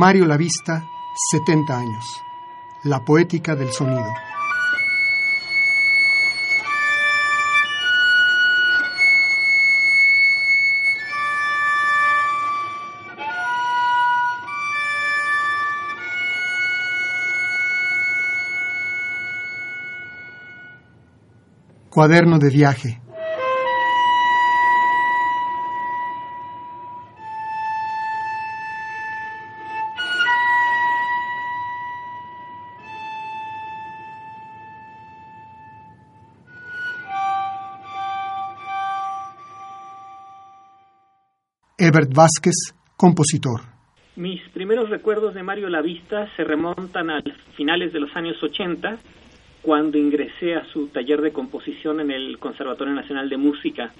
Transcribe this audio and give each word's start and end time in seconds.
Mario 0.00 0.24
Lavista, 0.24 0.88
70 1.30 1.78
años. 1.78 2.22
La 2.84 3.04
poética 3.04 3.54
del 3.54 3.70
sonido. 3.70 4.10
Cuaderno 21.90 22.38
de 22.38 22.48
viaje. 22.48 23.02
Ebert 41.90 42.14
Vázquez, 42.14 42.54
compositor. 42.96 43.62
Mis 44.14 44.40
primeros 44.50 44.90
recuerdos 44.90 45.34
de 45.34 45.42
Mario 45.42 45.68
Lavista 45.68 46.28
se 46.36 46.44
remontan 46.44 47.10
a 47.10 47.20
finales 47.56 47.92
de 47.92 47.98
los 47.98 48.14
años 48.14 48.40
80, 48.40 48.96
cuando 49.60 49.98
ingresé 49.98 50.54
a 50.54 50.64
su 50.66 50.86
taller 50.86 51.20
de 51.20 51.32
composición 51.32 51.98
en 51.98 52.12
el 52.12 52.38
Conservatorio 52.38 52.94
Nacional 52.94 53.28
de 53.28 53.36
Música. 53.38 53.92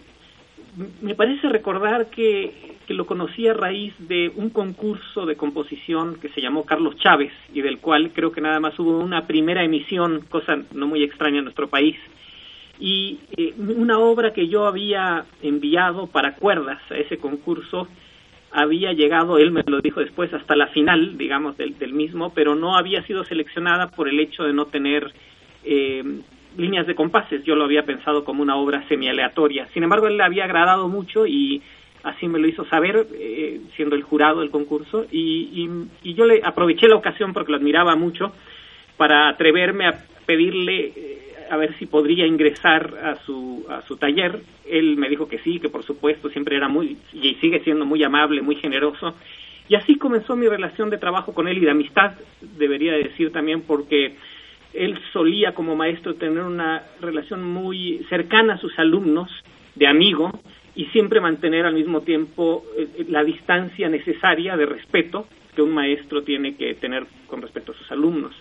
Me 1.03 1.17
parece 1.17 1.49
recordar 1.49 2.11
que, 2.11 2.77
que, 2.87 2.95
lo 2.95 3.07
conocí 3.07 3.49
a 3.49 3.55
raíz 3.55 3.93
de 3.99 4.31
un 4.37 4.51
concurso 4.51 5.27
de 5.27 5.35
composición 5.35 6.15
que 6.21 6.29
se 6.29 6.41
llamó 6.41 6.65
Carlos 6.65 6.95
Chávez 6.97 7.33
y 7.53 7.61
del 7.61 7.79
cual 7.79 8.13
creo 8.15 8.31
que 8.31 8.41
nada 8.41 8.61
más 8.61 8.79
hubo 8.79 9.01
una 9.01 9.27
primera 9.27 9.65
emisión, 9.65 10.21
cosa 10.31 10.63
no 10.73 10.87
muy 10.87 11.03
extraña 11.03 11.39
en 11.39 11.45
nuestro 11.45 11.69
país 11.69 11.97
y 12.81 13.21
eh, 13.37 13.55
una 13.59 13.99
obra 13.99 14.33
que 14.33 14.49
yo 14.49 14.67
había 14.67 15.27
enviado 15.43 16.07
para 16.07 16.35
cuerdas 16.35 16.81
a 16.91 16.97
ese 16.97 17.19
concurso 17.19 17.87
había 18.53 18.93
llegado, 18.93 19.39
él 19.39 19.53
me 19.53 19.63
lo 19.65 19.81
dijo 19.81 20.01
después, 20.01 20.33
hasta 20.35 20.57
la 20.57 20.67
final, 20.69 21.17
digamos, 21.17 21.57
del, 21.57 21.79
del 21.79 21.93
mismo, 21.93 22.33
pero 22.35 22.55
no 22.57 22.77
había 22.77 23.03
sido 23.05 23.23
seleccionada 23.25 23.91
por 23.91 24.09
el 24.09 24.19
hecho 24.19 24.43
de 24.43 24.53
no 24.53 24.67
tener 24.67 25.13
eh, 25.63 26.03
líneas 26.57 26.87
de 26.87 26.97
compases. 26.97 27.45
Yo 27.45 27.55
lo 27.55 27.65
había 27.65 27.85
pensado 27.85 28.25
como 28.25 28.43
una 28.43 28.57
obra 28.57 28.83
semi-aleatoria. 28.89 29.69
Sin 29.73 29.85
embargo, 29.85 30.09
él 30.09 30.17
le 30.17 30.25
había 30.25 30.45
agradado 30.45 30.89
mucho 30.89 31.27
y 31.27 31.63
así 32.03 32.27
me 32.27 32.41
lo 32.41 32.49
hizo 32.49 32.65
saber, 32.65 33.07
eh, 33.15 33.61
siendo 33.77 33.95
el 33.95 34.03
jurado 34.03 34.41
del 34.41 34.51
concurso, 34.51 35.07
y, 35.13 35.69
y, 36.03 36.11
y, 36.11 36.15
yo 36.15 36.25
le 36.25 36.41
aproveché 36.43 36.89
la 36.89 36.97
ocasión 36.97 37.33
porque 37.33 37.53
lo 37.53 37.59
admiraba 37.59 37.95
mucho 37.95 38.33
para 38.97 39.29
atreverme 39.29 39.87
a 39.87 40.05
pedirle 40.27 41.20
a 41.51 41.57
ver 41.57 41.77
si 41.79 41.87
podría 41.87 42.27
ingresar 42.27 42.97
a 43.03 43.17
su, 43.25 43.67
a 43.69 43.83
su 43.83 43.97
taller. 43.97 44.41
Él 44.65 44.97
me 44.97 45.09
dijo 45.09 45.29
que 45.29 45.39
sí, 45.41 45.59
que 45.59 45.69
por 45.69 45.83
supuesto 45.83 46.31
siempre 46.31 46.57
era 46.57 46.69
muy, 46.69 46.97
y 47.13 47.35
sigue 47.35 47.61
siendo 47.61 47.85
muy 47.85 48.03
amable, 48.05 48.41
muy 48.41 48.55
generoso. 48.55 49.15
Y 49.69 49.75
así 49.75 49.97
comenzó 49.97 50.37
mi 50.37 50.47
relación 50.47 50.91
de 50.91 50.99
trabajo 50.99 51.35
con 51.35 51.49
él 51.49 51.59
y 51.59 51.65
de 51.65 51.71
amistad, 51.71 52.13
debería 52.57 52.93
decir 52.93 53.33
también, 53.33 53.63
porque 53.63 54.15
él 54.73 54.97
solía 55.13 55.53
como 55.53 55.75
maestro 55.75 56.15
tener 56.15 56.43
una 56.45 56.85
relación 57.01 57.45
muy 57.45 58.05
cercana 58.09 58.55
a 58.55 58.59
sus 58.59 58.79
alumnos, 58.79 59.31
de 59.75 59.89
amigo, 59.89 60.31
y 60.77 60.87
siempre 60.87 61.21
mantener 61.21 61.67
al 61.67 61.75
mismo 61.75 62.03
tiempo 62.03 62.65
eh, 62.77 63.07
la 63.09 63.25
distancia 63.25 63.89
necesaria 63.89 64.57
de 64.57 64.67
respeto 64.67 65.27
que 65.55 65.63
un 65.63 65.73
maestro 65.73 66.23
tiene 66.23 66.55
que 66.55 66.75
tener 66.75 67.07
con 67.27 67.43
respecto 67.43 67.73
a 67.73 67.75
sus 67.75 67.91
alumnos. 67.91 68.35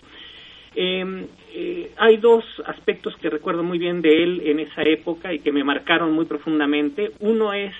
Eh, 0.76 1.26
eh, 1.52 1.90
hay 1.96 2.16
dos 2.16 2.44
aspectos 2.66 3.16
que 3.16 3.28
recuerdo 3.28 3.62
muy 3.62 3.78
bien 3.78 4.02
de 4.02 4.22
él 4.22 4.42
en 4.44 4.60
esa 4.60 4.82
época 4.82 5.32
y 5.32 5.40
que 5.40 5.52
me 5.52 5.64
marcaron 5.64 6.12
muy 6.12 6.24
profundamente. 6.24 7.12
Uno 7.18 7.52
es 7.52 7.74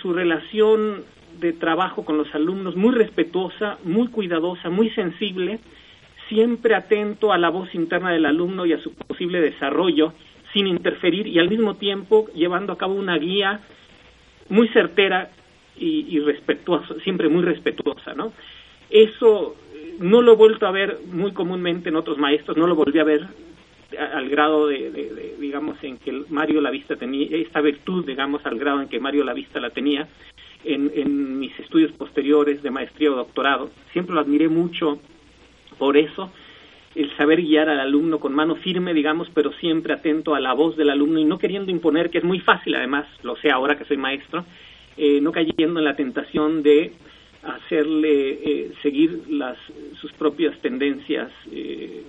su 0.00 0.12
relación 0.12 1.04
de 1.40 1.52
trabajo 1.52 2.04
con 2.04 2.16
los 2.16 2.32
alumnos, 2.34 2.76
muy 2.76 2.94
respetuosa, 2.94 3.78
muy 3.82 4.06
cuidadosa, 4.08 4.70
muy 4.70 4.90
sensible, 4.90 5.58
siempre 6.28 6.76
atento 6.76 7.32
a 7.32 7.38
la 7.38 7.50
voz 7.50 7.74
interna 7.74 8.12
del 8.12 8.26
alumno 8.26 8.66
y 8.66 8.72
a 8.72 8.78
su 8.80 8.94
posible 8.94 9.40
desarrollo, 9.40 10.12
sin 10.52 10.68
interferir 10.68 11.26
y 11.26 11.40
al 11.40 11.48
mismo 11.48 11.74
tiempo 11.74 12.26
llevando 12.34 12.72
a 12.72 12.78
cabo 12.78 12.94
una 12.94 13.18
guía 13.18 13.60
muy 14.48 14.68
certera 14.68 15.30
y, 15.76 16.06
y 16.08 16.20
respetuosa, 16.20 16.94
siempre 17.02 17.28
muy 17.28 17.42
respetuosa, 17.42 18.14
¿no? 18.14 18.32
Eso 18.90 19.56
no 19.98 20.22
lo 20.22 20.32
he 20.32 20.36
vuelto 20.36 20.66
a 20.66 20.70
ver 20.70 20.98
muy 21.10 21.32
comúnmente 21.32 21.88
en 21.88 21.96
otros 21.96 22.18
maestros, 22.18 22.56
no 22.56 22.66
lo 22.66 22.74
volví 22.74 22.98
a 22.98 23.04
ver 23.04 23.26
al 23.98 24.28
grado 24.28 24.66
de, 24.66 25.36
digamos, 25.38 25.76
en 25.82 25.98
que 25.98 26.24
Mario 26.28 26.60
la 26.60 26.70
Vista 26.70 26.96
tenía, 26.96 27.28
esta 27.36 27.60
virtud, 27.60 28.04
digamos, 28.04 28.44
al 28.44 28.58
grado 28.58 28.82
en 28.82 28.88
que 28.88 28.98
Mario 28.98 29.24
la 29.24 29.34
Vista 29.34 29.60
la 29.60 29.70
tenía 29.70 30.08
en, 30.64 30.90
en 30.94 31.38
mis 31.38 31.58
estudios 31.60 31.92
posteriores 31.92 32.62
de 32.62 32.70
maestría 32.70 33.12
o 33.12 33.16
doctorado. 33.16 33.70
Siempre 33.92 34.14
lo 34.14 34.20
admiré 34.20 34.48
mucho 34.48 34.98
por 35.78 35.96
eso, 35.96 36.30
el 36.94 37.14
saber 37.16 37.40
guiar 37.40 37.68
al 37.68 37.80
alumno 37.80 38.20
con 38.20 38.34
mano 38.34 38.54
firme, 38.56 38.94
digamos, 38.94 39.28
pero 39.34 39.52
siempre 39.54 39.92
atento 39.92 40.34
a 40.34 40.40
la 40.40 40.52
voz 40.52 40.76
del 40.76 40.90
alumno 40.90 41.18
y 41.18 41.24
no 41.24 41.38
queriendo 41.38 41.70
imponer, 41.70 42.10
que 42.10 42.18
es 42.18 42.24
muy 42.24 42.40
fácil, 42.40 42.74
además, 42.74 43.06
lo 43.22 43.36
sé 43.36 43.50
ahora 43.50 43.76
que 43.76 43.84
soy 43.84 43.96
maestro, 43.96 44.44
eh, 44.96 45.20
no 45.20 45.32
cayendo 45.32 45.80
en 45.80 45.84
la 45.84 45.96
tentación 45.96 46.62
de 46.62 46.92
hacerle 47.46 48.30
eh, 48.30 48.72
seguir 48.82 49.22
las, 49.28 49.58
sus 50.00 50.12
propias 50.12 50.58
tendencias 50.60 51.30
eh, 51.52 52.02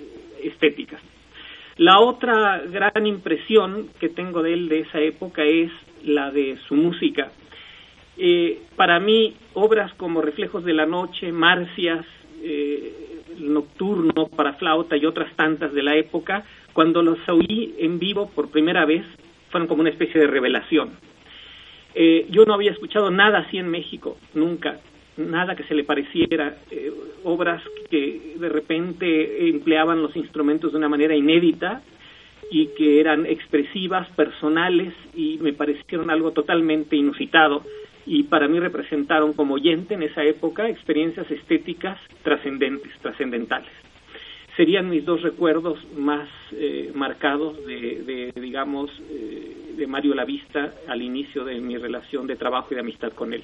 estéticas. 0.43 1.01
La 1.77 1.99
otra 1.99 2.61
gran 2.71 3.05
impresión 3.05 3.89
que 3.99 4.09
tengo 4.09 4.41
de 4.41 4.53
él 4.53 4.69
de 4.69 4.79
esa 4.79 5.01
época 5.01 5.43
es 5.43 5.71
la 6.05 6.31
de 6.31 6.57
su 6.67 6.75
música. 6.75 7.31
Eh, 8.17 8.61
para 8.77 8.99
mí, 8.99 9.35
obras 9.53 9.93
como 9.95 10.21
Reflejos 10.21 10.63
de 10.63 10.73
la 10.73 10.85
Noche, 10.85 11.31
Marcias, 11.31 12.05
Nocturno 13.39 14.27
para 14.27 14.53
flauta 14.53 14.95
y 14.95 15.05
otras 15.05 15.35
tantas 15.35 15.73
de 15.73 15.81
la 15.81 15.95
época, 15.95 16.45
cuando 16.73 17.01
los 17.01 17.17
oí 17.27 17.73
en 17.79 17.97
vivo 17.97 18.29
por 18.29 18.51
primera 18.51 18.85
vez, 18.85 19.03
fueron 19.49 19.67
como 19.67 19.81
una 19.81 19.89
especie 19.89 20.21
de 20.21 20.27
revelación. 20.27 20.91
Yo 22.29 22.45
no 22.45 22.53
había 22.53 22.71
escuchado 22.71 23.09
nada 23.09 23.39
así 23.39 23.57
en 23.57 23.69
México, 23.69 24.17
nunca 24.35 24.79
nada 25.17 25.55
que 25.55 25.63
se 25.63 25.75
le 25.75 25.83
pareciera, 25.83 26.57
eh, 26.71 26.91
obras 27.23 27.61
que 27.89 28.35
de 28.37 28.49
repente 28.49 29.49
empleaban 29.49 30.01
los 30.01 30.15
instrumentos 30.15 30.71
de 30.71 30.77
una 30.77 30.89
manera 30.89 31.15
inédita 31.15 31.81
y 32.51 32.67
que 32.77 32.99
eran 32.99 33.25
expresivas, 33.25 34.07
personales 34.11 34.93
y 35.13 35.37
me 35.41 35.53
parecieron 35.53 36.09
algo 36.09 36.31
totalmente 36.31 36.95
inusitado 36.95 37.63
y 38.05 38.23
para 38.23 38.47
mí 38.47 38.59
representaron 38.59 39.33
como 39.33 39.55
oyente 39.55 39.95
en 39.95 40.03
esa 40.03 40.23
época 40.23 40.69
experiencias 40.69 41.29
estéticas 41.31 41.99
trascendentes, 42.23 42.91
trascendentales. 43.01 43.71
Serían 44.55 44.89
mis 44.89 45.03
dos 45.03 45.21
recuerdos 45.21 45.79
más 45.97 46.29
eh, 46.53 46.91
marcados 46.93 47.65
de, 47.65 48.31
de 48.33 48.39
digamos, 48.39 48.89
eh, 49.09 49.73
de 49.75 49.87
Mario 49.87 50.13
Lavista 50.13 50.73
al 50.87 51.01
inicio 51.01 51.43
de 51.43 51.59
mi 51.59 51.77
relación 51.77 52.25
de 52.27 52.35
trabajo 52.35 52.69
y 52.71 52.75
de 52.75 52.81
amistad 52.81 53.11
con 53.11 53.33
él. 53.33 53.43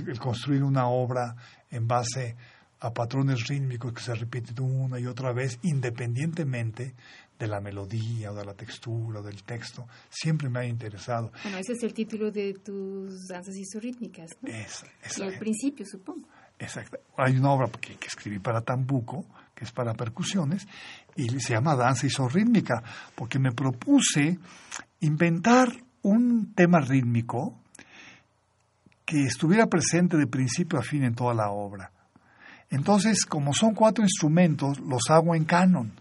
el, 0.00 0.18
construir 0.18 0.62
una 0.62 0.88
obra 0.88 1.36
en 1.70 1.86
base 1.86 2.36
a 2.80 2.92
patrones 2.92 3.46
rítmicos 3.48 3.92
que 3.92 4.02
se 4.02 4.14
repiten 4.14 4.60
una 4.60 4.98
y 4.98 5.06
otra 5.06 5.32
vez, 5.32 5.58
independientemente 5.62 6.94
de 7.38 7.46
la 7.46 7.60
melodía 7.60 8.32
o 8.32 8.34
de 8.34 8.44
la 8.44 8.54
textura 8.54 9.20
o 9.20 9.22
del 9.22 9.42
texto, 9.42 9.86
siempre 10.08 10.48
me 10.48 10.60
ha 10.60 10.64
interesado. 10.64 11.32
Bueno, 11.42 11.58
ese 11.58 11.72
es 11.72 11.82
el 11.82 11.92
título 11.92 12.30
de 12.30 12.54
tus 12.54 13.26
danzas 13.28 13.56
isorrítmicas, 13.56 14.30
¿no? 14.40 14.48
Es, 14.50 14.84
y 15.18 15.22
al 15.22 15.38
principio, 15.38 15.84
supongo. 15.86 16.28
Exacto. 16.58 16.98
Hay 17.18 17.36
una 17.36 17.50
obra 17.50 17.68
que, 17.68 17.96
que, 17.96 18.06
escribí 18.06 18.38
para 18.38 18.62
tambuco, 18.62 19.26
que 19.54 19.64
es 19.64 19.72
para 19.72 19.92
percusiones, 19.92 20.66
y 21.14 21.28
se 21.40 21.52
llama 21.52 21.76
Danza 21.76 22.06
isorrítmica, 22.06 22.82
porque 23.14 23.38
me 23.38 23.52
propuse 23.52 24.38
inventar 25.00 25.68
un 26.02 26.54
tema 26.54 26.80
rítmico 26.80 27.60
que 29.06 29.22
estuviera 29.22 29.68
presente 29.68 30.16
de 30.16 30.26
principio 30.26 30.78
a 30.78 30.82
fin 30.82 31.04
en 31.04 31.14
toda 31.14 31.32
la 31.32 31.50
obra. 31.50 31.92
Entonces, 32.68 33.24
como 33.24 33.54
son 33.54 33.74
cuatro 33.74 34.02
instrumentos, 34.04 34.80
los 34.80 35.08
hago 35.08 35.34
en 35.36 35.44
canon, 35.44 35.92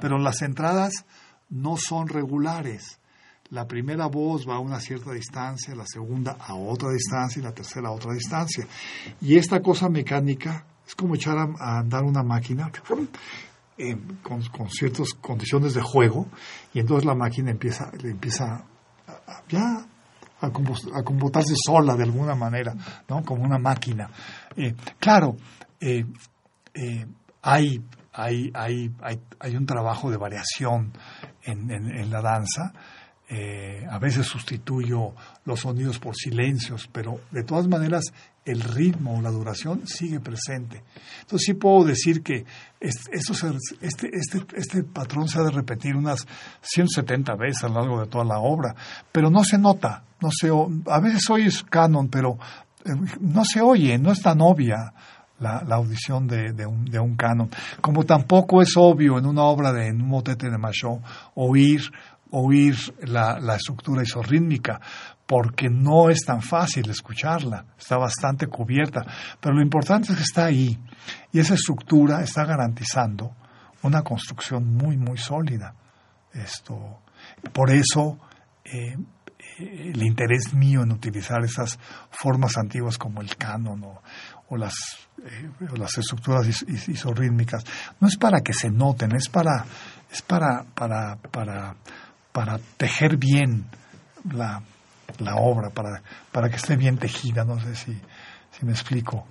pero 0.00 0.16
las 0.16 0.40
entradas 0.40 1.04
no 1.50 1.76
son 1.76 2.08
regulares. 2.08 3.00
La 3.50 3.66
primera 3.66 4.06
voz 4.06 4.48
va 4.48 4.54
a 4.54 4.60
una 4.60 4.78
cierta 4.78 5.10
distancia, 5.10 5.74
la 5.74 5.84
segunda 5.84 6.36
a 6.38 6.54
otra 6.54 6.90
distancia 6.92 7.40
y 7.40 7.42
la 7.42 7.52
tercera 7.52 7.88
a 7.88 7.92
otra 7.92 8.14
distancia. 8.14 8.64
Y 9.20 9.36
esta 9.36 9.60
cosa 9.60 9.88
mecánica 9.88 10.64
es 10.86 10.94
como 10.94 11.16
echar 11.16 11.36
a, 11.36 11.78
andar 11.80 12.04
una 12.04 12.22
máquina 12.22 12.70
eh, 13.76 13.98
con, 14.22 14.70
ciertas 14.70 15.14
condiciones 15.14 15.74
de 15.74 15.82
juego 15.82 16.28
y 16.72 16.78
entonces 16.78 17.04
la 17.04 17.16
máquina 17.16 17.50
empieza, 17.50 17.90
empieza 18.04 18.64
ya 19.48 19.84
a, 20.40 20.50
comportarse 20.50 21.54
sola 21.54 21.94
de 21.94 22.04
alguna 22.04 22.34
manera, 22.34 22.74
¿no? 23.08 23.22
como 23.22 23.44
una 23.44 23.58
máquina. 23.58 24.08
Eh, 24.56 24.74
claro, 24.98 25.36
eh, 25.80 26.04
eh, 26.74 27.06
hay, 27.42 27.82
hay, 28.12 28.50
hay, 28.54 28.90
hay, 29.38 29.56
un 29.56 29.66
trabajo 29.66 30.10
de 30.10 30.16
variación 30.16 30.92
en, 31.42 31.70
en, 31.70 32.10
la 32.10 32.20
danza. 32.22 32.72
Eh, 33.32 33.86
a 33.88 34.00
veces 34.00 34.26
sustituyo 34.26 35.12
los 35.44 35.60
sonidos 35.60 36.00
por 36.00 36.16
silencios, 36.16 36.88
pero 36.92 37.20
de 37.30 37.44
todas 37.44 37.68
maneras 37.68 38.12
el 38.44 38.60
ritmo 38.60 39.18
o 39.18 39.22
la 39.22 39.30
duración 39.30 39.86
sigue 39.86 40.18
presente. 40.18 40.82
Entonces 41.20 41.46
sí 41.46 41.54
puedo 41.54 41.84
decir 41.84 42.24
que 42.24 42.44
este, 42.80 43.16
este, 43.80 44.10
este, 44.56 44.82
patrón 44.82 45.28
se 45.28 45.38
ha 45.38 45.44
de 45.44 45.52
repetir 45.52 45.94
unas 45.94 46.26
170 46.62 47.36
veces 47.36 47.62
a 47.62 47.68
lo 47.68 47.74
largo 47.74 48.00
de 48.00 48.08
toda 48.08 48.24
la 48.24 48.40
obra, 48.40 48.74
pero 49.12 49.30
no 49.30 49.44
se 49.44 49.58
nota, 49.58 50.02
no 50.20 50.30
se, 50.32 50.50
a 50.90 50.98
veces 50.98 51.30
oyes 51.30 51.62
canon, 51.62 52.08
pero 52.08 52.36
no 53.20 53.44
se 53.44 53.60
oye, 53.60 53.96
no 53.96 54.10
es 54.10 54.22
tan 54.22 54.40
obvia 54.40 54.92
la, 55.38 55.58
audición 55.70 56.26
de, 56.26 56.52
de, 56.52 56.66
un, 56.66 56.84
de, 56.84 56.98
un, 56.98 57.14
canon. 57.14 57.48
Como 57.80 58.04
tampoco 58.04 58.60
es 58.60 58.76
obvio 58.76 59.18
en 59.18 59.26
una 59.26 59.42
obra 59.42 59.72
de 59.72 59.88
en 59.88 60.02
un 60.02 60.08
motete 60.08 60.50
de 60.50 60.58
Machot 60.58 61.00
oír, 61.34 61.90
oír 62.32 62.76
la, 63.02 63.38
la 63.40 63.56
estructura 63.56 64.02
isorrítmica, 64.02 64.80
porque 65.26 65.68
no 65.70 66.10
es 66.10 66.24
tan 66.26 66.42
fácil 66.42 66.90
escucharla, 66.90 67.64
está 67.78 67.96
bastante 67.96 68.46
cubierta, 68.46 69.06
pero 69.40 69.54
lo 69.54 69.62
importante 69.62 70.12
es 70.12 70.18
que 70.18 70.24
está 70.24 70.46
ahí 70.46 70.78
y 71.32 71.38
esa 71.38 71.54
estructura 71.54 72.22
está 72.22 72.44
garantizando 72.44 73.36
una 73.82 74.02
construcción 74.02 74.76
muy, 74.76 74.96
muy 74.96 75.18
sólida. 75.18 75.74
Esto, 76.32 77.02
por 77.52 77.70
eso 77.70 78.18
eh, 78.64 78.96
eh, 79.58 79.92
el 79.94 80.02
interés 80.02 80.52
mío 80.54 80.82
en 80.82 80.92
utilizar 80.92 81.42
esas 81.44 81.78
formas 82.10 82.56
antiguas 82.56 82.98
como 82.98 83.20
el 83.20 83.36
canon 83.36 83.82
o, 83.84 84.02
o 84.48 84.56
las, 84.56 84.74
eh, 85.24 85.50
las 85.76 85.96
estructuras 85.98 86.46
isorrítmicas, 86.88 87.64
no 88.00 88.08
es 88.08 88.16
para 88.16 88.40
que 88.40 88.52
se 88.52 88.70
noten, 88.70 89.14
es 89.14 89.28
para, 89.28 89.64
es 90.10 90.22
para, 90.22 90.64
para, 90.74 91.16
para, 91.16 91.76
para 92.40 92.58
tejer 92.78 93.18
bien 93.18 93.66
la, 94.32 94.62
la 95.18 95.36
obra, 95.36 95.68
para, 95.68 96.00
para 96.32 96.48
que 96.48 96.56
esté 96.56 96.74
bien 96.74 96.96
tejida, 96.96 97.44
no 97.44 97.60
sé 97.60 97.74
si, 97.74 97.92
si 98.50 98.64
me 98.64 98.72
explico. 98.72 99.26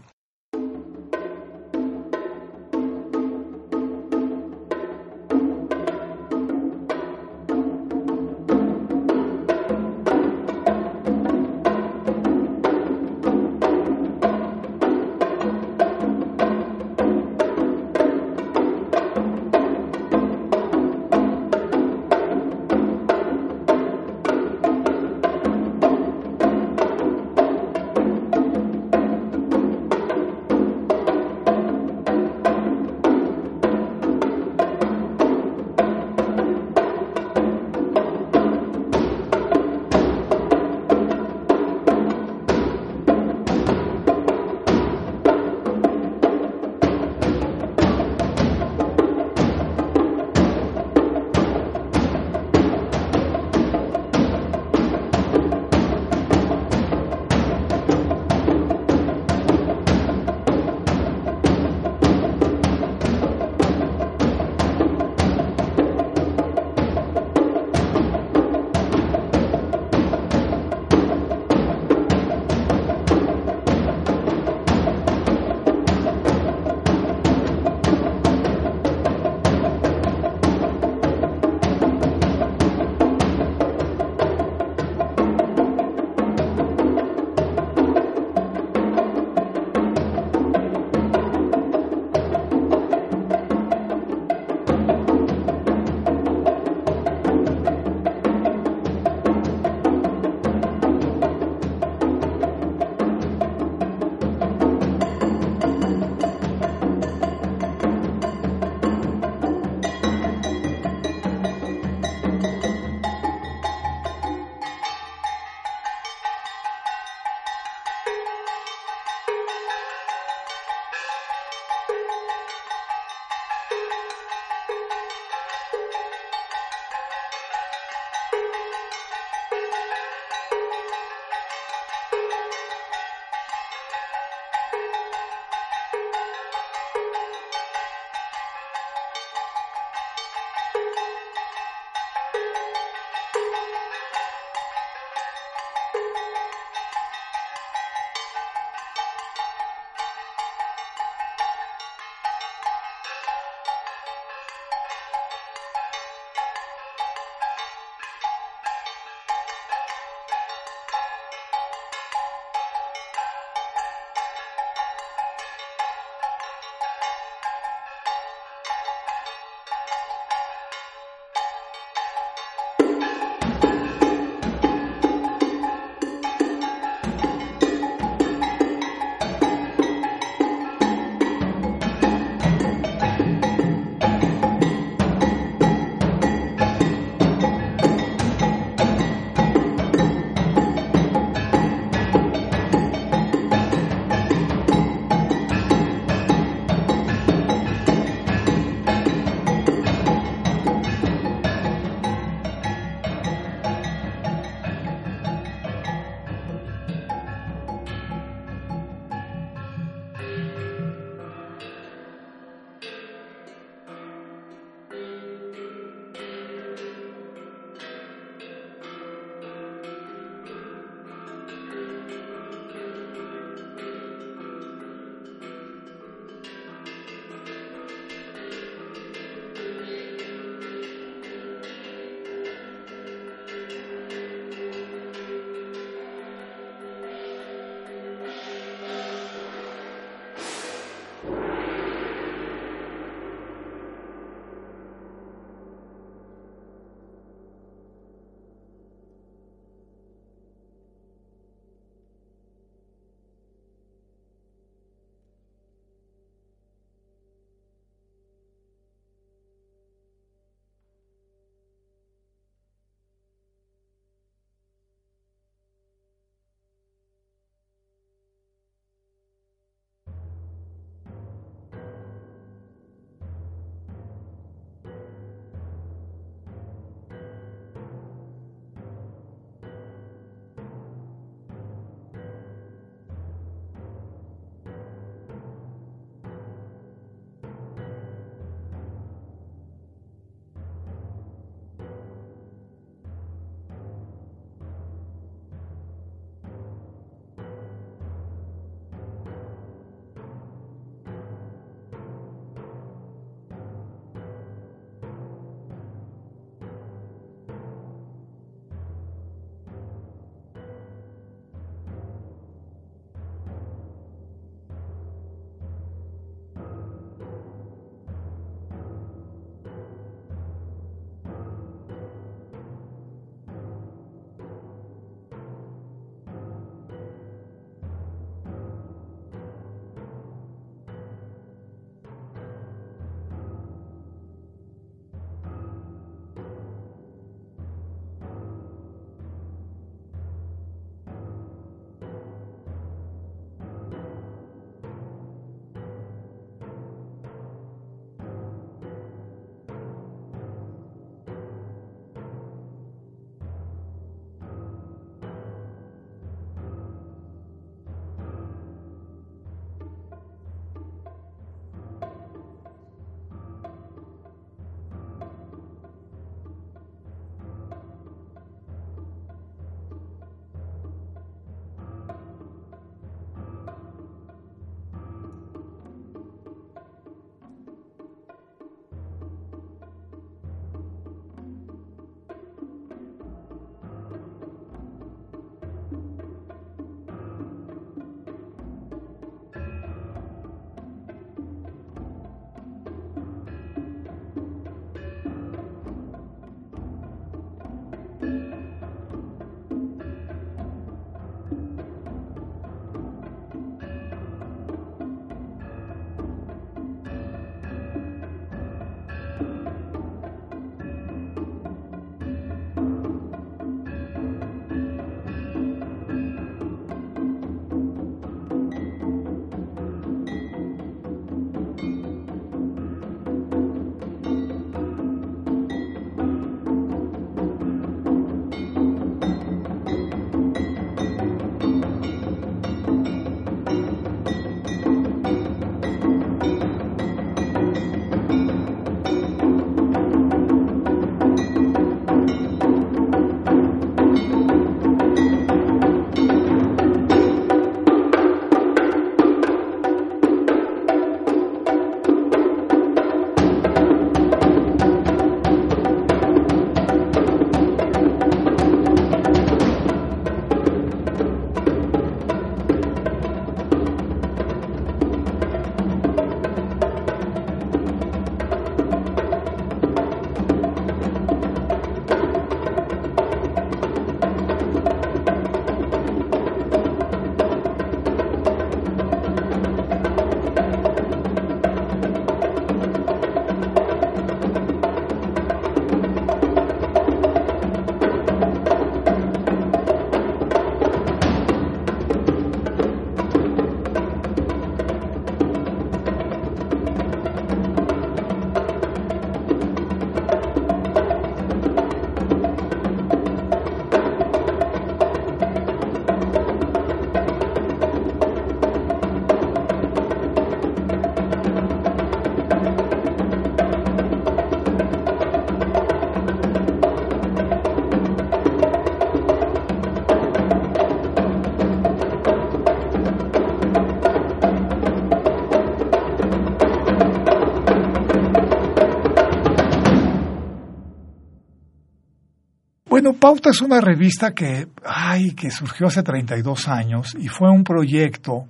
Pauta 533.14 533.50
es 533.50 533.62
una 533.62 533.82
revista 533.82 534.34
que, 534.34 534.68
ay, 534.86 535.32
que 535.32 535.52
surgió 535.52 535.88
hace 535.88 536.04
32 536.04 536.68
años 536.68 537.16
y 537.20 537.28
fue 537.28 537.50
un 537.50 537.64
proyecto 537.64 538.48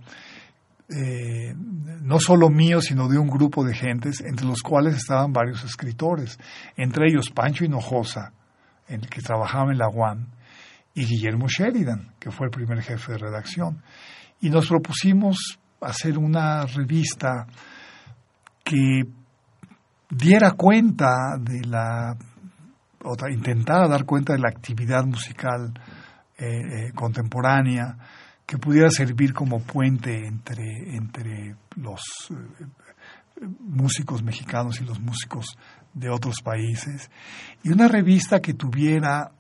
eh, 0.90 1.54
no 2.02 2.20
solo 2.20 2.50
mío, 2.50 2.82
sino 2.82 3.08
de 3.08 3.20
un 3.20 3.28
grupo 3.28 3.64
de 3.64 3.76
gentes, 3.76 4.22
entre 4.22 4.48
los 4.48 4.62
cuales 4.62 4.96
estaban 4.96 5.32
varios 5.32 5.64
escritores, 5.64 6.40
entre 6.76 7.10
ellos 7.10 7.30
Pancho 7.30 7.64
Hinojosa, 7.64 8.34
el 8.88 9.08
que 9.08 9.22
trabajaba 9.22 9.72
en 9.72 9.78
la 9.78 9.90
UAM, 9.90 10.28
y 10.96 11.06
Guillermo 11.06 11.48
Sheridan, 11.48 12.14
que 12.20 12.32
fue 12.32 12.48
el 12.48 12.52
primer 12.52 12.82
jefe 12.82 13.12
de 13.12 13.18
redacción. 13.20 13.84
Y 14.42 14.50
nos 14.50 14.68
propusimos 14.68 15.60
hacer 15.80 16.18
una 16.18 16.66
revista 16.66 17.46
que 18.64 19.04
diera 20.10 20.52
cuenta 20.52 21.38
de 21.40 21.62
la 21.66 22.18
o 23.04 23.16
intentara 23.30 23.88
dar 23.88 24.06
cuenta 24.06 24.34
de 24.34 24.40
la 24.40 24.50
actividad 24.50 25.06
musical 25.06 25.74
eh, 26.38 26.46
eh, 26.46 26.92
contemporánea 26.94 27.98
que 28.46 28.58
pudiera 28.58 28.90
servir 28.90 29.34
como 29.34 29.60
puente 29.60 30.26
entre, 30.26 30.96
entre 30.96 31.56
los 31.76 32.02
eh, 32.32 32.66
músicos 33.60 34.24
mexicanos 34.24 34.82
y 34.82 34.86
los 34.86 35.00
músicos 35.00 35.58
de 35.94 36.10
otros 36.10 36.42
países, 36.44 37.10
y 37.64 37.70
una 37.70 37.88
revista 37.88 38.40
que 38.40 38.54
tuviera 38.54 39.32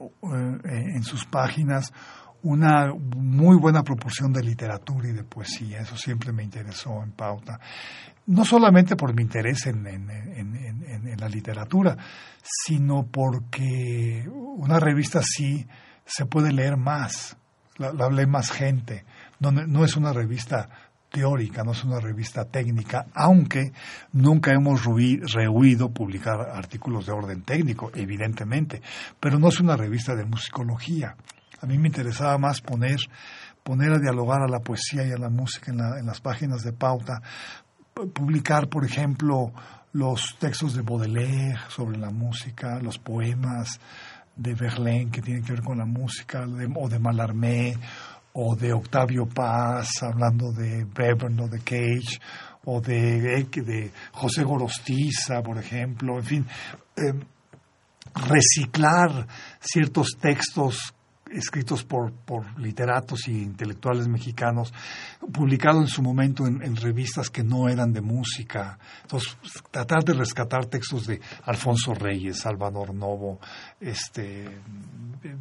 en 0.63 1.03
sus 1.03 1.25
páginas 1.25 1.93
una 2.41 2.91
muy 2.93 3.55
buena 3.57 3.83
proporción 3.83 4.33
de 4.33 4.41
literatura 4.41 5.09
y 5.09 5.13
de 5.13 5.23
poesía, 5.23 5.81
eso 5.81 5.95
siempre 5.95 6.31
me 6.31 6.43
interesó 6.43 7.03
en 7.03 7.11
pauta 7.11 7.59
no 8.29 8.45
solamente 8.45 8.95
por 8.95 9.15
mi 9.15 9.23
interés 9.23 9.65
en, 9.65 10.07
la 11.19 11.27
literatura, 11.27 11.97
sino 12.41 13.07
porque 13.07 14.29
una 14.31 14.79
revista 14.79 15.19
así 15.19 15.67
se 16.05 16.25
puede 16.25 16.53
leer 16.53 16.77
más, 16.77 17.35
la, 17.77 17.91
lee 18.09 18.27
más 18.27 18.51
gente. 18.51 19.03
No, 19.39 19.51
no 19.51 19.83
es 19.83 19.97
una 19.97 20.13
revista 20.13 20.69
teórica, 21.09 21.63
no 21.63 21.71
es 21.71 21.83
una 21.83 21.99
revista 21.99 22.45
técnica, 22.45 23.07
aunque 23.15 23.73
nunca 24.13 24.53
hemos 24.53 24.85
rehuido 24.85 25.89
publicar 25.89 26.39
artículos 26.53 27.07
de 27.07 27.11
orden 27.11 27.41
técnico, 27.41 27.91
evidentemente, 27.95 28.81
pero 29.19 29.39
no 29.39 29.49
es 29.49 29.59
una 29.59 29.75
revista 29.75 30.15
de 30.15 30.25
musicología. 30.25 31.15
A 31.61 31.65
mí 31.65 31.79
me 31.79 31.87
interesaba 31.87 32.37
más 32.37 32.61
poner, 32.61 32.99
poner 33.63 33.91
a 33.91 33.99
dialogar 33.99 34.43
a 34.43 34.47
la 34.47 34.59
poesía 34.59 35.05
y 35.05 35.11
a 35.11 35.17
la 35.17 35.29
música 35.29 35.71
en, 35.71 35.79
en 35.79 36.05
las 36.05 36.21
páginas 36.21 36.63
de 36.63 36.73
pauta, 36.73 37.21
publicar, 38.07 38.67
por 38.67 38.85
ejemplo, 38.85 39.51
los 39.93 40.35
textos 40.39 40.75
de 40.75 40.81
Baudelaire 40.81 41.59
sobre 41.69 41.97
la 41.97 42.09
música, 42.11 42.79
los 42.79 42.97
poemas 42.97 43.79
de 44.35 44.53
Verlaine 44.53 45.11
que 45.11 45.21
tienen 45.21 45.43
que 45.43 45.53
ver 45.53 45.63
con 45.63 45.77
la 45.77 45.85
música, 45.85 46.45
o 46.75 46.89
de 46.89 46.99
Mallarmé, 46.99 47.75
o 48.33 48.55
de 48.55 48.71
Octavio 48.71 49.25
Paz, 49.25 49.89
hablando 50.01 50.51
de 50.51 50.85
Webern 50.85 51.39
o 51.41 51.47
de 51.47 51.59
Cage, 51.59 52.19
o 52.65 52.79
de, 52.79 53.43
de 53.43 53.91
José 54.13 54.43
Gorostiza, 54.43 55.41
por 55.41 55.57
ejemplo, 55.57 56.17
en 56.17 56.23
fin, 56.23 56.45
eh, 56.95 57.13
reciclar 58.15 59.27
ciertos 59.59 60.17
textos 60.19 60.93
escritos 61.31 61.83
por, 61.83 62.11
por 62.11 62.59
literatos 62.59 63.27
y 63.27 63.43
intelectuales 63.43 64.07
mexicanos, 64.07 64.73
publicado 65.31 65.81
en 65.81 65.87
su 65.87 66.01
momento 66.01 66.47
en, 66.47 66.75
revistas 66.75 67.29
que 67.29 67.43
no 67.43 67.69
eran 67.69 67.91
de 67.93 68.01
música. 68.01 68.79
Entonces, 69.01 69.37
tratar 69.71 70.03
de 70.03 70.13
rescatar 70.13 70.65
textos 70.65 71.07
de 71.07 71.19
Alfonso 71.43 71.93
Reyes, 71.93 72.39
Salvador 72.39 72.93
Novo, 72.93 73.39
este, 73.79 74.59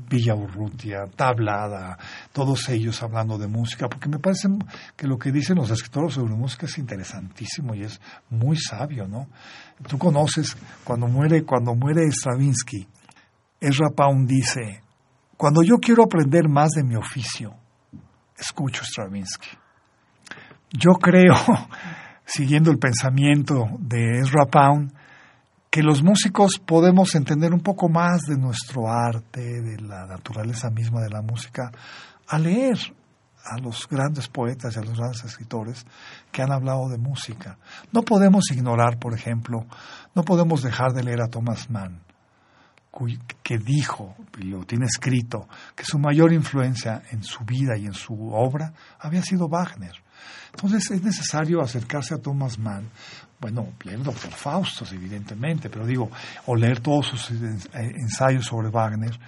Villa 0.09 0.35
Urrutia, 0.35 1.07
Tablada, 1.15 1.99
todos 2.33 2.69
ellos 2.69 3.03
hablando 3.03 3.39
de 3.39 3.47
música, 3.47 3.89
porque 3.89 4.09
me 4.09 4.19
parece 4.19 4.49
que 4.97 5.07
lo 5.07 5.19
que 5.19 5.33
dicen 5.33 5.57
los 5.57 5.71
escritores 5.71 6.15
sobre 6.15 6.35
música 6.35 6.67
es 6.67 6.79
interesantísimo 6.79 7.75
y 7.75 7.85
es 7.85 8.01
muy 8.31 8.57
sabio, 8.57 9.07
¿no? 9.07 9.29
Tú 9.89 9.99
conoces, 9.99 10.57
cuando 10.85 11.07
muere, 11.07 11.45
cuando 11.45 11.75
muere 11.75 12.11
Stravinsky, 12.11 12.89
Ezra 13.61 13.91
Pound 13.95 14.29
dice, 14.29 14.83
cuando 15.39 15.63
yo 15.63 15.79
quiero 15.79 16.03
aprender 16.03 16.49
más 16.49 16.71
de 16.71 16.83
mi 16.83 16.97
oficio, 16.97 17.55
escucho 18.37 18.83
Stravinsky. 18.85 19.49
Yo 20.73 20.95
creo, 20.95 21.35
siguiendo 22.27 22.73
el 22.73 22.79
pensamiento 22.79 23.69
de 23.79 24.19
Ezra 24.19 24.47
Pound, 24.47 24.93
que 25.71 25.85
los 25.85 26.03
músicos 26.03 26.59
podemos 26.59 27.15
entender 27.15 27.55
un 27.55 27.61
poco 27.61 27.89
más 27.89 28.23
de 28.23 28.37
nuestro 28.37 28.89
arte, 28.89 29.63
de 29.63 29.81
la 29.81 30.07
naturaleza 30.07 30.71
misma 30.71 31.03
de 31.03 31.11
la 31.11 31.23
música, 31.23 31.71
a 32.27 32.37
leer 32.37 32.77
a 33.45 33.59
los 33.59 33.87
grandes 33.89 34.27
poetas 34.27 34.75
y 34.75 34.81
a 34.81 34.83
los 34.83 34.99
grandes 34.99 35.25
escritores 35.25 35.87
que 36.33 36.43
han 36.43 36.51
hablado 36.51 36.89
de 36.89 36.99
música. 36.99 37.59
No 37.93 38.03
podemos 38.03 38.51
ignorar, 38.51 38.99
por 38.99 39.15
ejemplo, 39.15 39.67
no 40.17 40.25
podemos 40.25 40.65
dejar 40.65 40.95
de 40.95 41.05
leer 41.05 41.23
a 41.23 41.29
Thomas 41.29 41.71
Mann 41.71 42.08
que 43.43 43.59
dijo, 43.59 44.17
y 44.39 44.45
lo 44.45 44.65
tiene 44.65 44.87
escrito, 44.87 45.49
que 45.75 45.85
su 45.85 45.99
mayor 45.99 46.33
influencia 46.33 47.03
en 47.11 47.23
su 47.23 47.45
vida 47.45 47.77
y 47.77 47.87
en 47.87 47.95
su 47.95 48.15
obra 48.33 48.73
había 48.99 49.23
sido 49.23 49.49
Wagner. 49.49 49.95
Entonces 50.51 50.91
es 50.91 51.03
necesario 51.03 51.61
acercarse 51.61 52.15
a 52.15 52.19
Thomas 52.19 52.59
Mann, 52.59 52.89
bueno, 53.41 53.69
leer 53.85 54.03
Doctor 54.03 54.33
Faustos, 54.33 54.93
evidentemente, 54.93 55.71
pero 55.71 55.87
digo, 55.87 56.11
o 56.47 56.57
leer 56.57 56.81
todos 56.81 57.07
sus 57.07 57.31
ensayos 57.73 58.47
sobre 58.47 58.69
Wagner, 58.69 59.19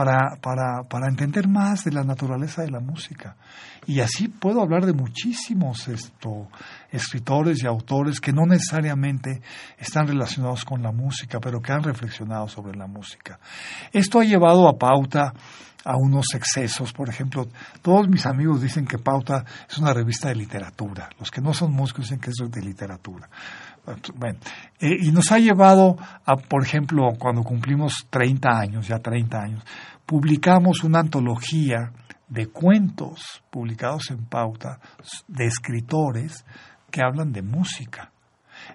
para, 0.00 0.36
para, 0.40 0.82
para, 0.88 1.08
entender 1.08 1.46
más 1.46 1.84
de 1.84 1.92
la 1.92 2.02
naturaleza 2.02 2.62
de 2.62 2.70
la 2.70 2.80
música. 2.80 3.36
Y 3.86 4.00
así 4.00 4.28
puedo 4.28 4.62
hablar 4.62 4.86
de 4.86 4.94
muchísimos 4.94 5.88
esto, 5.88 6.48
escritores 6.90 7.62
y 7.62 7.66
autores 7.66 8.18
que 8.18 8.32
no 8.32 8.46
necesariamente 8.46 9.42
están 9.76 10.08
relacionados 10.08 10.64
con 10.64 10.82
la 10.82 10.90
música, 10.90 11.38
pero 11.38 11.60
que 11.60 11.72
han 11.72 11.82
reflexionado 11.82 12.48
sobre 12.48 12.78
la 12.78 12.86
música. 12.86 13.38
Esto 13.92 14.20
ha 14.20 14.24
llevado 14.24 14.66
a 14.70 14.78
Pauta 14.78 15.34
a 15.84 15.96
unos 15.96 16.34
excesos. 16.34 16.94
Por 16.94 17.10
ejemplo, 17.10 17.46
todos 17.82 18.08
mis 18.08 18.24
amigos 18.24 18.62
dicen 18.62 18.86
que 18.86 18.96
Pauta 18.96 19.44
es 19.68 19.76
una 19.76 19.92
revista 19.92 20.28
de 20.28 20.36
literatura. 20.36 21.10
Los 21.18 21.30
que 21.30 21.42
no 21.42 21.52
son 21.52 21.72
músicos 21.72 22.06
dicen 22.06 22.20
que 22.20 22.30
es 22.30 22.36
de 22.50 22.62
literatura. 22.62 23.28
Bueno, 24.14 24.38
eh, 24.78 24.96
y 25.00 25.10
nos 25.10 25.32
ha 25.32 25.38
llevado 25.38 25.96
a, 26.24 26.36
por 26.36 26.62
ejemplo, 26.62 27.08
cuando 27.18 27.42
cumplimos 27.42 28.06
30 28.10 28.48
años, 28.48 28.86
ya 28.86 28.98
30 28.98 29.40
años, 29.40 29.64
publicamos 30.10 30.82
una 30.82 30.98
antología 30.98 31.92
de 32.26 32.48
cuentos 32.48 33.44
publicados 33.48 34.10
en 34.10 34.24
pauta 34.24 34.80
de 35.28 35.44
escritores 35.46 36.44
que 36.90 37.00
hablan 37.00 37.30
de 37.30 37.42
música. 37.42 38.10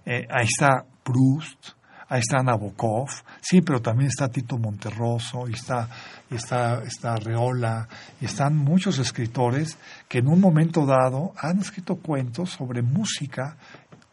Eh, 0.05 0.25
ahí 0.29 0.45
está 0.45 0.85
Proust, 1.03 1.75
ahí 2.07 2.21
está 2.21 2.41
Nabokov, 2.41 3.09
sí, 3.41 3.59
pero 3.59 3.81
también 3.81 4.07
está 4.07 4.29
Tito 4.29 4.57
Monterroso, 4.57 5.45
está, 5.47 5.89
está, 6.31 6.81
está 6.83 7.17
Reola, 7.17 7.85
están 8.21 8.55
muchos 8.55 8.97
escritores 8.97 9.77
que 10.07 10.19
en 10.19 10.29
un 10.29 10.39
momento 10.39 10.85
dado 10.85 11.33
han 11.37 11.59
escrito 11.59 11.97
cuentos 11.97 12.51
sobre 12.51 12.81
música 12.81 13.57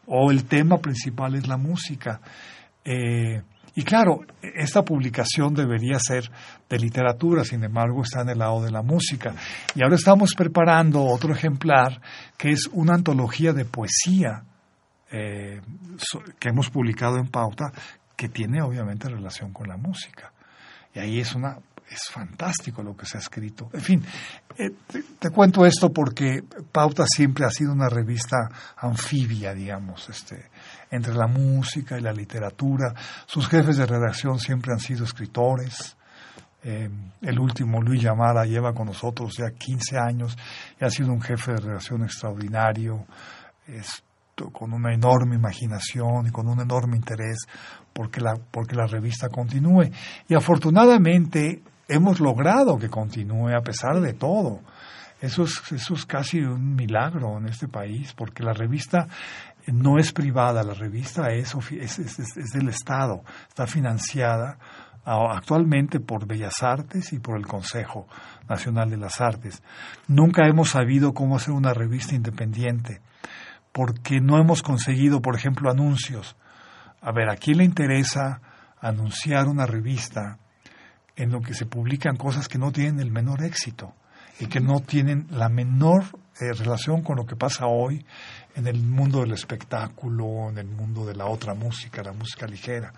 o 0.07 0.29
el 0.29 0.43
tema 0.43 0.79
principal 0.79 1.35
es 1.35 1.47
la 1.47 1.55
música. 1.55 2.19
Eh, 2.83 3.43
y 3.75 3.83
claro, 3.83 4.21
esta 4.41 4.83
publicación 4.83 5.53
debería 5.53 5.97
ser 5.99 6.29
de 6.69 6.77
literatura, 6.77 7.43
sin 7.43 7.63
embargo 7.63 8.03
está 8.03 8.21
en 8.21 8.29
el 8.29 8.39
lado 8.39 8.61
de 8.63 8.71
la 8.71 8.83
música. 8.83 9.33
Y 9.73 9.83
ahora 9.83 9.95
estamos 9.95 10.35
preparando 10.35 11.03
otro 11.03 11.33
ejemplar 11.33 11.99
que 12.37 12.51
es 12.51 12.67
una 12.71 12.93
antología 12.93 13.51
de 13.51 13.65
poesía 13.65 14.43
eh, 15.11 15.59
que 16.39 16.49
hemos 16.49 16.69
publicado 16.69 17.17
en 17.17 17.27
Pauta, 17.27 17.71
que 18.15 18.29
tiene 18.29 18.61
obviamente 18.61 19.09
relación 19.09 19.51
con 19.51 19.67
la 19.67 19.77
música. 19.77 20.31
Y 20.93 20.99
ahí 20.99 21.19
es 21.19 21.33
una 21.33 21.57
es 21.89 22.09
fantástico 22.11 22.81
lo 22.81 22.95
que 22.95 23.05
se 23.05 23.17
ha 23.17 23.19
escrito. 23.19 23.69
En 23.73 23.81
fin, 23.81 24.03
eh, 24.57 24.71
te, 25.19 25.29
cuento 25.29 25.65
esto 25.65 25.91
porque 25.91 26.43
Pauta 26.71 27.05
siempre 27.07 27.45
ha 27.45 27.51
sido 27.51 27.71
una 27.71 27.89
revista 27.89 28.37
anfibia, 28.77 29.53
digamos, 29.53 30.09
este, 30.09 30.49
entre 30.93 31.15
la 31.15 31.25
música 31.25 31.97
y 31.97 32.01
la 32.01 32.13
literatura. 32.13 32.93
Sus 33.25 33.47
jefes 33.47 33.77
de 33.77 33.85
redacción 33.87 34.37
siempre 34.37 34.71
han 34.71 34.79
sido 34.79 35.03
escritores. 35.03 35.97
Eh, 36.63 36.87
el 37.21 37.39
último, 37.39 37.81
Luis 37.81 38.03
Llamara, 38.03 38.45
lleva 38.45 38.73
con 38.73 38.87
nosotros 38.87 39.33
ya 39.37 39.49
15 39.57 39.97
años 39.97 40.37
y 40.79 40.85
ha 40.85 40.89
sido 40.89 41.11
un 41.11 41.21
jefe 41.21 41.53
de 41.53 41.61
redacción 41.61 42.03
extraordinario, 42.03 43.05
con 44.51 44.73
una 44.73 44.93
enorme 44.93 45.35
imaginación 45.35 46.27
y 46.27 46.31
con 46.31 46.47
un 46.47 46.59
enorme 46.59 46.97
interés 46.97 47.47
porque 47.91 48.21
la, 48.21 48.35
porque 48.51 48.75
la 48.75 48.85
revista 48.85 49.29
continúe. 49.29 49.89
Y 50.27 50.35
afortunadamente 50.35 51.63
hemos 51.87 52.19
logrado 52.19 52.77
que 52.77 52.89
continúe 52.89 53.55
a 53.55 53.61
pesar 53.61 53.99
de 53.99 54.13
todo. 54.13 54.61
Eso 55.21 55.43
es, 55.43 55.71
eso 55.71 55.93
es 55.93 56.05
casi 56.05 56.39
un 56.39 56.75
milagro 56.75 57.37
en 57.37 57.47
este 57.47 57.67
país, 57.67 58.13
porque 58.13 58.43
la 58.43 58.51
revista 58.51 59.07
no 59.67 59.97
es 59.97 60.11
privada, 60.11 60.63
la 60.63 60.73
revista 60.73 61.31
es, 61.31 61.55
es, 61.71 61.99
es, 61.99 62.51
del 62.51 62.69
Estado, 62.69 63.23
está 63.47 63.67
financiada 63.67 64.57
actualmente 65.05 65.99
por 65.99 66.25
Bellas 66.25 66.63
Artes 66.63 67.11
y 67.13 67.19
por 67.19 67.37
el 67.37 67.45
Consejo 67.45 68.07
Nacional 68.47 68.89
de 68.89 68.97
las 68.97 69.19
Artes. 69.21 69.61
Nunca 70.07 70.47
hemos 70.47 70.71
sabido 70.71 71.13
cómo 71.13 71.35
hacer 71.35 71.53
una 71.53 71.73
revista 71.73 72.15
independiente, 72.15 73.01
porque 73.71 74.21
no 74.21 74.39
hemos 74.39 74.61
conseguido, 74.61 75.21
por 75.21 75.35
ejemplo, 75.35 75.69
anuncios. 75.69 76.35
A 77.01 77.11
ver, 77.11 77.29
¿a 77.29 77.35
quién 77.35 77.57
le 77.57 77.65
interesa 77.65 78.41
anunciar 78.79 79.47
una 79.47 79.65
revista 79.65 80.37
en 81.15 81.31
lo 81.31 81.41
que 81.41 81.53
se 81.53 81.65
publican 81.65 82.15
cosas 82.15 82.47
que 82.47 82.57
no 82.57 82.71
tienen 82.71 82.99
el 82.99 83.11
menor 83.11 83.43
éxito 83.43 83.93
y 84.39 84.47
que 84.47 84.59
no 84.59 84.79
tienen 84.81 85.27
la 85.31 85.49
menor 85.49 86.03
eh, 86.39 86.51
relación 86.53 87.01
con 87.03 87.17
lo 87.17 87.25
que 87.25 87.35
pasa 87.35 87.67
hoy 87.67 88.05
en 88.55 88.67
el 88.67 88.81
mundo 88.81 89.21
del 89.21 89.31
espectáculo, 89.33 90.49
en 90.49 90.57
el 90.57 90.67
mundo 90.67 91.05
de 91.05 91.15
la 91.15 91.25
otra 91.25 91.53
música, 91.53 92.03
la 92.03 92.13
música 92.13 92.45
ligera. 92.45 92.93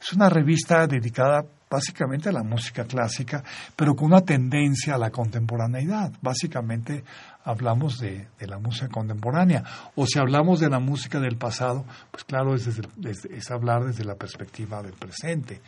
Es 0.00 0.12
una 0.12 0.28
revista 0.28 0.86
dedicada 0.86 1.44
básicamente 1.68 2.28
a 2.28 2.32
la 2.32 2.42
música 2.42 2.84
clásica, 2.84 3.42
pero 3.74 3.94
con 3.94 4.06
una 4.06 4.20
tendencia 4.20 4.94
a 4.94 4.98
la 4.98 5.10
contemporaneidad. 5.10 6.12
Básicamente 6.20 7.04
hablamos 7.44 7.98
de, 7.98 8.28
la 8.40 8.58
música 8.58 8.88
contemporánea. 8.88 9.62
O 9.94 10.06
si 10.06 10.18
hablamos 10.18 10.60
de 10.60 10.70
la 10.70 10.78
música 10.78 11.20
del 11.20 11.36
pasado, 11.36 11.84
pues 12.10 12.24
claro, 12.24 12.54
es, 12.54 12.66
es 12.66 13.50
hablar 13.50 13.84
desde 13.84 14.04
la 14.04 14.14
perspectiva 14.14 14.82
del 14.82 14.94
presente. 14.94 15.60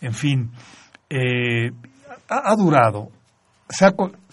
En 0.00 0.14
fin, 0.14 0.50
eh, 1.10 1.70
ha, 2.28 2.56
durado, 2.56 3.10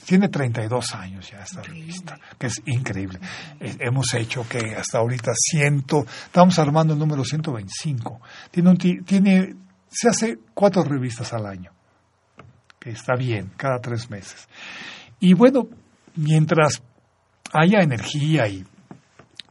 tiene 0.05 0.29
32 0.29 0.93
años 0.95 1.29
ya 1.31 1.39
esta 1.39 1.61
revista, 1.61 2.19
que 2.37 2.47
es 2.47 2.61
increíble. 2.65 3.19
Eh, 3.59 3.77
hemos 3.79 4.13
hecho 4.13 4.47
que 4.47 4.75
hasta 4.75 4.99
ahorita 4.99 5.31
ciento, 5.35 6.05
estamos 6.25 6.59
armando 6.59 6.93
el 6.93 6.99
número 6.99 7.23
125. 7.23 8.21
Tiene, 8.51 8.69
un, 8.69 8.77
tiene 8.77 9.55
se 9.89 10.09
hace 10.09 10.39
cuatro 10.53 10.83
revistas 10.83 11.33
al 11.33 11.45
año, 11.45 11.71
que 12.79 12.91
está 12.91 13.15
bien, 13.15 13.51
cada 13.55 13.79
tres 13.79 14.09
meses. 14.09 14.47
Y 15.19 15.33
bueno, 15.33 15.67
mientras 16.15 16.81
haya 17.53 17.81
energía 17.81 18.47
y 18.47 18.65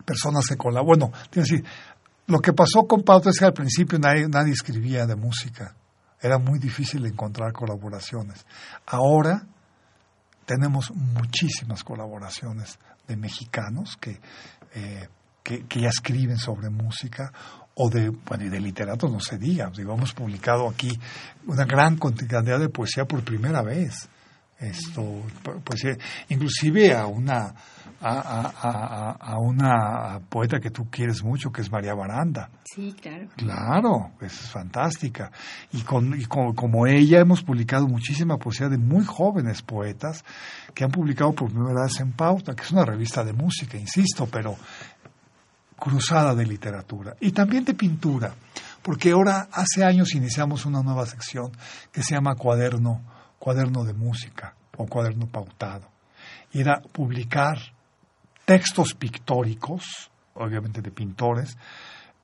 personas 0.05 0.47
que 0.47 0.57
colaboran, 0.57 1.11
bueno, 1.11 1.19
decir, 1.33 1.65
lo 2.27 2.41
que 2.41 2.53
pasó 2.53 2.87
con 2.87 3.03
Pauta 3.03 3.31
es 3.31 3.39
que 3.39 3.45
al 3.47 3.55
principio 3.55 3.99
nadie, 3.99 4.29
nadie 4.29 4.53
escribía 4.53 5.07
de 5.07 5.17
música 5.17 5.75
era 6.21 6.39
muy 6.39 6.59
difícil 6.59 7.07
encontrar 7.07 7.53
colaboraciones. 7.53 8.45
Ahora 8.87 9.47
tenemos 10.47 10.91
muchísimas 10.93 11.85
colaboraciones 11.85 12.79
de 13.07 13.17
mexicanos 13.17 13.97
que, 14.01 14.21
eh, 14.75 15.09
que, 15.43 15.81
ya 15.81 15.89
escriben 15.89 16.39
sobre 16.39 16.71
música 16.71 17.33
o 17.75 17.89
de, 17.89 18.11
bueno, 18.11 18.45
y 18.45 18.49
de 18.49 18.61
literatos 18.61 19.11
no 19.11 19.21
se 19.21 19.39
diga. 19.39 19.71
Digo, 19.71 19.95
hemos 19.95 20.13
publicado 20.13 20.69
aquí 20.69 20.99
una 21.47 21.65
gran 21.65 21.97
cantidad 21.97 22.59
de 22.59 22.69
poesía 22.69 23.05
por 23.05 23.25
primera 23.25 23.63
vez. 23.63 24.09
Esto, 24.61 25.03
pues, 25.65 25.87
inclusive 26.29 26.95
a 26.95 27.07
una 27.07 27.55
a, 28.03 29.17
a, 29.21 29.39
una 29.39 30.21
poeta 30.29 30.59
que 30.59 30.71
tú 30.71 30.89
quieres 30.91 31.23
mucho, 31.23 31.51
que 31.51 31.61
es 31.61 31.71
María 31.71 31.95
Baranda. 31.95 32.51
Sí, 32.65 32.95
claro. 33.01 33.29
Claro, 33.37 34.13
es 34.21 34.33
fantástica. 34.33 35.31
Y, 35.73 35.83
con, 35.83 36.19
y 36.19 36.25
como 36.25 36.87
ella 36.87 37.21
hemos 37.21 37.43
publicado 37.43 37.87
muchísima 37.87 38.39
poesía 38.39 38.69
de 38.69 38.79
muy 38.79 39.05
jóvenes 39.05 39.63
poetas 39.63 40.25
que 40.75 40.85
han 40.85 40.91
publicado 40.91 41.33
por 41.33 41.51
primera 41.51 41.83
vez 41.83 42.01
en 42.01 42.13
Pauta, 42.13 42.55
que 42.55 42.63
es 42.63 42.71
una 42.71 42.85
revista 42.85 43.23
de 43.23 43.33
música, 43.33 43.77
insisto, 43.77 44.27
pero 44.27 44.57
cruzada 45.79 46.35
de 46.35 46.47
literatura. 46.47 47.17
Y 47.21 47.33
también 47.33 47.65
de 47.65 47.75
pintura, 47.75 48.33
porque 48.83 49.11
ahora 49.11 49.49
hace 49.53 49.85
años 49.85 50.15
iniciamos 50.15 50.65
una 50.65 50.83
nueva 50.83 51.05
sección 51.07 51.51
que 51.93 52.03
se 52.03 52.15
llama 52.15 52.35
Cuaderno, 52.35 53.03
Cuaderno 53.41 53.85
de 53.85 53.95
Música 53.95 54.55
o 54.77 54.87
Cuaderno 54.87 55.27
Pautado. 55.27 55.89
Y 56.53 56.61
era 56.61 56.81
publicar 56.93 57.59
textos 58.45 58.95
pictóricos, 58.95 60.11
obviamente 60.35 60.83
de 60.83 60.91
pintores, 60.91 61.57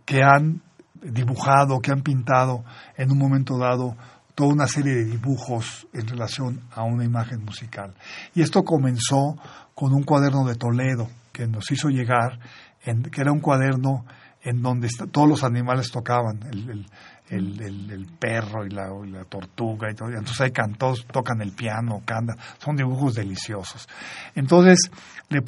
que 0.05 0.23
han 0.23 0.63
dibujado, 1.03 1.81
que 1.81 1.91
han 1.91 2.03
pintado 2.03 2.65
en 2.97 3.11
un 3.11 3.19
momento 3.19 3.59
dado 3.59 3.97
toda 4.35 4.53
una 4.53 4.67
serie 4.67 4.95
de 4.95 5.05
dibujos 5.07 5.89
en 5.95 6.07
relación 6.07 6.61
a 6.73 6.85
una 6.85 7.05
imagen 7.05 7.43
musical. 7.45 7.95
Y 8.35 8.43
esto 8.43 8.63
comenzó 8.63 9.37
con 9.75 9.95
un 9.95 10.05
cuaderno 10.05 10.45
de 10.45 10.55
Toledo 10.55 11.09
que 11.33 11.47
nos 11.47 11.71
hizo 11.71 11.89
llegar, 11.89 12.39
que 12.83 13.21
era 13.21 13.33
un 13.33 13.41
cuaderno 13.41 14.05
en 14.43 14.63
donde 14.63 14.89
todos 15.11 15.29
los 15.29 15.43
animales 15.43 15.91
tocaban, 15.91 16.41
el, 16.53 16.87
perro 18.19 18.67
y 18.67 18.71
la, 18.71 19.25
tortuga 19.29 19.91
y 19.91 19.95
todo. 19.95 20.09
Entonces 20.09 20.41
ahí 20.41 20.51
cantos, 20.51 21.07
tocan 21.11 21.41
el 21.41 21.53
piano, 21.53 22.03
cantan, 22.05 22.37
son 22.59 22.77
dibujos 22.77 23.15
deliciosos. 23.15 23.89
Entonces 24.35 24.91
le, 25.29 25.41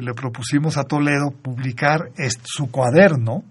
le, 0.00 0.14
propusimos 0.14 0.76
a 0.76 0.84
Toledo 0.84 1.30
publicar 1.30 2.10
su 2.44 2.70
cuaderno 2.70 3.44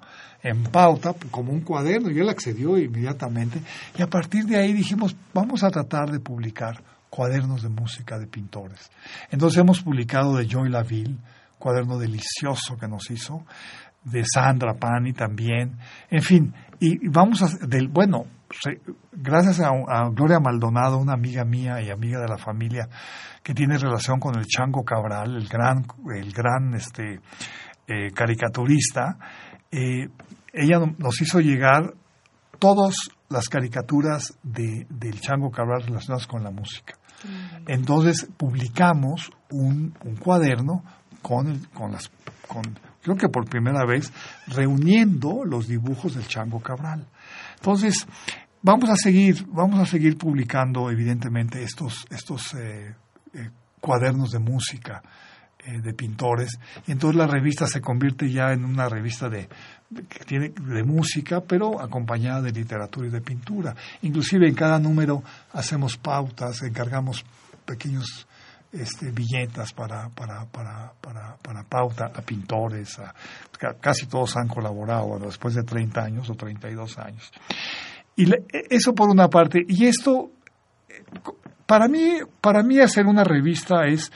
en 0.44 0.64
pauta 0.64 1.14
como 1.32 1.52
un 1.52 1.62
cuaderno 1.62 2.12
y 2.12 2.20
él 2.20 2.30
accedió 2.30 2.78
inmediatamente 2.78 3.62
y 3.98 4.02
a 4.02 4.08
partir 4.08 4.44
de 4.44 4.58
ahí 4.58 4.74
dijimos 4.74 5.16
vamos 5.34 5.64
a 5.64 5.70
tratar 5.70 6.12
de 6.12 6.20
publicar 6.20 6.84
cuadernos 7.10 7.62
de 7.62 7.70
música 7.70 8.18
de 8.18 8.26
pintores. 8.26 8.90
Entonces 9.30 9.60
hemos 9.60 9.82
publicado 9.82 10.36
de 10.36 10.48
Joy 10.48 10.70
Laville, 10.70 11.18
cuaderno 11.60 12.00
delicioso 12.00 12.76
que 12.78 12.88
nos 12.88 13.10
hizo, 13.12 13.46
de 14.04 14.24
Sandra 14.26 14.74
Pani 14.74 15.14
también, 15.14 15.78
en 16.10 16.22
fin, 16.22 16.54
y 16.86 17.08
vamos 17.08 17.42
a, 17.42 17.66
del, 17.66 17.88
bueno, 17.88 18.26
gracias 19.14 19.62
a, 19.62 19.70
Gloria 20.10 20.42
Maldonado, 20.42 20.98
una 20.98 21.14
amiga 21.14 21.46
mía 21.46 21.82
y 21.82 21.90
amiga 21.90 22.20
de 22.20 22.28
la 22.28 22.38
familia, 22.38 22.90
que 23.42 23.54
tiene 23.54 23.78
relación 23.78 24.20
con 24.20 24.38
el 24.38 24.46
Chango 24.48 24.84
Cabral, 24.84 25.34
el 25.38 25.48
gran, 25.48 25.86
el 26.14 26.34
gran 26.34 26.74
este, 26.74 27.22
eh, 27.88 28.12
caricaturista, 28.14 29.18
eh, 29.72 30.10
ella 30.52 30.80
nos 30.98 31.22
hizo 31.22 31.40
llegar 31.40 31.94
todas 32.60 32.96
las 33.30 33.48
caricaturas 33.48 34.38
de, 34.44 34.86
del 34.90 35.22
Chango 35.22 35.52
Cabral 35.52 35.84
relacionadas 35.84 36.28
con 36.28 36.44
la 36.44 36.52
música. 36.52 36.96
Entonces 37.66 38.28
publicamos 38.36 39.32
un, 39.50 39.94
un 40.04 40.18
cuaderno 40.18 40.84
con, 41.22 41.60
con 41.74 41.94
las 41.94 42.12
con 42.46 42.78
creo 43.04 43.16
que 43.18 43.30
por 43.30 43.48
primera 43.48 43.86
vez, 43.86 44.12
reuniendo 44.48 45.44
los 45.46 45.68
dibujos 45.68 46.16
del 46.16 46.28
Chango 46.28 46.60
Cabral. 46.60 47.06
Entonces, 47.56 48.08
vamos 48.62 48.90
a 48.90 48.96
seguir, 48.96 49.46
vamos 49.50 49.80
a 49.80 49.86
seguir 49.86 50.18
publicando, 50.18 50.90
evidentemente, 50.90 51.62
estos, 51.62 52.06
estos 52.10 52.54
eh, 52.56 52.96
eh, 53.34 53.50
cuadernos 53.80 54.32
de 54.32 54.40
música 54.40 55.04
eh, 55.66 55.82
de 55.82 55.94
pintores. 55.94 56.58
Y 56.88 56.92
entonces 56.92 57.18
la 57.18 57.28
revista 57.28 57.68
se 57.68 57.82
convierte 57.82 58.32
ya 58.32 58.54
en 58.54 58.66
una 58.66 58.90
revista 58.90 59.30
de, 59.30 59.48
que 60.10 60.24
tiene, 60.26 60.50
de 60.50 60.84
música, 60.84 61.42
pero 61.42 61.82
acompañada 61.82 62.42
de 62.42 62.52
literatura 62.52 63.08
y 63.08 63.12
de 63.12 63.22
pintura. 63.22 63.76
Inclusive 64.02 64.48
en 64.48 64.56
cada 64.56 64.80
número 64.80 65.24
hacemos 65.52 65.98
pautas, 65.98 66.64
encargamos 66.64 67.26
pequeños 67.66 68.28
este, 68.74 69.12
viñetas 69.12 69.72
para, 69.72 70.10
para, 70.10 70.46
para, 70.46 70.94
para, 71.00 71.38
para 71.38 71.64
pauta 71.64 72.06
a 72.06 72.22
pintores, 72.22 73.00
casi 73.80 74.08
todos 74.08 74.36
han 74.36 74.48
colaborado 74.48 75.20
después 75.20 75.54
de 75.54 75.64
30 75.64 76.04
años 76.04 76.30
o 76.30 76.34
32 76.34 76.98
años. 76.98 77.32
Y 78.16 78.32
eso 78.70 78.94
por 78.94 79.10
una 79.10 79.30
parte, 79.30 79.64
y 79.68 79.86
esto, 79.86 80.32
para 81.66 81.88
mí, 81.88 82.18
para 82.42 82.64
mí 82.64 82.80
hacer 82.80 83.06
una 83.06 83.24
revista 83.24 83.86
es, 83.86 84.12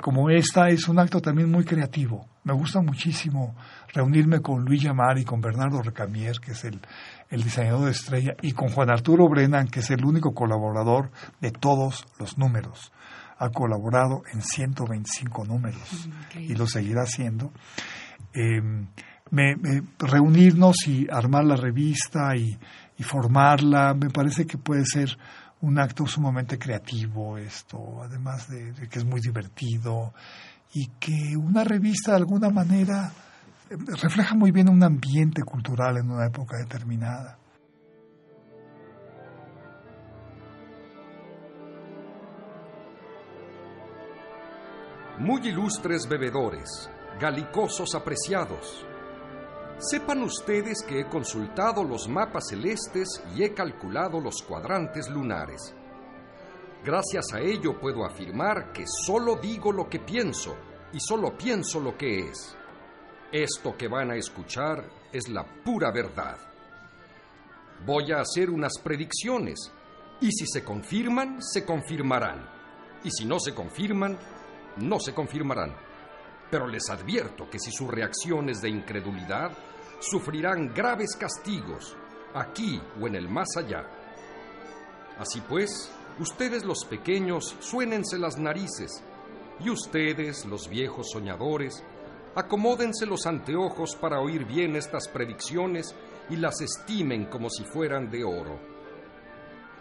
como 0.00 0.30
esta, 0.30 0.68
es 0.68 0.88
un 0.88 0.98
acto 0.98 1.20
también 1.20 1.50
muy 1.50 1.64
creativo. 1.64 2.26
Me 2.44 2.52
gusta 2.52 2.80
muchísimo 2.80 3.54
reunirme 3.94 4.40
con 4.40 4.64
Luis 4.64 4.82
Yamar 4.82 5.16
y 5.18 5.24
con 5.24 5.40
Bernardo 5.40 5.80
Recamier, 5.80 6.40
que 6.40 6.52
es 6.52 6.64
el, 6.64 6.80
el 7.30 7.42
diseñador 7.44 7.84
de 7.84 7.92
estrella, 7.92 8.34
y 8.42 8.52
con 8.52 8.68
Juan 8.68 8.90
Arturo 8.90 9.28
Brennan, 9.28 9.68
que 9.68 9.78
es 9.78 9.90
el 9.90 10.04
único 10.04 10.34
colaborador 10.34 11.12
de 11.40 11.52
todos 11.52 12.04
los 12.18 12.36
números 12.36 12.90
ha 13.42 13.50
colaborado 13.50 14.22
en 14.32 14.40
125 14.40 15.44
números 15.44 16.08
y 16.36 16.54
lo 16.54 16.66
seguirá 16.66 17.02
haciendo. 17.02 17.52
Em, 18.32 18.86
reunirnos 19.98 20.76
y 20.86 21.08
armar 21.10 21.44
la 21.44 21.56
revista 21.56 22.36
y, 22.36 22.56
formarla, 23.02 23.94
me 23.94 24.10
parece 24.10 24.46
que 24.46 24.58
puede 24.58 24.84
ser 24.86 25.18
un 25.60 25.80
acto 25.80 26.06
sumamente 26.06 26.56
creativo 26.56 27.36
esto, 27.36 28.00
además 28.00 28.48
de, 28.48 28.72
que 28.88 29.00
es 29.00 29.04
muy 29.04 29.20
divertido 29.20 30.14
y 30.72 30.86
que 31.00 31.36
una 31.36 31.64
revista 31.64 32.12
de 32.12 32.18
alguna 32.18 32.48
manera 32.50 33.10
em, 33.70 33.84
refleja 34.00 34.36
muy 34.36 34.52
bien 34.52 34.68
un 34.68 34.84
ambiente 34.84 35.42
cultural 35.42 35.96
en 35.96 36.10
una 36.12 36.26
época 36.26 36.58
determinada. 36.58 37.38
Muy 45.18 45.46
ilustres 45.46 46.08
bebedores, 46.08 46.88
galicosos 47.20 47.94
apreciados, 47.94 48.86
sepan 49.78 50.22
ustedes 50.22 50.82
que 50.82 51.00
he 51.00 51.06
consultado 51.06 51.84
los 51.84 52.08
mapas 52.08 52.48
celestes 52.48 53.22
y 53.36 53.42
he 53.42 53.52
calculado 53.52 54.20
los 54.20 54.42
cuadrantes 54.42 55.10
lunares. 55.10 55.74
Gracias 56.82 57.26
a 57.34 57.40
ello 57.40 57.78
puedo 57.78 58.06
afirmar 58.06 58.72
que 58.72 58.84
solo 58.86 59.36
digo 59.36 59.70
lo 59.70 59.86
que 59.86 60.00
pienso 60.00 60.56
y 60.94 60.98
solo 60.98 61.36
pienso 61.36 61.78
lo 61.78 61.96
que 61.96 62.30
es. 62.30 62.56
Esto 63.30 63.76
que 63.76 63.88
van 63.88 64.12
a 64.12 64.16
escuchar 64.16 64.82
es 65.12 65.28
la 65.28 65.44
pura 65.44 65.92
verdad. 65.92 66.38
Voy 67.84 68.12
a 68.12 68.20
hacer 68.20 68.48
unas 68.48 68.78
predicciones 68.82 69.72
y 70.22 70.32
si 70.32 70.46
se 70.46 70.64
confirman, 70.64 71.42
se 71.42 71.66
confirmarán. 71.66 72.48
Y 73.04 73.10
si 73.10 73.24
no 73.26 73.38
se 73.40 73.52
confirman, 73.54 74.16
no 74.76 75.00
se 75.00 75.14
confirmarán. 75.14 75.74
Pero 76.50 76.66
les 76.66 76.90
advierto 76.90 77.48
que 77.48 77.58
si 77.58 77.70
su 77.70 77.88
reacción 77.88 78.50
es 78.50 78.60
de 78.60 78.68
incredulidad, 78.68 79.52
sufrirán 80.00 80.74
graves 80.74 81.16
castigos, 81.16 81.96
aquí 82.34 82.80
o 83.00 83.06
en 83.06 83.14
el 83.14 83.28
más 83.28 83.48
allá. 83.56 83.86
Así 85.18 85.40
pues, 85.40 85.90
ustedes 86.18 86.64
los 86.64 86.84
pequeños, 86.84 87.56
suénense 87.60 88.18
las 88.18 88.38
narices, 88.38 89.02
y 89.60 89.70
ustedes, 89.70 90.44
los 90.46 90.68
viejos 90.68 91.10
soñadores, 91.12 91.84
acomódense 92.34 93.06
los 93.06 93.26
anteojos 93.26 93.96
para 93.96 94.20
oír 94.20 94.44
bien 94.44 94.76
estas 94.76 95.08
predicciones 95.08 95.94
y 96.30 96.36
las 96.36 96.60
estimen 96.60 97.26
como 97.26 97.48
si 97.48 97.64
fueran 97.64 98.10
de 98.10 98.24
oro. 98.24 98.58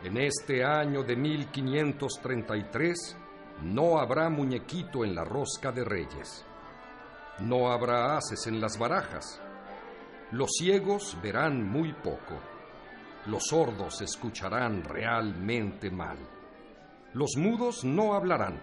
En 0.03 0.17
este 0.17 0.63
año 0.63 1.03
de 1.03 1.15
1533, 1.15 3.17
no 3.61 3.99
habrá 3.99 4.29
muñequito 4.29 5.05
en 5.05 5.13
la 5.13 5.23
rosca 5.23 5.71
de 5.71 5.83
reyes. 5.83 6.43
No 7.39 7.71
habrá 7.71 8.17
haces 8.17 8.47
en 8.47 8.59
las 8.59 8.77
barajas. 8.77 9.39
Los 10.31 10.51
ciegos 10.57 11.17
verán 11.21 11.63
muy 11.69 11.93
poco. 11.93 12.39
Los 13.27 13.43
sordos 13.47 14.01
escucharán 14.01 14.83
realmente 14.83 15.91
mal. 15.91 16.17
Los 17.13 17.35
mudos 17.37 17.83
no 17.83 18.15
hablarán. 18.15 18.59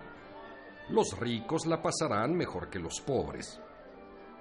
Los 0.90 1.16
ricos 1.18 1.66
la 1.66 1.80
pasarán 1.80 2.34
mejor 2.34 2.68
que 2.68 2.80
los 2.80 3.00
pobres. 3.00 3.60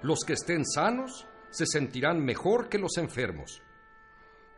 Los 0.02 0.20
que 0.26 0.32
estén 0.32 0.64
sanos 0.64 1.26
se 1.50 1.66
sentirán 1.66 2.24
mejor 2.24 2.68
que 2.68 2.78
los 2.78 2.96
enfermos. 2.96 3.62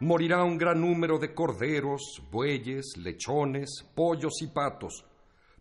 Morirá 0.01 0.45
un 0.45 0.57
gran 0.57 0.81
número 0.81 1.19
de 1.19 1.35
corderos, 1.35 2.23
bueyes, 2.31 2.97
lechones, 2.97 3.85
pollos 3.95 4.41
y 4.41 4.47
patos 4.47 5.05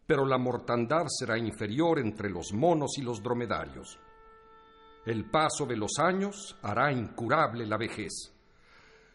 pero 0.10 0.26
la 0.26 0.39
mortandad 0.39 1.05
será 1.07 1.38
inferior 1.38 1.99
entre 1.99 2.32
los 2.32 2.51
monos 2.51 2.97
y 2.97 3.03
los 3.03 3.22
dromedarios. 3.22 3.99
El 5.05 5.30
paso 5.30 5.68
de 5.68 5.78
los 5.78 5.99
años 5.99 6.57
hará 6.64 6.91
incurable 6.91 7.64
la 7.68 7.78
vejez. 7.78 8.34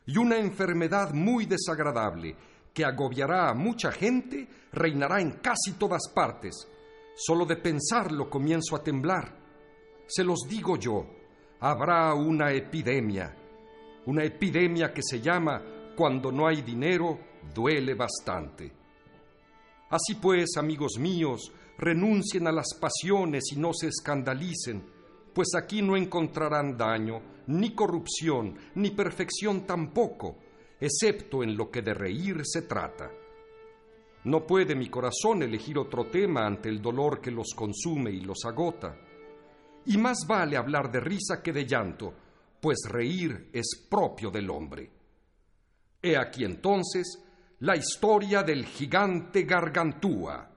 Y 0.06 0.16
una 0.18 0.36
enfermedad 0.36 1.12
muy 1.12 1.46
desagradable 1.46 2.36
que 2.72 2.84
agobiará 2.84 3.50
a 3.50 3.54
mucha 3.54 3.90
gente 3.90 4.48
reinará 4.70 5.20
en 5.20 5.32
casi 5.40 5.72
todas 5.72 6.02
partes. 6.14 6.68
Solo 7.16 7.44
de 7.44 7.56
pensarlo 7.56 8.30
comienzo 8.30 8.76
a 8.76 8.84
temblar. 8.84 9.36
Se 10.06 10.22
los 10.22 10.46
digo 10.48 10.76
yo, 10.76 11.10
habrá 11.58 12.14
una 12.14 12.52
epidemia, 12.52 13.34
una 14.06 14.22
epidemia 14.22 14.92
que 14.92 15.02
se 15.02 15.20
llama 15.20 15.60
cuando 15.96 16.30
no 16.30 16.46
hay 16.46 16.62
dinero, 16.62 17.18
duele 17.52 17.94
bastante. 17.94 18.83
Así 19.90 20.14
pues, 20.20 20.56
amigos 20.56 20.98
míos, 20.98 21.52
renuncien 21.78 22.46
a 22.46 22.52
las 22.52 22.74
pasiones 22.80 23.44
y 23.52 23.56
no 23.56 23.72
se 23.72 23.88
escandalicen, 23.88 24.82
pues 25.32 25.48
aquí 25.56 25.82
no 25.82 25.96
encontrarán 25.96 26.76
daño, 26.76 27.20
ni 27.48 27.74
corrupción, 27.74 28.56
ni 28.76 28.90
perfección 28.90 29.66
tampoco, 29.66 30.38
excepto 30.80 31.42
en 31.42 31.56
lo 31.56 31.70
que 31.70 31.82
de 31.82 31.94
reír 31.94 32.40
se 32.44 32.62
trata. 32.62 33.10
No 34.24 34.46
puede 34.46 34.74
mi 34.74 34.88
corazón 34.88 35.42
elegir 35.42 35.78
otro 35.78 36.06
tema 36.06 36.46
ante 36.46 36.68
el 36.68 36.80
dolor 36.80 37.20
que 37.20 37.30
los 37.30 37.52
consume 37.54 38.10
y 38.10 38.20
los 38.20 38.44
agota. 38.46 38.96
Y 39.86 39.98
más 39.98 40.24
vale 40.26 40.56
hablar 40.56 40.90
de 40.90 41.00
risa 41.00 41.42
que 41.42 41.52
de 41.52 41.66
llanto, 41.66 42.14
pues 42.60 42.78
reír 42.88 43.50
es 43.52 43.86
propio 43.90 44.30
del 44.30 44.48
hombre. 44.48 44.90
He 46.00 46.16
aquí 46.16 46.44
entonces 46.44 47.22
la 47.64 47.74
historia 47.76 48.42
del 48.42 48.66
gigante 48.66 49.44
Gargantúa. 49.44 50.50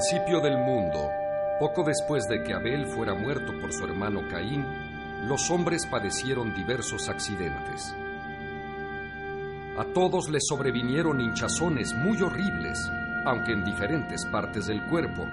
Principio 0.00 0.40
del 0.40 0.56
mundo, 0.56 1.10
poco 1.58 1.84
después 1.84 2.26
de 2.26 2.42
que 2.42 2.54
Abel 2.54 2.86
fuera 2.86 3.12
muerto 3.12 3.52
por 3.60 3.70
su 3.70 3.84
hermano 3.84 4.26
Caín, 4.30 4.64
los 5.28 5.50
hombres 5.50 5.84
padecieron 5.84 6.54
diversos 6.54 7.10
accidentes. 7.10 7.94
A 9.76 9.84
todos 9.92 10.30
les 10.30 10.46
sobrevinieron 10.46 11.20
hinchazones 11.20 11.92
muy 11.92 12.22
horribles, 12.22 12.78
aunque 13.26 13.52
en 13.52 13.62
diferentes 13.62 14.24
partes 14.24 14.68
del 14.68 14.82
cuerpo. 14.86 15.26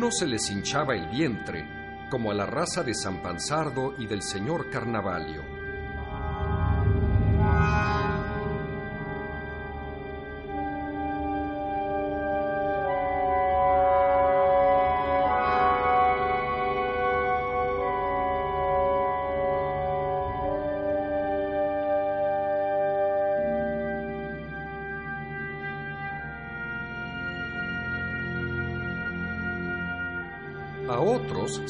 A 0.00 0.02
unos 0.02 0.16
se 0.16 0.26
les 0.26 0.50
hinchaba 0.50 0.94
el 0.94 1.10
vientre, 1.10 2.08
como 2.08 2.30
a 2.30 2.34
la 2.34 2.46
raza 2.46 2.82
de 2.82 2.94
San 2.94 3.20
Panzardo 3.20 3.96
y 3.98 4.06
del 4.06 4.22
señor 4.22 4.70
Carnavalio. 4.70 5.59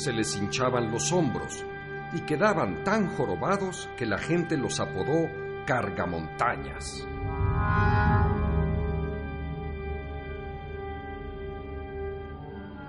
Se 0.03 0.12
les 0.12 0.34
hinchaban 0.36 0.90
los 0.90 1.12
hombros 1.12 1.64
y 2.12 2.20
quedaban 2.22 2.82
tan 2.84 3.09
jorobados 3.16 3.88
que 3.96 4.07
la 4.07 4.18
gente 4.18 4.57
los 4.57 4.80
apodó 4.80 5.28
cargamontañas. 5.66 7.07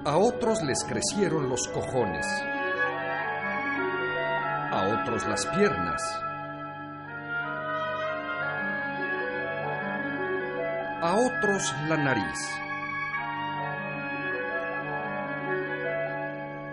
A 0.04 0.18
otros 0.18 0.64
les 0.64 0.84
crecieron 0.86 1.50
los 1.50 1.68
cojones, 1.68 2.26
a 4.72 5.00
otros 5.00 5.28
las 5.28 5.46
piernas, 5.48 6.02
a 11.02 11.16
otros 11.16 11.76
la 11.88 11.98
nariz. 11.98 12.71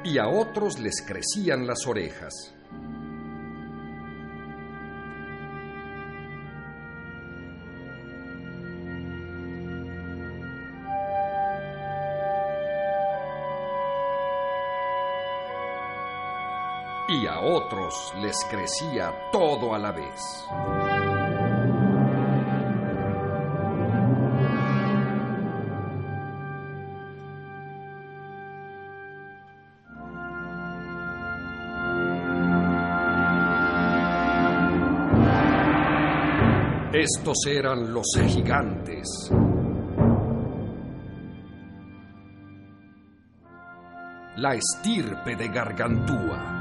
Y 0.09 0.17
a 0.17 0.27
otros 0.27 0.79
les 0.79 1.03
crecían 1.03 1.67
las 1.67 1.87
orejas. 1.87 2.55
Y 17.11 17.27
a 17.27 17.41
otros 17.41 18.15
les 18.23 18.37
crecía 18.51 19.15
todo 19.31 19.75
a 19.75 19.79
la 19.79 19.93
vez. 19.93 21.28
Estos 37.17 37.47
eran 37.47 37.95
los 37.95 38.07
gigantes. 38.27 39.31
La 44.37 44.55
estirpe 44.55 45.35
de 45.35 45.49
Gargantúa. 45.49 46.58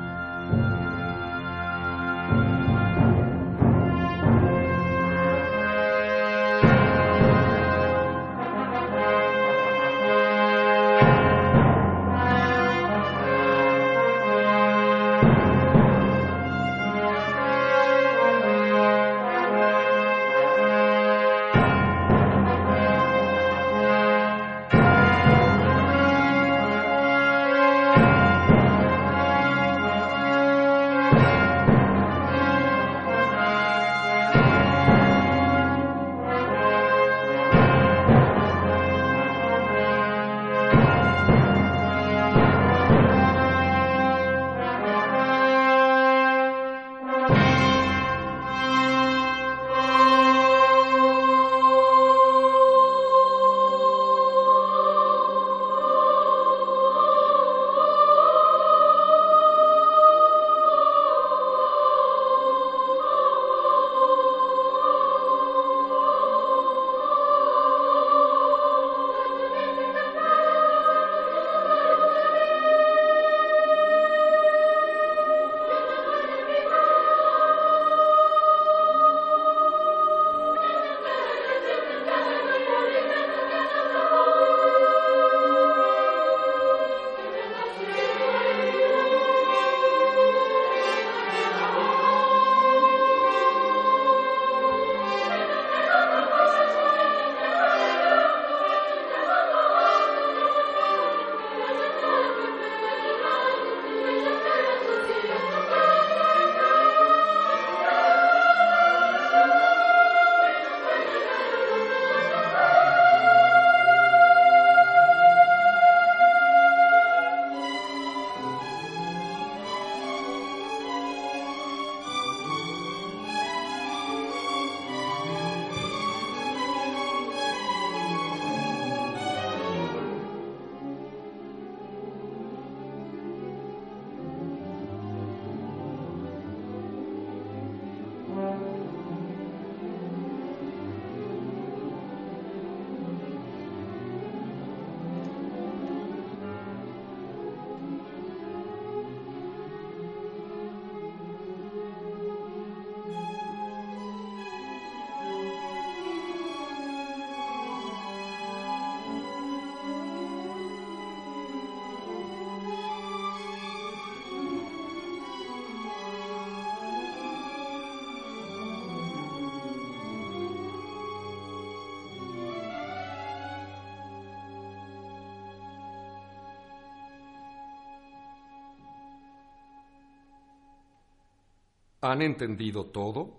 ¿Han 182.09 182.21
entendido 182.21 182.85
todo? 182.85 183.37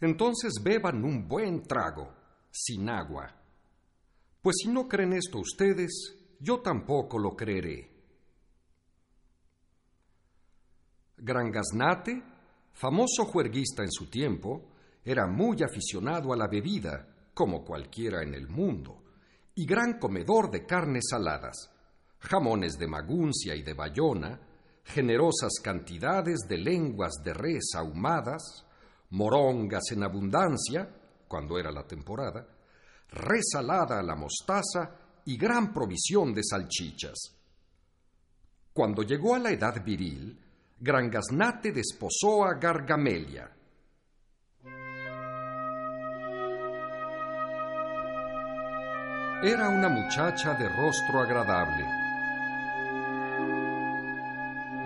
Entonces 0.00 0.54
beban 0.62 1.04
un 1.04 1.28
buen 1.28 1.62
trago, 1.62 2.12
sin 2.50 2.88
agua. 2.88 3.32
Pues 4.42 4.56
si 4.62 4.68
no 4.68 4.88
creen 4.88 5.12
esto 5.12 5.38
ustedes, 5.38 6.36
yo 6.40 6.60
tampoco 6.60 7.20
lo 7.20 7.36
creeré. 7.36 7.88
Gran 11.18 11.52
Gaznate, 11.52 12.20
famoso 12.72 13.24
juerguista 13.26 13.84
en 13.84 13.92
su 13.92 14.10
tiempo, 14.10 14.72
era 15.04 15.28
muy 15.28 15.62
aficionado 15.62 16.32
a 16.32 16.36
la 16.36 16.48
bebida, 16.48 17.30
como 17.32 17.64
cualquiera 17.64 18.24
en 18.24 18.34
el 18.34 18.48
mundo, 18.48 19.04
y 19.54 19.64
gran 19.64 20.00
comedor 20.00 20.50
de 20.50 20.66
carnes 20.66 21.06
saladas, 21.10 21.70
jamones 22.18 22.76
de 22.76 22.88
Maguncia 22.88 23.54
y 23.54 23.62
de 23.62 23.74
Bayona, 23.74 24.47
generosas 24.88 25.54
cantidades 25.62 26.40
de 26.48 26.58
lenguas 26.58 27.14
de 27.24 27.34
res 27.34 27.70
ahumadas, 27.74 28.64
morongas 29.10 29.92
en 29.92 30.02
abundancia, 30.02 30.88
cuando 31.26 31.58
era 31.58 31.70
la 31.70 31.86
temporada, 31.86 32.46
resalada 33.10 33.98
a 33.98 34.02
la 34.02 34.16
mostaza 34.16 34.96
y 35.24 35.36
gran 35.36 35.72
provisión 35.72 36.32
de 36.32 36.42
salchichas. 36.42 37.34
Cuando 38.72 39.02
llegó 39.02 39.34
a 39.34 39.38
la 39.38 39.50
edad 39.50 39.84
viril, 39.84 40.38
Gran 40.80 41.10
Gaznate 41.10 41.72
desposó 41.72 42.44
a 42.44 42.54
Gargamelia. 42.54 43.50
Era 49.42 49.68
una 49.68 49.88
muchacha 49.88 50.54
de 50.54 50.68
rostro 50.68 51.20
agradable, 51.20 51.84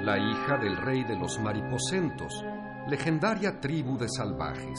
la 0.02 0.18
hija 0.18 0.58
del 0.58 0.76
rey 0.76 1.04
de 1.04 1.16
los 1.16 1.38
mariposentos, 1.38 2.44
legendaria 2.88 3.60
tribu 3.60 3.96
de 3.96 4.08
salvajes. 4.08 4.78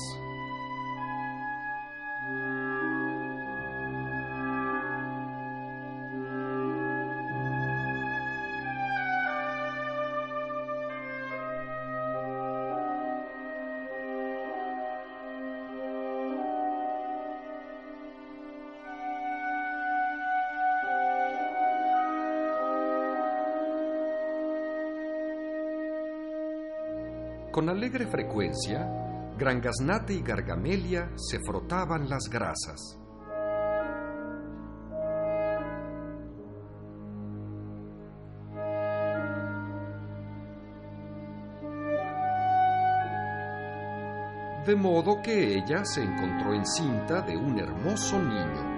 Con 27.54 27.70
alegre 27.70 28.08
frecuencia, 28.08 28.80
Gran 29.38 29.62
Gaznate 29.62 30.12
y 30.16 30.24
Gargamelia 30.24 31.12
se 31.16 31.38
frotaban 31.38 32.10
las 32.10 32.28
grasas. 32.28 32.98
De 44.66 44.76
modo 44.76 45.22
que 45.22 45.56
ella 45.56 45.86
se 45.86 46.02
encontró 46.02 46.56
encinta 46.56 47.22
de 47.22 47.38
un 47.38 47.60
hermoso 47.60 48.18
niño. 48.18 48.73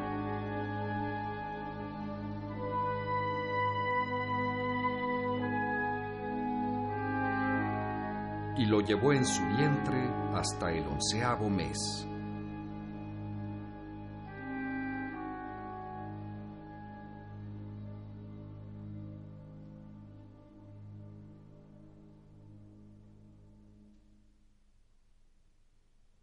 Y 8.65 8.67
lo 8.67 8.81
llevó 8.81 9.13
en 9.13 9.23
su 9.23 9.43
vientre 9.57 10.09
hasta 10.33 10.71
el 10.71 10.87
onceavo 10.87 11.49
mes. 11.51 11.77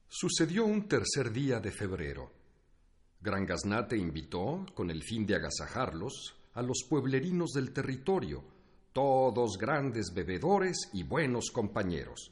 Sucedió 0.09 0.65
un 0.65 0.89
tercer 0.89 1.33
día 1.33 1.61
de 1.61 1.71
febrero. 1.71 2.33
Gran 3.21 3.47
Gaznate 3.47 3.97
invitó, 3.97 4.67
con 4.75 4.91
el 4.91 5.05
fin 5.05 5.27
de 5.27 5.37
agasajarlos, 5.37 6.35
a 6.55 6.63
los 6.63 6.85
pueblerinos 6.89 7.53
del 7.53 7.73
territorio, 7.73 8.43
todos 8.93 9.57
grandes 9.59 10.13
bebedores 10.13 10.91
y 10.93 11.03
buenos 11.03 11.51
compañeros. 11.51 12.31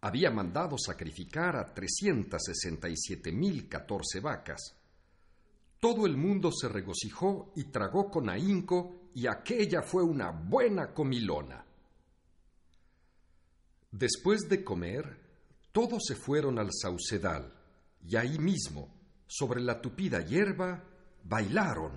Había 0.00 0.30
mandado 0.30 0.76
sacrificar 0.76 1.56
a 1.56 1.72
367.014 1.72 4.20
vacas. 4.20 4.76
Todo 5.78 6.06
el 6.06 6.16
mundo 6.16 6.50
se 6.52 6.68
regocijó 6.68 7.52
y 7.56 7.64
tragó 7.64 8.10
con 8.10 8.28
ahínco, 8.28 8.96
y 9.14 9.26
aquella 9.26 9.82
fue 9.82 10.02
una 10.02 10.30
buena 10.30 10.92
comilona. 10.92 11.64
Después 13.90 14.48
de 14.48 14.64
comer, 14.64 15.20
todos 15.70 16.02
se 16.06 16.16
fueron 16.16 16.58
al 16.58 16.70
saucedal, 16.72 17.52
y 18.04 18.16
ahí 18.16 18.38
mismo, 18.38 18.92
sobre 19.26 19.60
la 19.60 19.80
tupida 19.80 20.24
hierba, 20.24 20.82
bailaron. 21.24 21.92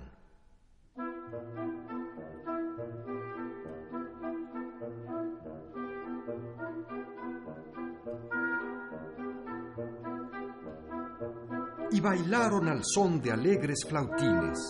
Bailaron 12.06 12.68
al 12.68 12.84
son 12.84 13.20
de 13.20 13.32
alegres 13.32 13.84
flautines. 13.84 14.60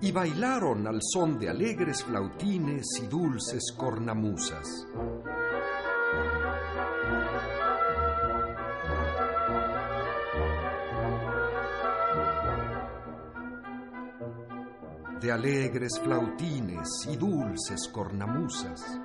Y 0.00 0.12
bailaron 0.12 0.86
al 0.86 1.00
son 1.02 1.38
de 1.38 1.50
alegres 1.50 2.02
flautines 2.02 2.86
y 3.02 3.06
dulces 3.06 3.70
cornamusas. 3.76 4.86
Alegres 15.34 15.98
flautines 15.98 17.08
y 17.10 17.16
dulces 17.16 17.88
cornamusas. 17.88 19.00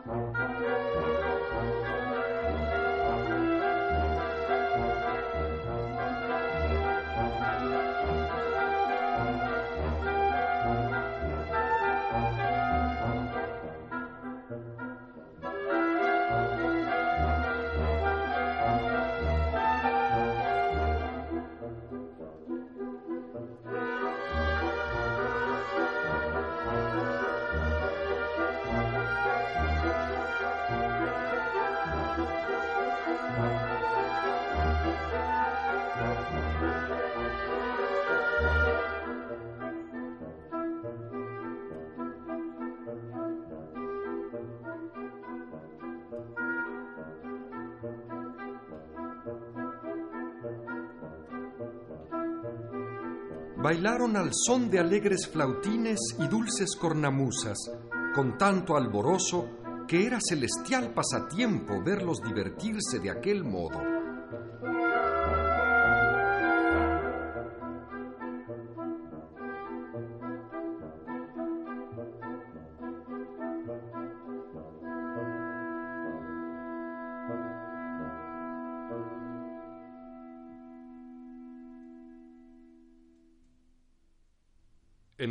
Bailaron 53.70 54.17
al 54.17 54.32
son 54.34 54.67
de 54.72 54.80
alegres 54.80 55.28
flautines 55.28 55.99
y 56.17 56.28
dulces 56.28 56.76
cornamusas, 56.76 57.72
con 58.15 58.36
tanto 58.36 58.76
alborozo 58.76 59.47
que 59.88 60.07
era 60.07 60.17
celestial 60.20 60.91
pasatiempo 60.91 61.80
verlos 61.84 62.20
divertirse 62.20 62.97
de 62.97 63.11
aquel 63.11 63.43
modo. 63.43 63.89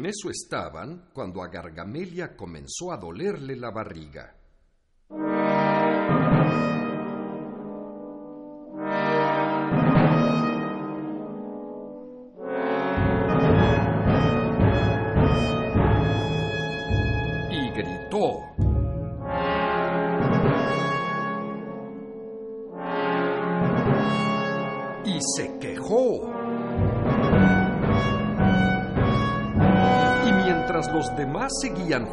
Eso 0.09 0.31
estaban 0.31 1.11
cuando 1.13 1.43
a 1.43 1.49
Gargamelia 1.49 2.35
comenzó 2.35 2.93
a 2.93 2.97
dolerle 2.97 3.57
la 3.57 3.71
barriga. 3.71 4.38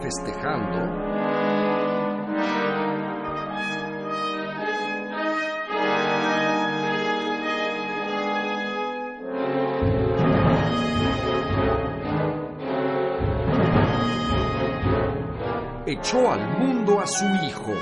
Festejando, 0.06 0.78
echó 15.88 16.32
al 16.32 16.60
mundo 16.60 16.99
a 16.99 17.08
su 17.08 17.26
hijo. 17.43 17.74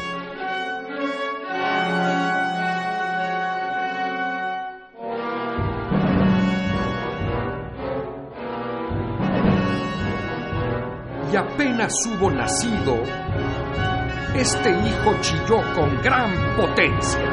Hubo 11.87 12.31
nacido, 12.31 13.03
este 14.35 14.69
hijo 14.69 15.15
chilló 15.21 15.61
con 15.75 16.01
gran 16.01 16.31
potencia. 16.55 17.32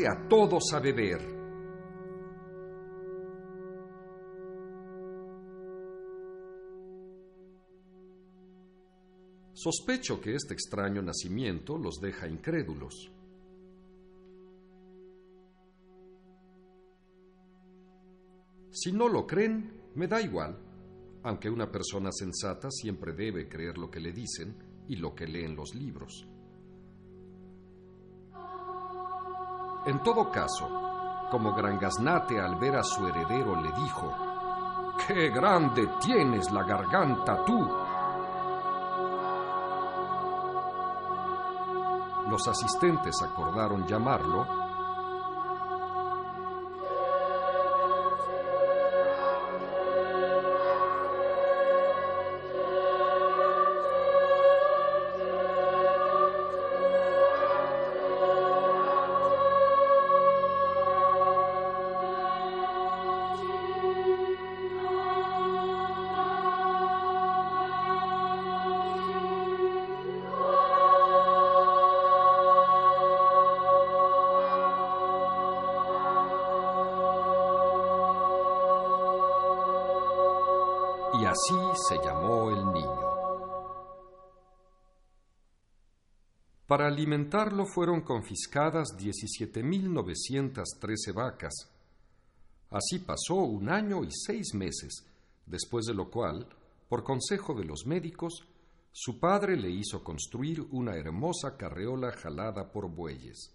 A 0.00 0.26
todos 0.28 0.72
a 0.72 0.80
beber. 0.80 1.20
Sospecho 9.52 10.20
que 10.20 10.34
este 10.34 10.54
extraño 10.54 11.02
nacimiento 11.02 11.78
los 11.78 12.00
deja 12.00 12.26
incrédulos. 12.26 13.12
Si 18.70 18.90
no 18.90 19.08
lo 19.08 19.26
creen, 19.26 19.82
me 19.94 20.08
da 20.08 20.20
igual, 20.20 20.58
aunque 21.22 21.50
una 21.50 21.70
persona 21.70 22.10
sensata 22.10 22.70
siempre 22.70 23.12
debe 23.12 23.48
creer 23.48 23.76
lo 23.76 23.90
que 23.90 24.00
le 24.00 24.12
dicen 24.12 24.56
y 24.88 24.96
lo 24.96 25.14
que 25.14 25.26
lee 25.26 25.44
en 25.44 25.54
los 25.54 25.74
libros. 25.74 26.26
En 29.84 30.00
todo 30.00 30.30
caso, 30.30 30.68
como 31.28 31.52
Gran 31.54 31.78
Gaznate 31.78 32.40
al 32.40 32.54
ver 32.54 32.76
a 32.76 32.84
su 32.84 33.06
heredero 33.08 33.56
le 33.56 33.72
dijo, 33.72 34.12
¡Qué 35.06 35.30
grande 35.30 35.88
tienes 36.00 36.52
la 36.52 36.62
garganta 36.62 37.44
tú! 37.44 37.68
Los 42.28 42.46
asistentes 42.46 43.20
acordaron 43.22 43.84
llamarlo 43.84 44.61
y 81.20 81.24
así 81.24 81.54
se 81.88 81.96
llamó 82.04 82.50
el 82.50 82.72
niño. 82.72 83.12
Para 86.66 86.86
alimentarlo 86.86 87.66
fueron 87.66 88.00
confiscadas 88.00 88.96
17.913 88.98 91.14
vacas. 91.14 91.52
Así 92.70 93.00
pasó 93.00 93.34
un 93.34 93.68
año 93.68 94.02
y 94.04 94.08
seis 94.10 94.54
meses, 94.54 95.04
después 95.44 95.84
de 95.84 95.92
lo 95.92 96.10
cual, 96.10 96.48
por 96.88 97.04
consejo 97.04 97.52
de 97.54 97.64
los 97.64 97.84
médicos, 97.84 98.46
su 98.90 99.18
padre 99.18 99.54
le 99.56 99.68
hizo 99.70 100.02
construir 100.02 100.66
una 100.70 100.96
hermosa 100.96 101.58
carreola 101.58 102.12
jalada 102.12 102.72
por 102.72 102.88
bueyes. 102.88 103.54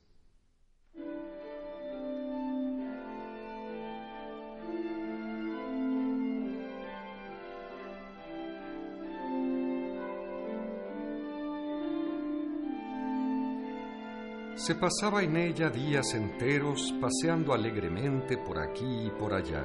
Se 14.67 14.75
pasaba 14.75 15.23
en 15.23 15.37
ella 15.37 15.69
días 15.69 16.13
enteros 16.13 16.93
paseando 16.99 17.53
alegremente 17.53 18.37
por 18.37 18.59
aquí 18.59 19.05
y 19.05 19.09
por 19.11 19.33
allá, 19.33 19.63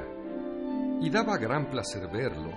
y 1.01 1.11
daba 1.11 1.39
gran 1.39 1.69
placer 1.69 2.07
verlo, 2.07 2.53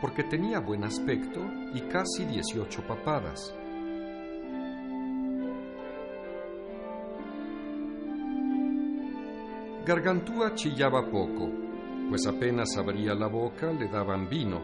porque 0.00 0.22
tenía 0.22 0.60
buen 0.60 0.84
aspecto 0.84 1.40
y 1.74 1.80
casi 1.88 2.24
dieciocho 2.24 2.86
papadas. 2.86 3.52
Gargantúa 9.84 10.54
chillaba 10.54 11.10
poco, 11.10 11.50
pues 12.10 12.24
apenas 12.28 12.76
abría 12.76 13.12
la 13.16 13.26
boca 13.26 13.72
le 13.72 13.88
daban 13.88 14.28
vino, 14.28 14.62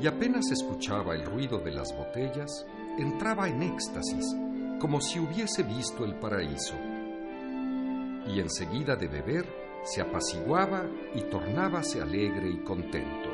y 0.00 0.08
apenas 0.08 0.50
escuchaba 0.50 1.14
el 1.14 1.24
ruido 1.24 1.60
de 1.60 1.70
las 1.70 1.96
botellas, 1.96 2.66
entraba 2.98 3.48
en 3.48 3.62
éxtasis 3.62 4.47
como 4.78 5.00
si 5.00 5.18
hubiese 5.18 5.62
visto 5.62 6.04
el 6.04 6.14
paraíso. 6.14 6.74
Y 8.26 8.40
enseguida 8.40 8.96
de 8.96 9.08
beber 9.08 9.44
se 9.84 10.00
apaciguaba 10.00 10.84
y 11.14 11.22
tornábase 11.22 12.00
alegre 12.00 12.48
y 12.50 12.58
contento. 12.58 13.30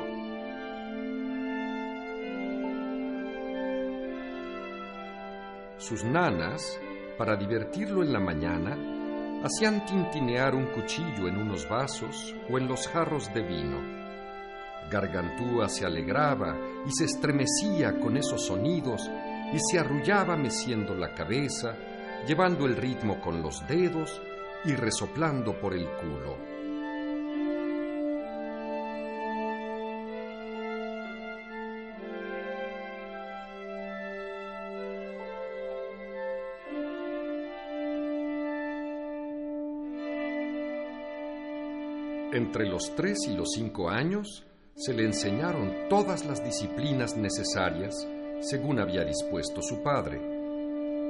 Sus 5.77 6.03
nanas, 6.03 6.79
para 7.17 7.35
divertirlo 7.35 8.01
en 8.01 8.13
la 8.13 8.19
mañana, 8.19 8.77
hacían 9.43 9.85
tintinear 9.85 10.55
un 10.55 10.65
cuchillo 10.67 11.27
en 11.27 11.37
unos 11.37 11.69
vasos 11.69 12.33
o 12.49 12.57
en 12.57 12.67
los 12.67 12.87
jarros 12.87 13.31
de 13.33 13.41
vino. 13.41 13.77
Gargantúa 14.89 15.67
se 15.67 15.85
alegraba 15.85 16.55
y 16.87 16.91
se 16.91 17.05
estremecía 17.05 17.99
con 17.99 18.17
esos 18.17 18.45
sonidos 18.45 19.09
y 19.55 19.59
se 19.71 19.79
arrullaba 19.79 20.35
meciendo 20.35 20.93
la 20.93 21.13
cabeza, 21.13 21.77
llevando 22.27 22.65
el 22.65 22.75
ritmo 22.75 23.21
con 23.21 23.41
los 23.41 23.65
dedos 23.69 24.21
y 24.65 24.75
resoplando 24.75 25.57
por 25.61 25.73
el 25.73 25.87
culo. 25.91 26.35
Entre 42.33 42.65
los 42.65 42.93
tres 42.93 43.19
y 43.29 43.33
los 43.33 43.53
cinco 43.53 43.89
años 43.89 44.45
se 44.75 44.93
le 44.93 45.05
enseñaron 45.05 45.87
todas 45.87 46.25
las 46.25 46.43
disciplinas 46.43 47.15
necesarias 47.15 48.05
según 48.49 48.79
había 48.79 49.03
dispuesto 49.03 49.61
su 49.61 49.81
padre. 49.81 50.21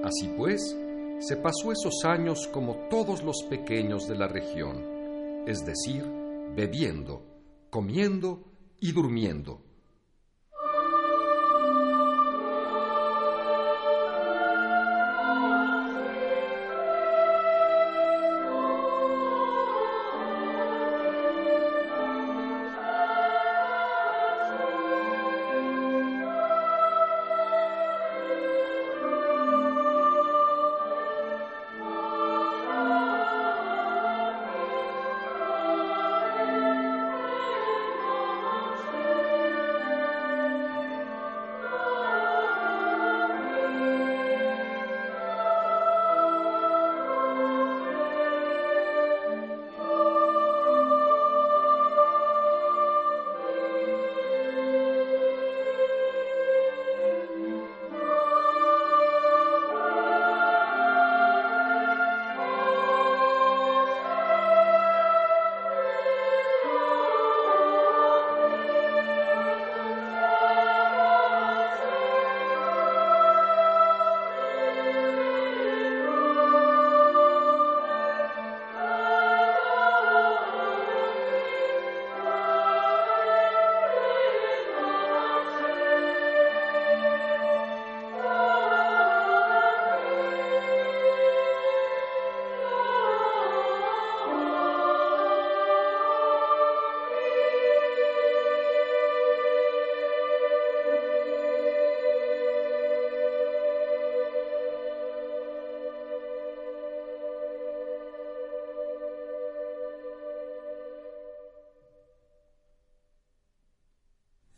Así 0.03 0.27
pues, 0.37 0.77
se 1.19 1.37
pasó 1.37 1.71
esos 1.71 2.05
años 2.05 2.47
como 2.47 2.87
todos 2.89 3.23
los 3.23 3.43
pequeños 3.49 4.07
de 4.07 4.15
la 4.15 4.27
región, 4.27 5.43
es 5.47 5.65
decir, 5.65 6.03
bebiendo, 6.55 7.23
comiendo 7.69 8.43
y 8.79 8.91
durmiendo. 8.91 9.64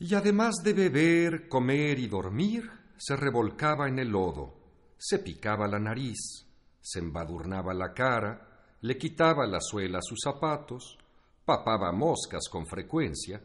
Y 0.10 0.16
además 0.16 0.64
de 0.64 0.72
beber, 0.72 1.50
comer 1.50 2.00
y 2.00 2.08
dormir, 2.08 2.72
se 2.98 3.18
revolcaba 3.18 3.90
en 3.90 4.00
el 4.00 4.08
lodo, 4.08 4.54
se 4.98 5.20
picaba 5.20 5.68
la 5.68 5.80
nariz, 5.80 6.48
se 6.80 7.00
embadurnaba 7.00 7.74
la 7.74 7.94
cara, 7.94 8.78
le 8.80 8.98
quitaba 8.98 9.46
la 9.46 9.60
suela 9.60 9.98
a 9.98 10.02
sus 10.02 10.20
zapatos, 10.24 10.98
papaba 11.44 11.92
moscas 11.92 12.48
con 12.50 12.66
frecuencia, 12.66 13.42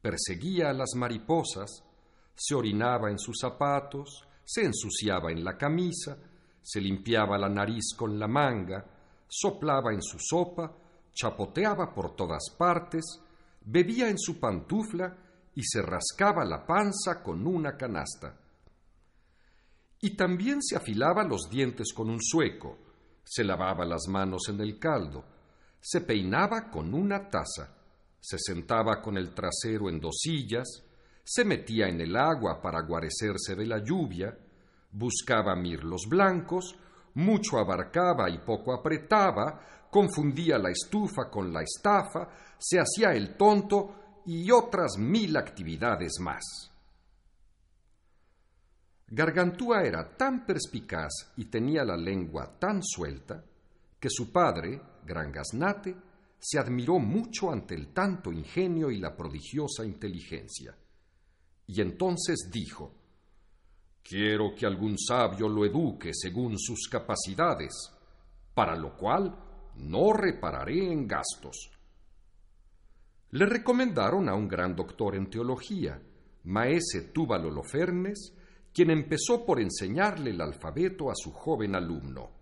perseguía 0.00 0.70
a 0.70 0.72
las 0.72 0.92
mariposas, 0.96 1.84
se 2.34 2.56
orinaba 2.56 3.08
en 3.08 3.20
sus 3.20 3.38
zapatos, 3.40 4.26
se 4.44 4.64
ensuciaba 4.64 5.30
en 5.30 5.44
la 5.44 5.56
camisa, 5.56 6.18
se 6.60 6.80
limpiaba 6.80 7.38
la 7.38 7.48
nariz 7.48 7.94
con 7.96 8.18
la 8.18 8.26
manga, 8.26 8.84
soplaba 9.28 9.92
en 9.92 10.02
su 10.02 10.18
sopa, 10.18 10.74
chapoteaba 11.14 11.94
por 11.94 12.16
todas 12.16 12.50
partes, 12.58 13.04
bebía 13.64 14.08
en 14.08 14.18
su 14.18 14.40
pantufla 14.40 15.21
y 15.54 15.62
se 15.62 15.82
rascaba 15.82 16.44
la 16.44 16.64
panza 16.66 17.22
con 17.22 17.46
una 17.46 17.76
canasta. 17.76 18.38
Y 20.00 20.16
también 20.16 20.62
se 20.62 20.76
afilaba 20.76 21.22
los 21.24 21.48
dientes 21.48 21.92
con 21.92 22.10
un 22.10 22.20
sueco, 22.20 22.78
se 23.22 23.44
lavaba 23.44 23.84
las 23.84 24.08
manos 24.08 24.48
en 24.48 24.60
el 24.60 24.78
caldo, 24.78 25.24
se 25.80 26.00
peinaba 26.00 26.70
con 26.70 26.92
una 26.94 27.28
taza, 27.28 27.76
se 28.20 28.38
sentaba 28.38 29.00
con 29.00 29.16
el 29.16 29.34
trasero 29.34 29.88
en 29.88 30.00
dos 30.00 30.18
sillas, 30.20 30.66
se 31.24 31.44
metía 31.44 31.88
en 31.88 32.00
el 32.00 32.16
agua 32.16 32.60
para 32.60 32.82
guarecerse 32.82 33.54
de 33.54 33.66
la 33.66 33.78
lluvia, 33.82 34.36
buscaba 34.90 35.54
mirlos 35.54 36.02
blancos, 36.08 36.76
mucho 37.14 37.58
abarcaba 37.58 38.28
y 38.30 38.38
poco 38.38 38.72
apretaba, 38.72 39.88
confundía 39.90 40.58
la 40.58 40.70
estufa 40.70 41.30
con 41.30 41.52
la 41.52 41.62
estafa, 41.62 42.28
se 42.58 42.78
hacía 42.78 43.12
el 43.12 43.36
tonto 43.36 44.01
y 44.26 44.50
otras 44.50 44.96
mil 44.98 45.36
actividades 45.36 46.12
más. 46.20 46.70
Gargantúa 49.08 49.82
era 49.82 50.16
tan 50.16 50.46
perspicaz 50.46 51.32
y 51.36 51.46
tenía 51.46 51.84
la 51.84 51.96
lengua 51.96 52.58
tan 52.58 52.82
suelta 52.82 53.44
que 54.00 54.08
su 54.08 54.32
padre, 54.32 54.80
Gran 55.04 55.30
Gaznate, 55.30 55.94
se 56.38 56.58
admiró 56.58 56.98
mucho 56.98 57.52
ante 57.52 57.74
el 57.74 57.92
tanto 57.92 58.32
ingenio 58.32 58.90
y 58.90 58.98
la 58.98 59.14
prodigiosa 59.14 59.84
inteligencia. 59.84 60.76
Y 61.66 61.80
entonces 61.80 62.48
dijo, 62.50 62.94
Quiero 64.02 64.54
que 64.54 64.66
algún 64.66 64.98
sabio 64.98 65.48
lo 65.48 65.64
eduque 65.64 66.10
según 66.12 66.58
sus 66.58 66.88
capacidades, 66.88 67.72
para 68.54 68.74
lo 68.74 68.96
cual 68.96 69.36
no 69.76 70.12
repararé 70.12 70.90
en 70.90 71.06
gastos 71.06 71.70
le 73.32 73.46
recomendaron 73.46 74.28
a 74.28 74.34
un 74.34 74.46
gran 74.46 74.76
doctor 74.76 75.16
en 75.16 75.30
teología, 75.30 75.98
Maese 76.44 77.12
Túbalo 77.14 77.50
Lofernes, 77.50 78.34
quien 78.74 78.90
empezó 78.90 79.46
por 79.46 79.58
enseñarle 79.58 80.30
el 80.30 80.40
alfabeto 80.40 81.10
a 81.10 81.14
su 81.14 81.32
joven 81.32 81.74
alumno. 81.74 82.41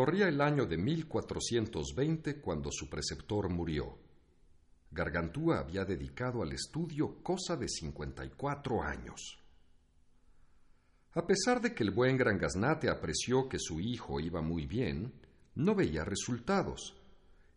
Corría 0.00 0.28
el 0.28 0.40
año 0.40 0.64
de 0.64 0.78
1420 0.78 2.40
cuando 2.40 2.70
su 2.72 2.88
preceptor 2.88 3.50
murió. 3.50 3.98
Gargantúa 4.90 5.58
había 5.58 5.84
dedicado 5.84 6.42
al 6.42 6.52
estudio 6.52 7.22
cosa 7.22 7.54
de 7.54 7.68
54 7.68 8.82
años. 8.82 9.38
A 11.12 11.26
pesar 11.26 11.60
de 11.60 11.74
que 11.74 11.82
el 11.82 11.90
buen 11.90 12.16
Gran 12.16 12.38
Gaznate 12.38 12.88
apreció 12.88 13.46
que 13.46 13.58
su 13.58 13.78
hijo 13.78 14.20
iba 14.20 14.40
muy 14.40 14.64
bien, 14.64 15.12
no 15.56 15.74
veía 15.74 16.02
resultados, 16.02 16.98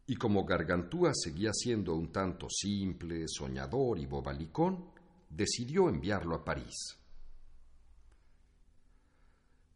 y 0.06 0.18
como 0.18 0.44
Gargantúa 0.44 1.14
seguía 1.14 1.54
siendo 1.54 1.96
un 1.96 2.12
tanto 2.12 2.50
simple, 2.50 3.24
soñador 3.30 4.00
y 4.00 4.06
bobalicón, 4.06 4.92
decidió 5.30 5.88
enviarlo 5.88 6.36
a 6.36 6.44
París. 6.44 7.00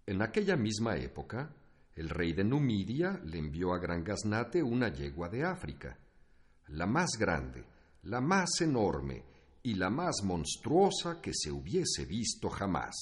En 0.05 0.21
aquella 0.21 0.57
misma 0.57 0.97
época, 0.97 1.55
el 1.97 2.09
rey 2.09 2.31
de 2.31 2.43
Numidia 2.43 3.19
le 3.25 3.39
envió 3.39 3.73
a 3.73 3.79
Gran 3.79 4.03
Gaznate 4.03 4.61
una 4.61 4.89
yegua 4.89 5.29
de 5.29 5.43
África, 5.43 5.97
la 6.67 6.85
más 6.85 7.17
grande, 7.19 7.65
la 8.03 8.21
más 8.21 8.61
enorme 8.61 9.23
y 9.63 9.73
la 9.73 9.89
más 9.89 10.17
monstruosa 10.23 11.19
que 11.19 11.31
se 11.33 11.51
hubiese 11.51 12.05
visto 12.05 12.49
jamás. 12.49 12.95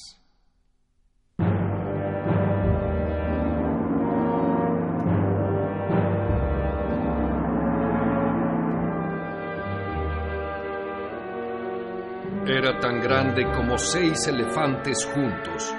Era 12.48 12.80
tan 12.80 13.02
grande 13.02 13.44
como 13.52 13.78
seis 13.78 14.28
elefantes 14.28 15.06
juntos 15.06 15.74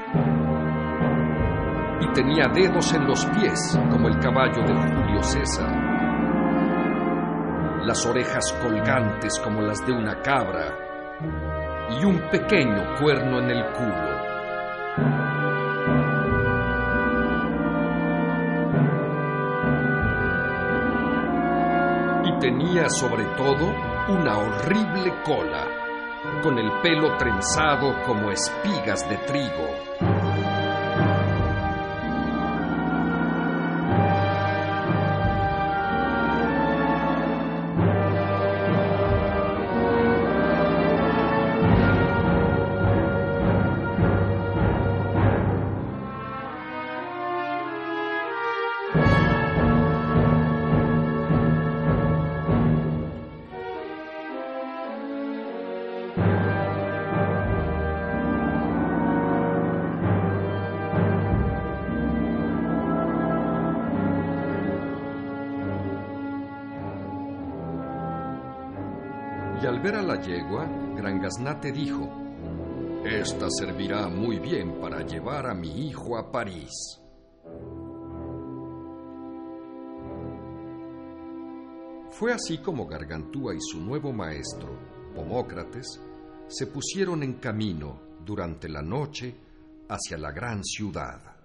tenía 2.16 2.48
dedos 2.48 2.94
en 2.94 3.06
los 3.06 3.26
pies 3.26 3.78
como 3.90 4.08
el 4.08 4.18
caballo 4.18 4.62
de 4.62 4.72
Julio 4.72 5.22
César, 5.22 5.70
las 7.84 8.06
orejas 8.06 8.54
colgantes 8.62 9.38
como 9.38 9.60
las 9.60 9.84
de 9.86 9.92
una 9.92 10.22
cabra 10.22 10.78
y 11.90 12.06
un 12.06 12.18
pequeño 12.30 12.96
cuerno 12.98 13.40
en 13.40 13.50
el 13.50 13.64
culo. 13.66 14.16
Y 22.24 22.38
tenía 22.40 22.88
sobre 22.88 23.26
todo 23.36 23.74
una 24.08 24.38
horrible 24.38 25.12
cola, 25.22 25.66
con 26.42 26.58
el 26.58 26.80
pelo 26.80 27.14
trenzado 27.18 27.94
como 28.06 28.30
espigas 28.30 29.06
de 29.06 29.18
trigo. 29.18 30.15
La 70.07 70.20
yegua, 70.20 70.64
Gran 70.94 71.20
Gaznate 71.20 71.72
dijo, 71.72 72.09
Esta 73.04 73.48
servirá 73.50 74.09
muy 74.09 74.38
bien 74.38 74.80
para 74.80 75.04
llevar 75.04 75.46
a 75.46 75.54
mi 75.54 75.88
hijo 75.88 76.16
a 76.16 76.30
París. 76.30 76.70
Fue 82.11 82.32
así 82.32 82.59
como 82.59 82.86
Gargantúa 82.86 83.54
y 83.54 83.61
su 83.61 83.80
nuevo 83.80 84.12
maestro, 84.12 84.78
Pomócrates, 85.14 86.00
se 86.46 86.66
pusieron 86.68 87.22
en 87.22 87.34
camino 87.34 88.00
durante 88.24 88.68
la 88.68 88.82
noche 88.82 89.34
hacia 89.88 90.16
la 90.16 90.30
gran 90.30 90.62
ciudad. 90.64 91.36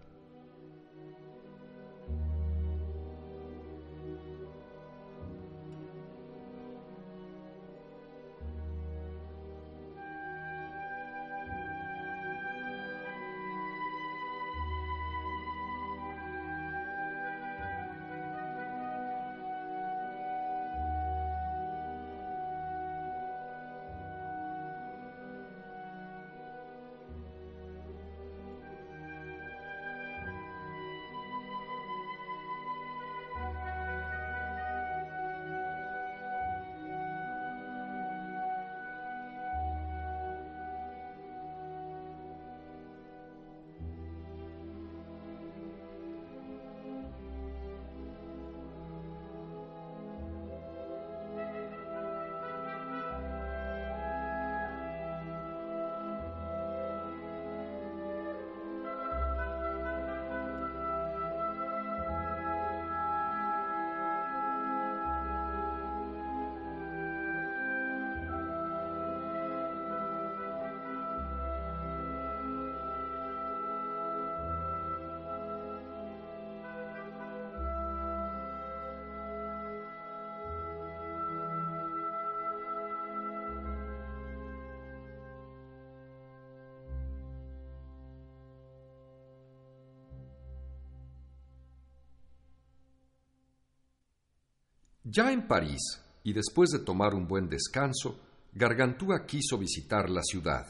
Ya 95.13 95.29
en 95.29 95.45
París, 95.45 96.01
y 96.23 96.31
después 96.31 96.69
de 96.69 96.79
tomar 96.79 97.13
un 97.13 97.27
buen 97.27 97.49
descanso, 97.49 98.17
Gargantúa 98.53 99.25
quiso 99.25 99.57
visitar 99.57 100.09
la 100.09 100.21
ciudad. 100.23 100.65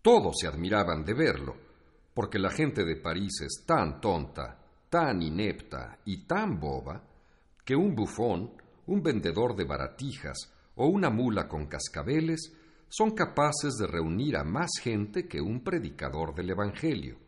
Todos 0.00 0.36
se 0.40 0.46
admiraban 0.46 1.04
de 1.04 1.12
verlo, 1.12 1.56
porque 2.14 2.38
la 2.38 2.50
gente 2.50 2.84
de 2.84 2.94
París 2.94 3.40
es 3.40 3.64
tan 3.66 4.00
tonta, 4.00 4.56
tan 4.88 5.22
inepta 5.22 5.98
y 6.04 6.18
tan 6.18 6.60
boba, 6.60 7.02
que 7.64 7.74
un 7.74 7.96
bufón, 7.96 8.52
un 8.86 9.02
vendedor 9.02 9.56
de 9.56 9.64
baratijas 9.64 10.36
o 10.76 10.86
una 10.86 11.10
mula 11.10 11.48
con 11.48 11.66
cascabeles 11.66 12.52
son 12.88 13.10
capaces 13.10 13.74
de 13.74 13.88
reunir 13.88 14.36
a 14.36 14.44
más 14.44 14.70
gente 14.80 15.26
que 15.26 15.40
un 15.40 15.64
predicador 15.64 16.32
del 16.32 16.50
Evangelio. 16.50 17.18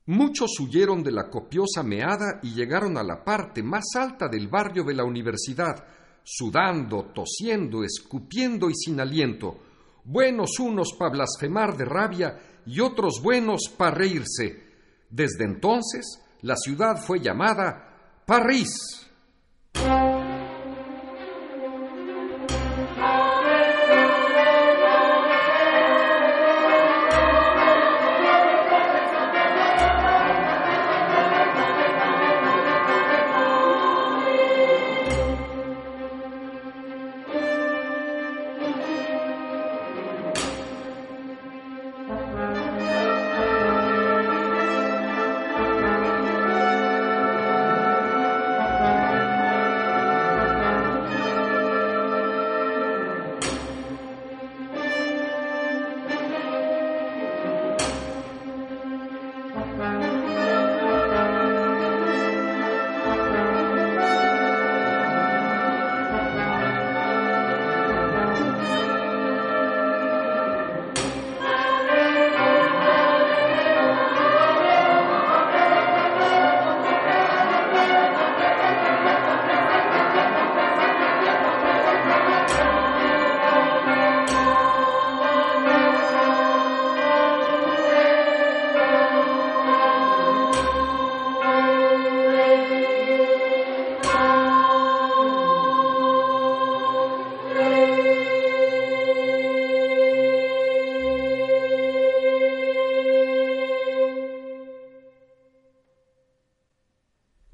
Muchos 0.06 0.60
huyeron 0.60 1.02
de 1.04 1.12
la 1.12 1.30
copiosa 1.30 1.84
meada 1.84 2.40
y 2.44 2.54
llegaron 2.54 2.98
a 2.98 3.04
la 3.04 3.24
parte 3.24 3.64
más 3.64 3.96
alta 3.96 4.28
del 4.28 4.48
barrio 4.48 4.84
de 4.84 4.94
la 4.94 5.04
universidad, 5.04 5.84
sudando, 6.24 7.12
tosiendo, 7.14 7.84
escupiendo 7.84 8.70
y 8.70 8.76
sin 8.76 9.00
aliento, 9.00 9.58
buenos 10.04 10.60
unos 10.60 10.94
para 10.98 11.12
blasfemar 11.12 11.76
de 11.76 11.86
rabia 11.86 12.40
y 12.66 12.80
otros 12.80 13.22
buenos 13.22 13.70
para 13.76 13.96
reírse. 13.96 14.67
Desde 15.10 15.46
entonces, 15.46 16.22
la 16.42 16.56
ciudad 16.56 16.98
fue 16.98 17.20
llamada 17.20 18.24
París. 18.26 18.70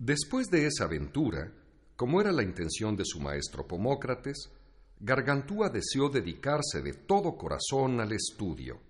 Después 0.06 0.50
de 0.50 0.68
esa 0.68 0.84
aventura, 0.84 1.50
como 1.96 2.20
era 2.20 2.34
la 2.34 2.44
intención 2.44 2.98
de 2.98 3.06
su 3.06 3.22
maestro 3.22 3.66
Pomócrates, 3.66 4.52
Gargantúa 5.00 5.70
deseó 5.70 6.10
dedicarse 6.10 6.82
de 6.82 6.92
todo 6.92 7.38
corazón 7.38 8.02
al 8.02 8.12
estudio. 8.12 8.82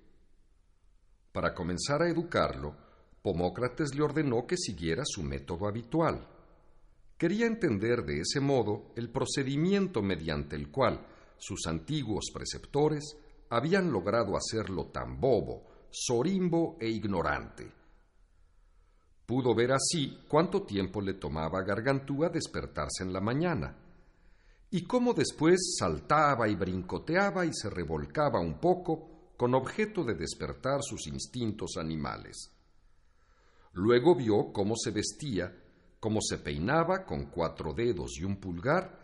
Para 1.32 1.54
comenzar 1.54 2.02
a 2.02 2.10
educarlo, 2.10 2.76
Pomócrates 3.22 3.94
le 3.94 4.02
ordenó 4.02 4.48
que 4.48 4.58
siguiera 4.58 5.04
su 5.06 5.22
método 5.22 5.68
habitual. 5.68 6.28
Quería 7.16 7.46
entender 7.46 8.04
de 8.06 8.22
ese 8.22 8.40
modo 8.40 8.92
el 8.96 9.12
procedimiento 9.12 10.02
mediante 10.02 10.56
el 10.56 10.72
cual 10.72 11.06
sus 11.38 11.68
antiguos 11.68 12.32
preceptores 12.34 13.04
habían 13.52 13.92
logrado 13.92 14.36
hacerlo 14.36 14.88
tan 14.88 15.22
bobo, 15.22 15.62
sorimbo 15.92 16.76
e 16.82 16.90
ignorante 16.90 17.83
Pudo 19.26 19.56
ver 19.56 19.72
así 19.72 20.20
cuánto 20.28 20.64
tiempo 20.64 21.02
le 21.02 21.14
tomaba 21.14 21.60
a 21.60 21.64
Gargantúa 21.64 22.30
despertarse 22.30 23.04
en 23.04 23.14
la 23.14 23.22
mañana, 23.22 23.78
y 24.70 24.84
cómo 24.84 25.14
después 25.14 25.76
saltaba 25.78 26.50
y 26.50 26.56
brincoteaba 26.56 27.46
y 27.46 27.54
se 27.54 27.70
revolcaba 27.70 28.40
un 28.40 28.60
poco 28.60 29.32
con 29.38 29.54
objeto 29.54 30.04
de 30.04 30.16
despertar 30.16 30.82
sus 30.82 31.08
instintos 31.08 31.78
animales. 31.78 32.52
Luego 33.74 34.16
vio 34.16 34.52
cómo 34.52 34.76
se 34.76 34.92
vestía, 34.92 35.56
cómo 36.00 36.20
se 36.22 36.38
peinaba 36.38 37.06
con 37.06 37.26
cuatro 37.28 37.74
dedos 37.74 38.18
y 38.20 38.24
un 38.24 38.38
pulgar, 38.38 39.00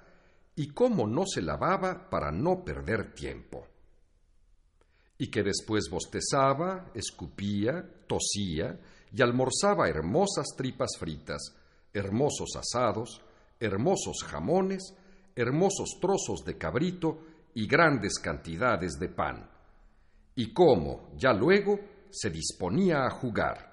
y 0.55 0.69
cómo 0.73 1.07
no 1.07 1.23
se 1.25 1.41
lavaba 1.41 2.09
para 2.09 2.31
no 2.31 2.63
perder 2.65 3.13
tiempo. 3.13 3.65
Y 5.17 5.27
que 5.27 5.43
después 5.43 5.89
bostezaba, 5.89 6.91
escupía, 6.93 8.05
tosía, 8.07 8.79
y 9.11 9.21
almorzaba 9.21 9.89
hermosas 9.89 10.47
tripas 10.55 10.91
fritas, 10.97 11.55
hermosos 11.93 12.55
asados, 12.55 13.21
hermosos 13.59 14.23
jamones, 14.23 14.93
hermosos 15.35 15.97
trozos 15.99 16.43
de 16.45 16.57
cabrito 16.57 17.19
y 17.53 17.67
grandes 17.67 18.19
cantidades 18.19 18.99
de 18.99 19.09
pan. 19.09 19.49
Y 20.35 20.53
cómo, 20.53 21.09
ya 21.17 21.33
luego, 21.33 21.79
se 22.11 22.29
disponía 22.29 23.05
a 23.05 23.09
jugar. 23.09 23.69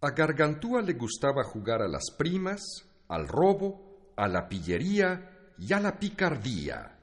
A 0.00 0.10
Gargantúa 0.10 0.82
le 0.82 0.92
gustaba 0.92 1.42
jugar 1.44 1.82
a 1.82 1.88
las 1.88 2.10
primas, 2.16 2.62
al 3.08 3.26
robo, 3.26 4.12
a 4.16 4.28
la 4.28 4.48
pillería 4.48 5.52
y 5.58 5.72
a 5.72 5.80
la 5.80 5.98
picardía. 5.98 6.97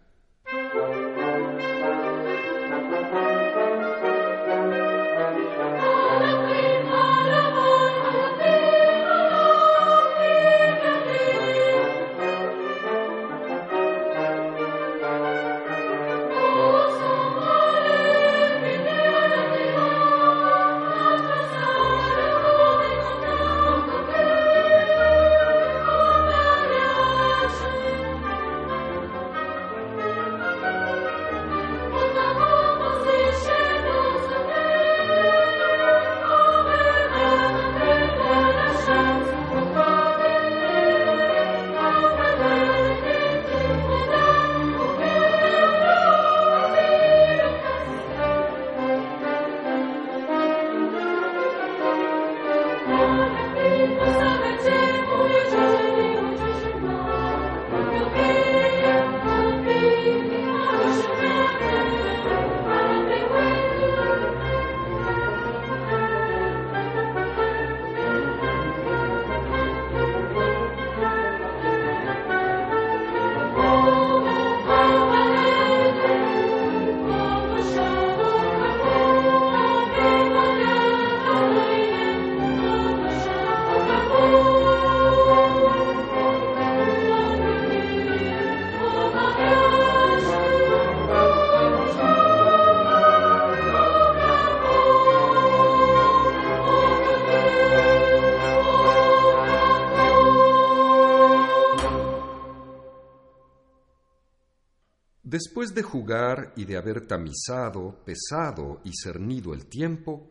Después 105.66 105.84
de 105.84 105.90
jugar 105.90 106.54
y 106.56 106.66
de 106.66 106.78
haber 106.78 107.08
tamizado, 107.08 108.04
pesado 108.06 108.82
y 108.84 108.92
cernido 108.94 109.52
el 109.52 109.66
tiempo, 109.66 110.30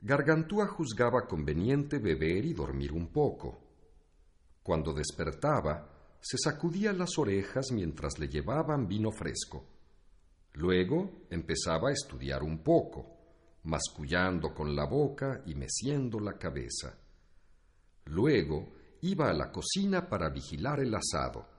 Gargantúa 0.00 0.68
juzgaba 0.68 1.26
conveniente 1.26 1.98
beber 1.98 2.44
y 2.44 2.54
dormir 2.54 2.92
un 2.92 3.08
poco. 3.08 3.58
Cuando 4.62 4.92
despertaba, 4.92 6.16
se 6.20 6.38
sacudía 6.38 6.92
las 6.92 7.18
orejas 7.18 7.72
mientras 7.72 8.20
le 8.20 8.28
llevaban 8.28 8.86
vino 8.86 9.10
fresco. 9.10 9.64
Luego 10.52 11.26
empezaba 11.28 11.88
a 11.88 11.94
estudiar 11.94 12.44
un 12.44 12.62
poco, 12.62 13.16
mascullando 13.64 14.54
con 14.54 14.76
la 14.76 14.86
boca 14.86 15.42
y 15.44 15.56
meciendo 15.56 16.20
la 16.20 16.38
cabeza. 16.38 16.96
Luego 18.04 18.74
iba 19.00 19.28
a 19.28 19.32
la 19.32 19.50
cocina 19.50 20.08
para 20.08 20.28
vigilar 20.30 20.78
el 20.78 20.94
asado 20.94 21.57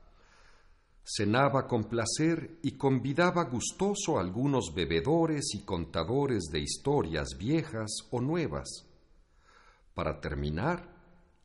cenaba 1.03 1.67
con 1.67 1.85
placer 1.85 2.59
y 2.61 2.73
convidaba 2.73 3.45
gustoso 3.45 4.17
a 4.17 4.21
algunos 4.21 4.73
bebedores 4.73 5.53
y 5.55 5.59
contadores 5.59 6.45
de 6.51 6.59
historias 6.59 7.29
viejas 7.37 7.89
o 8.11 8.21
nuevas. 8.21 8.85
Para 9.93 10.19
terminar, 10.21 10.87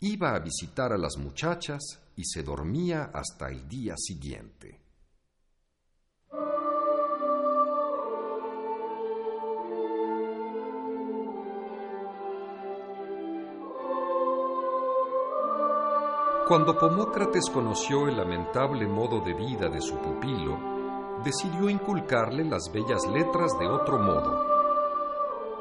iba 0.00 0.34
a 0.34 0.38
visitar 0.38 0.92
a 0.92 0.98
las 0.98 1.16
muchachas 1.16 1.82
y 2.16 2.24
se 2.24 2.42
dormía 2.42 3.10
hasta 3.12 3.48
el 3.48 3.68
día 3.68 3.94
siguiente. 3.96 4.83
Cuando 16.46 16.76
Pomócrates 16.76 17.48
conoció 17.48 18.06
el 18.06 18.18
lamentable 18.18 18.86
modo 18.86 19.20
de 19.20 19.32
vida 19.32 19.70
de 19.70 19.80
su 19.80 19.96
pupilo, 19.96 20.58
decidió 21.24 21.70
inculcarle 21.70 22.44
las 22.44 22.70
bellas 22.70 23.06
letras 23.06 23.58
de 23.58 23.66
otro 23.66 23.98
modo. 23.98 24.44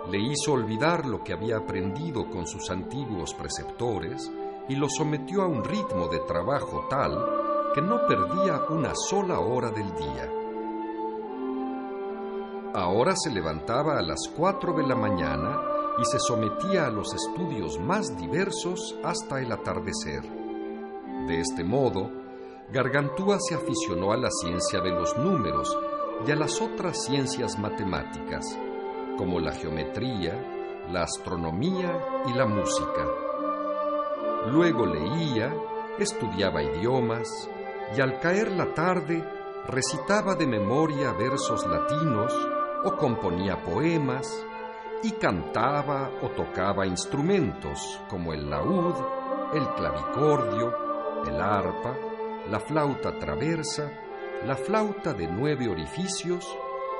Le 0.09 0.19
hizo 0.19 0.51
olvidar 0.51 1.05
lo 1.05 1.23
que 1.23 1.31
había 1.31 1.55
aprendido 1.55 2.29
con 2.29 2.45
sus 2.45 2.69
antiguos 2.69 3.33
preceptores 3.33 4.29
y 4.67 4.75
lo 4.75 4.87
sometió 4.89 5.43
a 5.43 5.47
un 5.47 5.63
ritmo 5.63 6.09
de 6.09 6.19
trabajo 6.19 6.85
tal 6.89 7.71
que 7.73 7.81
no 7.81 8.05
perdía 8.05 8.65
una 8.69 8.91
sola 8.93 9.39
hora 9.39 9.71
del 9.71 9.89
día. 9.95 10.29
Ahora 12.73 13.13
se 13.15 13.31
levantaba 13.31 13.97
a 13.97 14.01
las 14.01 14.27
cuatro 14.35 14.73
de 14.73 14.85
la 14.85 14.95
mañana 14.95 15.61
y 15.97 16.03
se 16.03 16.19
sometía 16.19 16.87
a 16.87 16.91
los 16.91 17.13
estudios 17.13 17.79
más 17.79 18.17
diversos 18.17 18.97
hasta 19.01 19.39
el 19.39 19.49
atardecer. 19.49 20.42
De 21.27 21.39
este 21.39 21.63
modo, 21.63 22.11
Gargantúa 22.71 23.37
se 23.39 23.55
aficionó 23.55 24.11
a 24.11 24.17
la 24.17 24.29
ciencia 24.29 24.81
de 24.81 24.89
los 24.89 25.15
números 25.17 25.77
y 26.27 26.31
a 26.31 26.35
las 26.35 26.61
otras 26.61 27.05
ciencias 27.05 27.57
matemáticas, 27.57 28.45
como 29.17 29.39
la 29.39 29.53
geometría, 29.53 30.83
la 30.91 31.03
astronomía 31.03 32.23
y 32.27 32.33
la 32.33 32.45
música. 32.45 33.07
Luego 34.47 34.85
leía, 34.85 35.53
estudiaba 35.97 36.61
idiomas 36.61 37.49
y 37.95 38.01
al 38.01 38.19
caer 38.19 38.51
la 38.51 38.73
tarde 38.73 39.23
recitaba 39.67 40.35
de 40.35 40.47
memoria 40.47 41.13
versos 41.13 41.65
latinos 41.65 42.33
o 42.83 42.97
componía 42.97 43.63
poemas 43.63 44.45
y 45.03 45.11
cantaba 45.11 46.11
o 46.21 46.29
tocaba 46.29 46.85
instrumentos 46.85 48.01
como 48.09 48.33
el 48.33 48.49
laúd, 48.49 48.95
el 49.53 49.67
clavicordio, 49.75 50.92
el 51.27 51.41
arpa, 51.41 51.97
la 52.49 52.59
flauta 52.59 53.17
traversa, 53.17 53.91
la 54.45 54.55
flauta 54.55 55.13
de 55.13 55.27
nueve 55.27 55.67
orificios, 55.67 56.45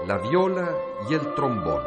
la 0.08 0.18
viola 0.18 0.70
y 1.10 1.14
el 1.14 1.34
trombón. 1.34 1.84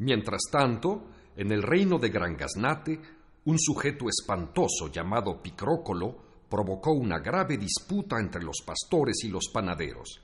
Mientras 0.00 0.42
tanto, 0.50 1.08
en 1.36 1.52
el 1.52 1.62
reino 1.62 1.98
de 1.98 2.08
Gran 2.08 2.36
Gaznate, 2.36 3.00
un 3.48 3.58
sujeto 3.58 4.10
espantoso 4.10 4.92
llamado 4.92 5.40
Picrócolo 5.40 6.14
provocó 6.50 6.92
una 6.92 7.18
grave 7.18 7.56
disputa 7.56 8.20
entre 8.20 8.42
los 8.42 8.58
pastores 8.62 9.24
y 9.24 9.28
los 9.28 9.48
panaderos. 9.50 10.20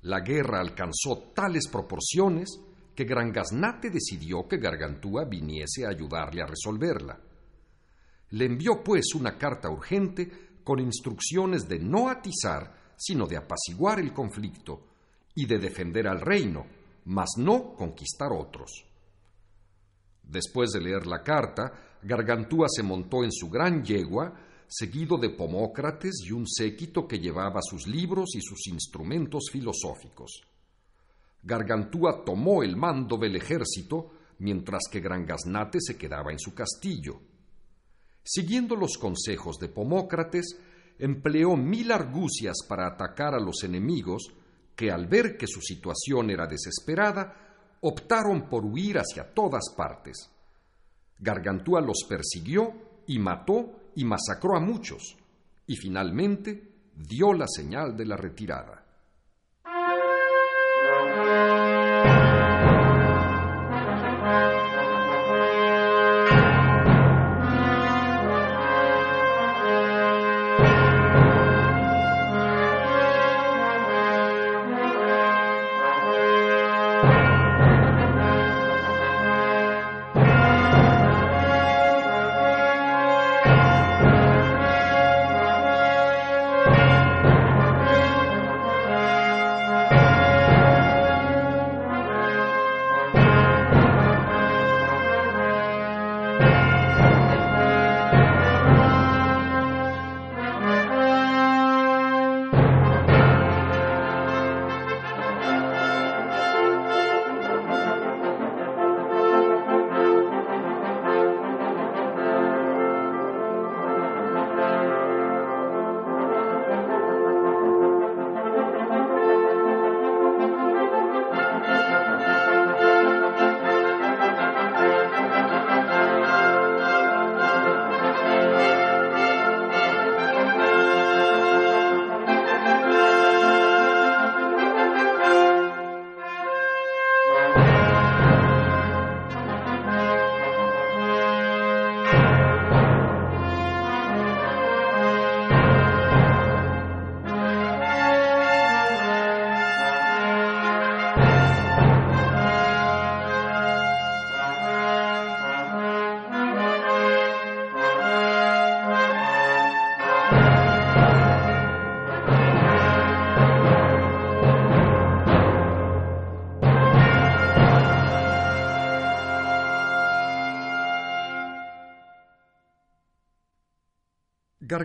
La 0.00 0.20
guerra 0.20 0.60
alcanzó 0.60 1.30
tales 1.34 1.68
proporciones 1.68 2.58
que 2.94 3.04
Gran 3.04 3.32
Gaznate 3.32 3.90
decidió 3.90 4.48
que 4.48 4.56
Gargantúa 4.56 5.26
viniese 5.26 5.84
a 5.84 5.90
ayudarle 5.90 6.40
a 6.40 6.46
resolverla. 6.46 7.20
Le 8.30 8.46
envió 8.46 8.82
pues 8.82 9.14
una 9.14 9.36
carta 9.36 9.68
urgente 9.68 10.62
con 10.64 10.80
instrucciones 10.80 11.68
de 11.68 11.78
no 11.80 12.08
atizar, 12.08 12.94
sino 12.96 13.26
de 13.26 13.36
apaciguar 13.36 14.00
el 14.00 14.14
conflicto 14.14 14.86
y 15.34 15.44
de 15.44 15.58
defender 15.58 16.08
al 16.08 16.22
reino, 16.22 16.64
mas 17.04 17.28
no 17.36 17.74
conquistar 17.74 18.32
otros. 18.32 18.86
Después 20.22 20.70
de 20.70 20.80
leer 20.80 21.06
la 21.06 21.22
carta, 21.22 21.87
Gargantúa 22.02 22.66
se 22.68 22.82
montó 22.82 23.24
en 23.24 23.32
su 23.32 23.48
gran 23.48 23.84
yegua, 23.84 24.34
seguido 24.66 25.16
de 25.16 25.30
Pomócrates 25.30 26.20
y 26.24 26.32
un 26.32 26.46
séquito 26.46 27.08
que 27.08 27.18
llevaba 27.18 27.60
sus 27.62 27.86
libros 27.86 28.34
y 28.36 28.40
sus 28.40 28.66
instrumentos 28.68 29.44
filosóficos. 29.50 30.42
Gargantúa 31.42 32.24
tomó 32.24 32.62
el 32.62 32.76
mando 32.76 33.16
del 33.16 33.36
ejército, 33.36 34.10
mientras 34.40 34.82
que 34.90 35.00
Gran 35.00 35.24
Gaznate 35.24 35.78
se 35.80 35.96
quedaba 35.96 36.30
en 36.32 36.38
su 36.38 36.54
castillo. 36.54 37.20
Siguiendo 38.22 38.76
los 38.76 38.98
consejos 38.98 39.58
de 39.58 39.68
Pomócrates, 39.68 40.58
empleó 40.98 41.56
mil 41.56 41.90
argucias 41.90 42.56
para 42.68 42.86
atacar 42.86 43.34
a 43.34 43.40
los 43.40 43.64
enemigos, 43.64 44.24
que 44.76 44.90
al 44.90 45.06
ver 45.06 45.36
que 45.36 45.46
su 45.46 45.60
situación 45.60 46.30
era 46.30 46.46
desesperada, 46.46 47.78
optaron 47.80 48.48
por 48.48 48.64
huir 48.64 48.98
hacia 48.98 49.32
todas 49.32 49.72
partes. 49.76 50.30
Gargantúa 51.18 51.80
los 51.80 52.04
persiguió 52.08 52.72
y 53.06 53.18
mató 53.18 53.90
y 53.94 54.04
masacró 54.04 54.56
a 54.56 54.60
muchos, 54.60 55.16
y 55.66 55.76
finalmente 55.76 56.72
dio 56.94 57.32
la 57.32 57.46
señal 57.48 57.96
de 57.96 58.06
la 58.06 58.16
retirada. 58.16 58.84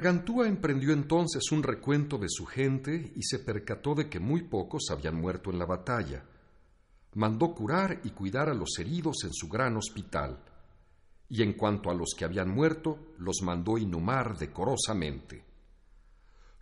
Gargantúa 0.03 0.49
emprendió 0.49 0.91
entonces 0.91 1.49
un 1.53 1.63
recuento 1.63 2.17
de 2.17 2.27
su 2.27 2.45
gente 2.45 3.13
y 3.15 3.23
se 3.23 3.39
percató 3.39 3.95
de 3.95 4.09
que 4.09 4.19
muy 4.19 4.41
pocos 4.41 4.89
habían 4.91 5.15
muerto 5.15 5.49
en 5.49 5.57
la 5.57 5.65
batalla. 5.65 6.25
Mandó 7.13 7.55
curar 7.55 8.01
y 8.03 8.09
cuidar 8.09 8.49
a 8.49 8.53
los 8.53 8.77
heridos 8.80 9.23
en 9.23 9.34
su 9.34 9.47
gran 9.47 9.77
hospital, 9.77 10.43
y 11.30 11.41
en 11.41 11.53
cuanto 11.53 11.89
a 11.89 11.93
los 11.93 12.15
que 12.17 12.25
habían 12.25 12.49
muerto, 12.49 13.13
los 13.19 13.41
mandó 13.43 13.77
inhumar 13.77 14.38
decorosamente. 14.38 15.45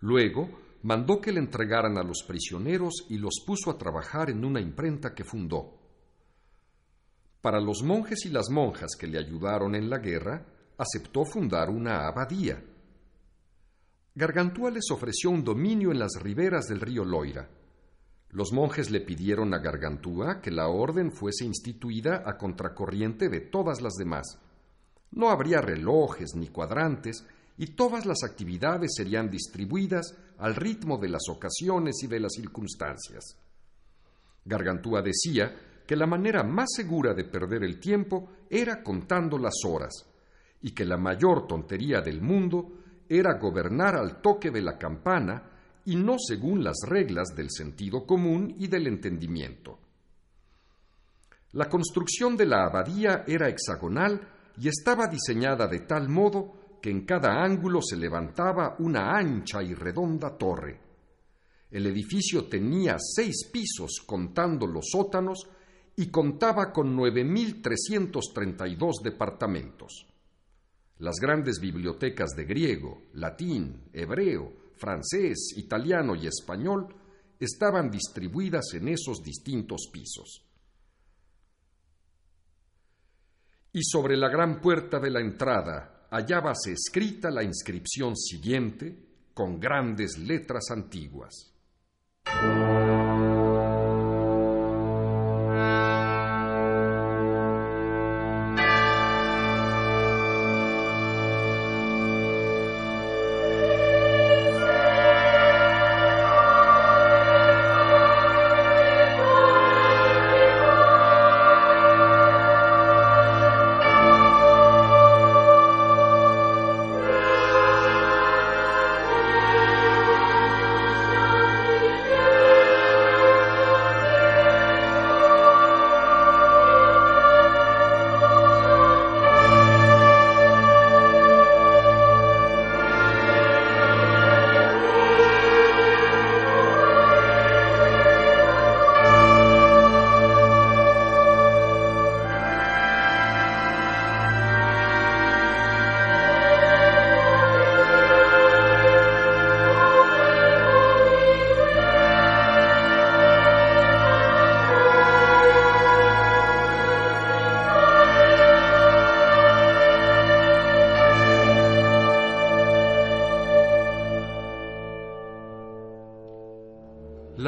Luego 0.01 0.47
mandó 0.84 1.19
que 1.19 1.31
le 1.31 1.39
entregaran 1.39 1.97
a 1.97 2.03
los 2.03 2.23
prisioneros 2.27 3.07
y 3.09 3.18
los 3.18 3.41
puso 3.43 3.72
a 3.72 3.77
trabajar 3.80 4.30
en 4.30 4.45
una 4.45 4.61
imprenta 4.61 5.15
que 5.15 5.23
fundó. 5.23 5.80
Para 7.41 7.59
los 7.59 7.81
monjes 7.81 8.23
y 8.27 8.30
las 8.30 8.51
monjas 8.51 8.91
que 8.99 9.07
le 9.07 9.18
ayudaron 9.18 9.73
en 9.73 9.89
la 9.89 9.97
guerra, 9.97 10.45
aceptó 10.77 11.26
fundar 11.26 11.72
una 11.72 12.07
abadía 12.07 12.65
Gargantúa 14.14 14.72
les 14.72 14.92
ofreció 14.92 15.30
un 15.30 15.42
dominio 15.42 15.92
en 15.92 16.00
las 16.00 16.22
riberas 16.22 16.68
del 16.68 16.82
río 16.82 17.06
Loira. 17.06 17.48
Los 18.32 18.52
monjes 18.52 18.92
le 18.92 19.00
pidieron 19.00 19.54
a 19.54 19.60
Gargantúa 19.60 20.42
que 20.42 20.52
la 20.52 20.68
orden 20.68 21.14
fuese 21.14 21.46
instituida 21.46 22.24
a 22.26 22.38
contracorriente 22.38 23.30
de 23.30 23.40
todas 23.40 23.82
las 23.82 23.94
demás. 23.94 24.38
No 25.12 25.30
habría 25.30 25.62
relojes 25.62 26.36
ni 26.36 26.48
cuadrantes 26.48 27.26
y 27.58 27.68
todas 27.68 28.06
las 28.06 28.24
actividades 28.24 28.92
serían 28.98 29.30
distribuidas 29.30 30.18
al 30.40 30.56
ritmo 30.56 30.98
de 30.98 31.08
las 31.08 31.30
ocasiones 31.30 32.04
y 32.04 32.08
de 32.08 32.20
las 32.20 32.34
circunstancias. 32.34 33.38
Gargantúa 34.44 35.02
decía 35.02 35.84
que 35.88 35.96
la 35.96 36.06
manera 36.06 36.44
más 36.44 36.70
segura 36.76 37.14
de 37.14 37.24
perder 37.24 37.64
el 37.64 37.80
tiempo 37.80 38.30
era 38.50 38.84
contando 38.84 39.38
las 39.38 39.56
horas 39.66 40.06
y 40.62 40.72
que 40.72 40.84
la 40.84 40.98
mayor 40.98 41.48
tontería 41.48 42.02
del 42.02 42.22
mundo 42.22 42.81
era 43.14 43.38
gobernar 43.38 43.96
al 43.96 44.22
toque 44.22 44.52
de 44.52 44.62
la 44.62 44.78
campana 44.78 45.44
y 45.84 45.98
no 45.98 46.16
según 46.18 46.64
las 46.64 46.78
reglas 46.88 47.36
del 47.36 47.52
sentido 47.52 48.06
común 48.06 48.56
y 48.58 48.68
del 48.68 48.88
entendimiento. 48.88 49.78
La 51.52 51.68
construcción 51.68 52.38
de 52.38 52.46
la 52.46 52.64
abadía 52.64 53.26
era 53.28 53.50
hexagonal 53.50 54.22
y 54.58 54.70
estaba 54.70 55.08
diseñada 55.08 55.68
de 55.68 55.82
tal 55.82 56.08
modo 56.08 56.80
que 56.82 56.90
en 56.90 57.06
cada 57.06 57.44
ángulo 57.44 57.82
se 57.82 57.98
levantaba 57.98 58.78
una 58.80 59.18
ancha 59.18 59.62
y 59.62 59.74
redonda 59.74 60.38
torre. 60.38 60.80
El 61.70 61.88
edificio 61.88 62.46
tenía 62.46 62.96
seis 62.98 63.50
pisos 63.52 64.02
contando 64.06 64.66
los 64.66 64.86
sótanos 64.90 65.50
y 65.98 66.08
contaba 66.08 66.72
con 66.72 66.98
9.332 66.98 69.02
departamentos. 69.04 70.08
Las 71.02 71.15
grandes 71.19 71.60
bibliotecas 71.60 72.30
de 72.36 72.45
griego, 72.45 73.02
latín, 73.14 73.90
hebreo, 73.91 74.53
francés, 74.76 75.52
italiano 75.57 76.14
y 76.15 76.28
español 76.28 76.94
estaban 77.40 77.90
distribuidas 77.90 78.76
en 78.76 78.88
esos 78.88 79.23
distintos 79.23 79.90
pisos. 79.91 80.45
Y 83.73 83.82
sobre 83.84 84.15
la 84.15 84.30
gran 84.30 84.61
puerta 84.61 84.99
de 84.99 85.10
la 85.10 85.22
entrada 85.22 86.07
hallábase 86.11 86.73
escrita 86.73 87.32
la 87.32 87.41
inscripción 87.41 88.15
siguiente 88.15 88.95
con 89.34 89.60
grandes 89.60 90.19
letras 90.19 90.69
antiguas. 90.69 91.52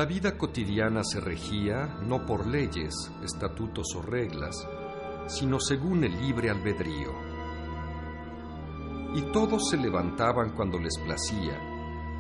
La 0.04 0.10
vida 0.10 0.38
cotidiana 0.38 1.02
se 1.02 1.22
regía 1.22 1.98
no 2.06 2.26
por 2.26 2.46
leyes, 2.46 2.94
estatutos 3.24 3.96
o 3.96 4.02
reglas, 4.02 4.54
sino 5.28 5.62
según 5.62 6.04
el 6.04 6.12
libre 6.20 6.50
albedrío. 6.50 7.14
Y 9.16 9.22
todos 9.32 9.70
se 9.70 9.78
levantaban 9.78 10.50
cuando 10.58 10.78
les 10.78 10.98
placía, 10.98 11.58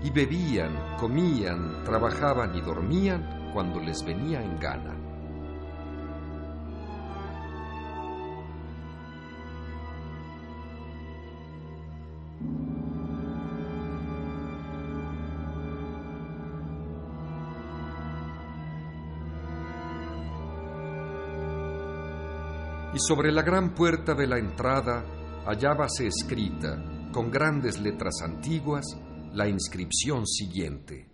y 0.01 0.10
bebían, 0.11 0.95
comían, 0.97 1.84
trabajaban 1.84 2.55
y 2.55 2.61
dormían 2.61 3.51
cuando 3.53 3.81
les 3.81 4.01
venía 4.05 4.41
en 4.41 4.57
gana. 4.61 5.02
Y 22.94 22.99
sobre 22.99 23.32
la 23.32 23.41
gran 23.41 23.74
puerta 23.74 24.14
de 24.14 24.28
la 24.28 24.38
entrada 24.38 25.03
hallábase 25.45 26.07
escrita, 26.07 27.10
con 27.11 27.32
grandes 27.32 27.80
letras 27.80 28.22
antiguas, 28.24 28.86
la 29.34 29.48
inscripción 29.48 30.28
siguiente. 30.28 31.12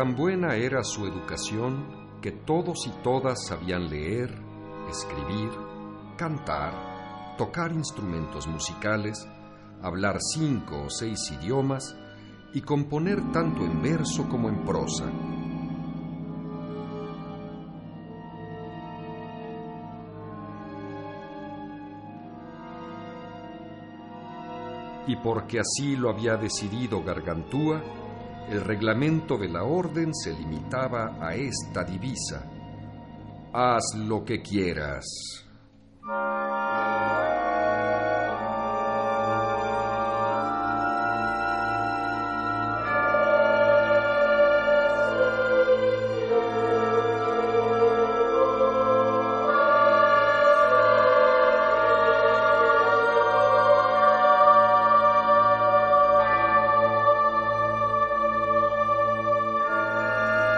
Tan 0.00 0.16
buena 0.16 0.56
era 0.56 0.82
su 0.82 1.06
educación 1.06 1.84
que 2.22 2.32
todos 2.32 2.86
y 2.86 3.02
todas 3.02 3.46
sabían 3.46 3.90
leer, 3.90 4.34
escribir, 4.88 5.50
cantar, 6.16 7.36
tocar 7.36 7.70
instrumentos 7.70 8.46
musicales, 8.46 9.28
hablar 9.82 10.16
cinco 10.32 10.84
o 10.86 10.88
seis 10.88 11.30
idiomas 11.30 11.94
y 12.54 12.62
componer 12.62 13.30
tanto 13.30 13.62
en 13.62 13.82
verso 13.82 14.26
como 14.26 14.48
en 14.48 14.64
prosa. 14.64 15.04
Y 25.06 25.16
porque 25.16 25.60
así 25.60 25.94
lo 25.94 26.08
había 26.08 26.38
decidido 26.38 27.02
Gargantúa, 27.04 27.82
el 28.50 28.62
reglamento 28.62 29.38
de 29.38 29.48
la 29.48 29.62
orden 29.62 30.12
se 30.12 30.32
limitaba 30.32 31.16
a 31.20 31.36
esta 31.36 31.84
divisa. 31.84 32.44
Haz 33.52 33.94
lo 33.96 34.24
que 34.24 34.42
quieras. 34.42 35.04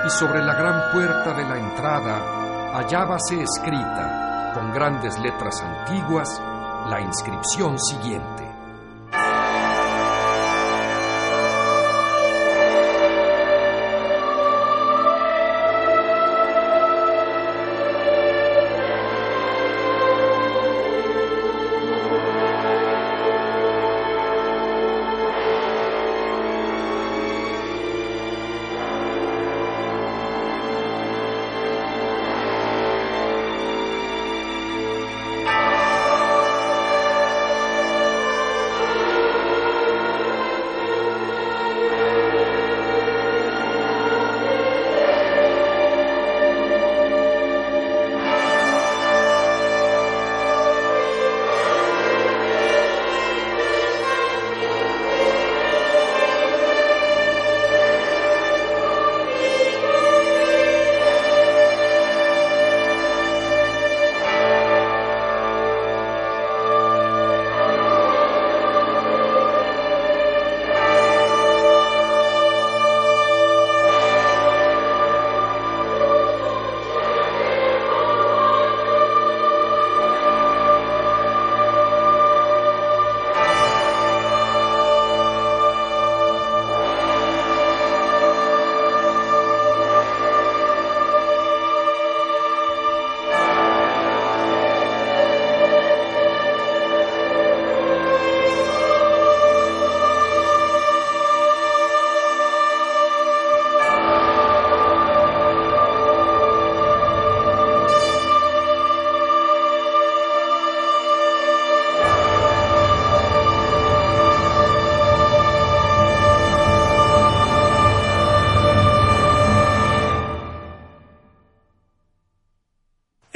Y 0.05 0.11
sobre 0.11 0.43
la 0.43 0.55
gran 0.55 0.93
puerta 0.93 1.33
de 1.35 1.45
la 1.45 1.59
entrada 1.59 2.43
hallábase 2.74 3.43
escrita, 3.43 4.53
con 4.55 4.73
grandes 4.73 5.19
letras 5.19 5.62
antiguas, 5.62 6.41
la 6.89 7.01
inscripción 7.01 7.79
siguiente. 7.79 8.52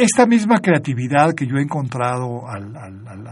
Esta 0.06 0.24
misma 0.24 0.60
creatividad 0.60 1.34
que 1.34 1.48
yo 1.48 1.56
he 1.56 1.62
encontrado 1.62 2.48
al, 2.48 2.76
al, 2.76 3.08
al, 3.08 3.26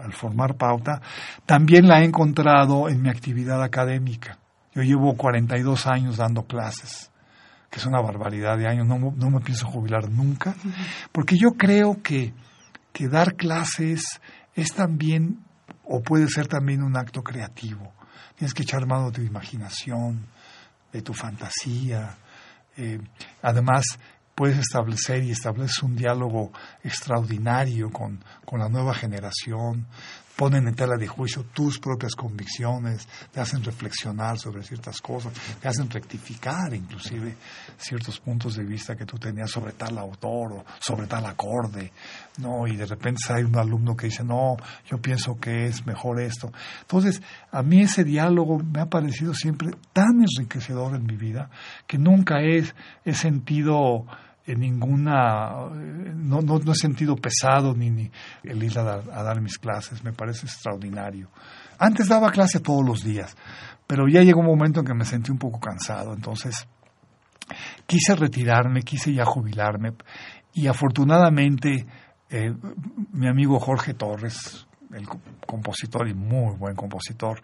al, 0.00 0.12
formar 0.14 0.56
pauta, 0.56 1.02
también 1.44 1.86
la 1.86 2.00
he 2.00 2.04
encontrado 2.06 2.88
en 2.88 3.02
mi 3.02 3.10
actividad 3.10 3.62
académica. 3.62 4.38
Yo 4.74 4.80
llevo 4.80 5.18
42 5.18 5.86
años 5.86 6.16
dando 6.16 6.44
clases, 6.44 7.10
que 7.68 7.78
es 7.78 7.84
una 7.84 8.00
barbaridad 8.00 8.56
de 8.56 8.66
años, 8.66 8.86
no, 8.86 8.96
no 8.96 9.30
me 9.30 9.40
pienso 9.40 9.66
jubilar 9.66 10.08
nunca, 10.08 10.54
porque 11.12 11.36
yo 11.36 11.50
creo 11.58 12.02
que, 12.02 12.32
que 12.94 13.08
dar 13.08 13.34
clases 13.34 14.02
es 14.54 14.72
también, 14.72 15.44
o 15.84 16.00
puede 16.00 16.26
ser 16.28 16.46
también 16.46 16.82
un 16.82 16.96
acto 16.96 17.22
creativo. 17.22 17.92
Tienes 18.34 18.54
que 18.54 18.62
echar 18.62 18.86
mano 18.86 19.10
de 19.10 19.12
tu 19.12 19.20
imaginación, 19.20 20.24
de 20.90 21.02
tu 21.02 21.12
fantasía. 21.12 22.16
Eh, 22.78 22.98
además, 23.42 23.84
puedes 24.38 24.58
establecer 24.58 25.24
y 25.24 25.32
estableces 25.32 25.82
un 25.82 25.96
diálogo 25.96 26.52
extraordinario 26.84 27.90
con, 27.90 28.22
con 28.44 28.60
la 28.60 28.68
nueva 28.68 28.94
generación, 28.94 29.88
ponen 30.36 30.68
en 30.68 30.76
tela 30.76 30.96
de 30.96 31.08
juicio 31.08 31.46
tus 31.52 31.80
propias 31.80 32.14
convicciones, 32.14 33.08
te 33.32 33.40
hacen 33.40 33.64
reflexionar 33.64 34.38
sobre 34.38 34.62
ciertas 34.62 35.00
cosas, 35.00 35.32
te 35.60 35.66
hacen 35.66 35.90
rectificar 35.90 36.72
inclusive 36.72 37.34
ciertos 37.76 38.20
puntos 38.20 38.54
de 38.54 38.62
vista 38.62 38.94
que 38.94 39.04
tú 39.04 39.18
tenías 39.18 39.50
sobre 39.50 39.72
tal 39.72 39.98
autor 39.98 40.52
o 40.52 40.64
sobre 40.78 41.08
tal 41.08 41.26
acorde, 41.26 41.92
¿no? 42.36 42.68
Y 42.68 42.76
de 42.76 42.86
repente 42.86 43.20
hay 43.30 43.42
un 43.42 43.58
alumno 43.58 43.96
que 43.96 44.06
dice, 44.06 44.22
no, 44.22 44.56
yo 44.88 44.98
pienso 44.98 45.40
que 45.40 45.66
es 45.66 45.84
mejor 45.84 46.20
esto. 46.20 46.52
Entonces, 46.82 47.20
a 47.50 47.64
mí 47.64 47.80
ese 47.80 48.04
diálogo 48.04 48.60
me 48.60 48.78
ha 48.78 48.86
parecido 48.86 49.34
siempre 49.34 49.70
tan 49.92 50.20
enriquecedor 50.20 50.94
en 50.94 51.04
mi 51.04 51.16
vida 51.16 51.50
que 51.88 51.98
nunca 51.98 52.40
he, 52.40 52.62
he 53.04 53.14
sentido 53.14 54.06
en 54.48 54.60
ninguna, 54.60 55.68
no, 56.14 56.40
no, 56.40 56.72
he 56.72 56.74
sentido 56.74 57.16
pesado 57.16 57.74
ni, 57.74 57.90
ni 57.90 58.10
el 58.42 58.62
ir 58.62 58.78
a 58.78 58.82
dar, 58.82 59.02
a 59.12 59.22
dar, 59.22 59.42
mis 59.42 59.58
clases, 59.58 60.02
me 60.02 60.12
parece 60.14 60.46
extraordinario. 60.46 61.28
Antes 61.78 62.08
daba 62.08 62.30
clase 62.30 62.60
todos 62.60 62.84
los 62.84 63.04
días, 63.04 63.36
pero 63.86 64.08
ya 64.08 64.22
llegó 64.22 64.40
un 64.40 64.46
momento 64.46 64.80
en 64.80 64.86
que 64.86 64.94
me 64.94 65.04
sentí 65.04 65.30
un 65.30 65.38
poco 65.38 65.60
cansado, 65.60 66.14
entonces 66.14 66.66
quise 67.86 68.16
retirarme, 68.16 68.82
quise 68.82 69.12
ya 69.12 69.26
jubilarme. 69.26 69.92
Y 70.54 70.66
afortunadamente 70.66 71.86
eh, 72.30 72.54
mi 73.12 73.28
amigo 73.28 73.60
Jorge 73.60 73.92
Torres, 73.92 74.66
el 74.94 75.06
compositor 75.46 76.08
y 76.08 76.14
muy 76.14 76.56
buen 76.56 76.74
compositor, 76.74 77.42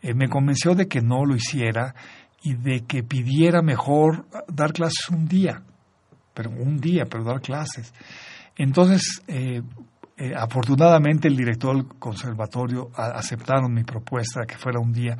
eh, 0.00 0.14
me 0.14 0.30
convenció 0.30 0.74
de 0.74 0.88
que 0.88 1.02
no 1.02 1.26
lo 1.26 1.36
hiciera 1.36 1.94
y 2.42 2.54
de 2.54 2.86
que 2.86 3.02
pidiera 3.02 3.60
mejor 3.60 4.26
dar 4.48 4.72
clases 4.72 5.10
un 5.10 5.26
día 5.26 5.62
pero 6.38 6.50
un 6.50 6.78
día, 6.78 7.04
pero 7.04 7.24
dar 7.24 7.40
clases. 7.40 7.92
Entonces, 8.56 9.20
eh, 9.26 9.60
eh, 10.16 10.32
afortunadamente 10.36 11.26
el 11.26 11.36
director 11.36 11.74
del 11.74 11.98
conservatorio 11.98 12.92
aceptaron 12.94 13.74
mi 13.74 13.82
propuesta 13.82 14.46
que 14.46 14.56
fuera 14.56 14.78
un 14.78 14.92
día 14.92 15.18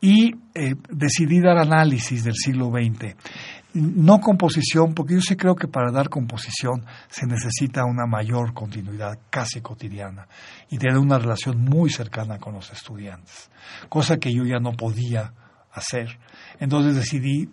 y 0.00 0.32
eh, 0.54 0.76
decidí 0.88 1.40
dar 1.40 1.58
análisis 1.58 2.22
del 2.22 2.34
siglo 2.36 2.70
XX. 2.70 3.16
No 3.74 4.20
composición, 4.20 4.94
porque 4.94 5.14
yo 5.14 5.20
sí 5.20 5.34
creo 5.34 5.56
que 5.56 5.66
para 5.66 5.90
dar 5.90 6.08
composición 6.08 6.84
se 7.08 7.26
necesita 7.26 7.84
una 7.84 8.06
mayor 8.06 8.54
continuidad 8.54 9.18
casi 9.30 9.60
cotidiana 9.62 10.28
y 10.70 10.78
tener 10.78 10.98
una 10.98 11.18
relación 11.18 11.58
muy 11.60 11.90
cercana 11.90 12.38
con 12.38 12.54
los 12.54 12.70
estudiantes, 12.70 13.50
cosa 13.88 14.18
que 14.18 14.32
yo 14.32 14.44
ya 14.44 14.60
no 14.60 14.74
podía 14.74 15.32
hacer. 15.72 16.20
Entonces 16.60 16.94
decidí 16.94 17.48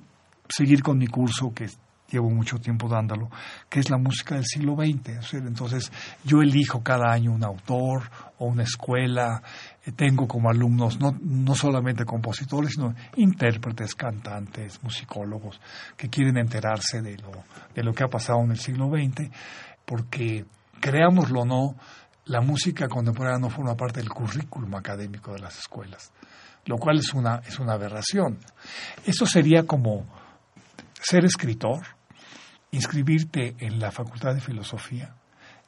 seguir 0.48 0.84
con 0.84 1.00
mi 1.00 1.08
curso 1.08 1.52
que 1.56 1.70
llevo 2.12 2.30
mucho 2.30 2.58
tiempo 2.58 2.88
dándolo, 2.88 3.30
que 3.70 3.80
es 3.80 3.90
la 3.90 3.98
música 3.98 4.36
del 4.36 4.46
siglo 4.46 4.76
XX. 4.76 5.34
Entonces, 5.34 5.92
yo 6.24 6.42
elijo 6.42 6.82
cada 6.84 7.12
año 7.12 7.32
un 7.32 7.44
autor 7.44 8.10
o 8.38 8.46
una 8.46 8.64
escuela, 8.64 9.42
eh, 9.86 9.92
tengo 9.92 10.28
como 10.28 10.50
alumnos 10.50 11.00
no, 11.00 11.16
no 11.22 11.56
solamente 11.56 12.06
compositores, 12.06 12.74
sino 12.74 12.94
intérpretes, 13.16 13.96
cantantes, 13.96 14.82
musicólogos, 14.84 15.60
que 15.96 16.10
quieren 16.10 16.38
enterarse 16.38 17.02
de 17.02 17.18
lo, 17.18 17.32
de 17.74 17.84
lo 17.84 17.94
que 17.94 18.04
ha 18.04 18.08
pasado 18.08 18.42
en 18.44 18.52
el 18.52 18.60
siglo 18.60 18.88
XX, 18.88 19.30
porque, 19.86 20.46
creámoslo 20.80 21.42
o 21.42 21.46
no, 21.46 21.76
la 22.26 22.42
música 22.42 22.88
contemporánea 22.88 23.40
no 23.40 23.50
forma 23.50 23.76
parte 23.76 24.00
del 24.00 24.10
currículum 24.10 24.76
académico 24.76 25.34
de 25.34 25.40
las 25.40 25.58
escuelas, 25.58 26.12
lo 26.66 26.78
cual 26.78 27.00
es 27.00 27.14
una, 27.14 27.42
es 27.48 27.60
una 27.60 27.74
aberración. 27.74 28.38
Eso 29.06 29.26
sería 29.26 29.64
como 29.64 30.06
ser 31.02 31.26
escritor, 31.26 31.99
inscribirte 32.72 33.56
en 33.60 33.80
la 33.80 33.92
Facultad 33.92 34.34
de 34.34 34.42
Filosofía, 34.42 35.16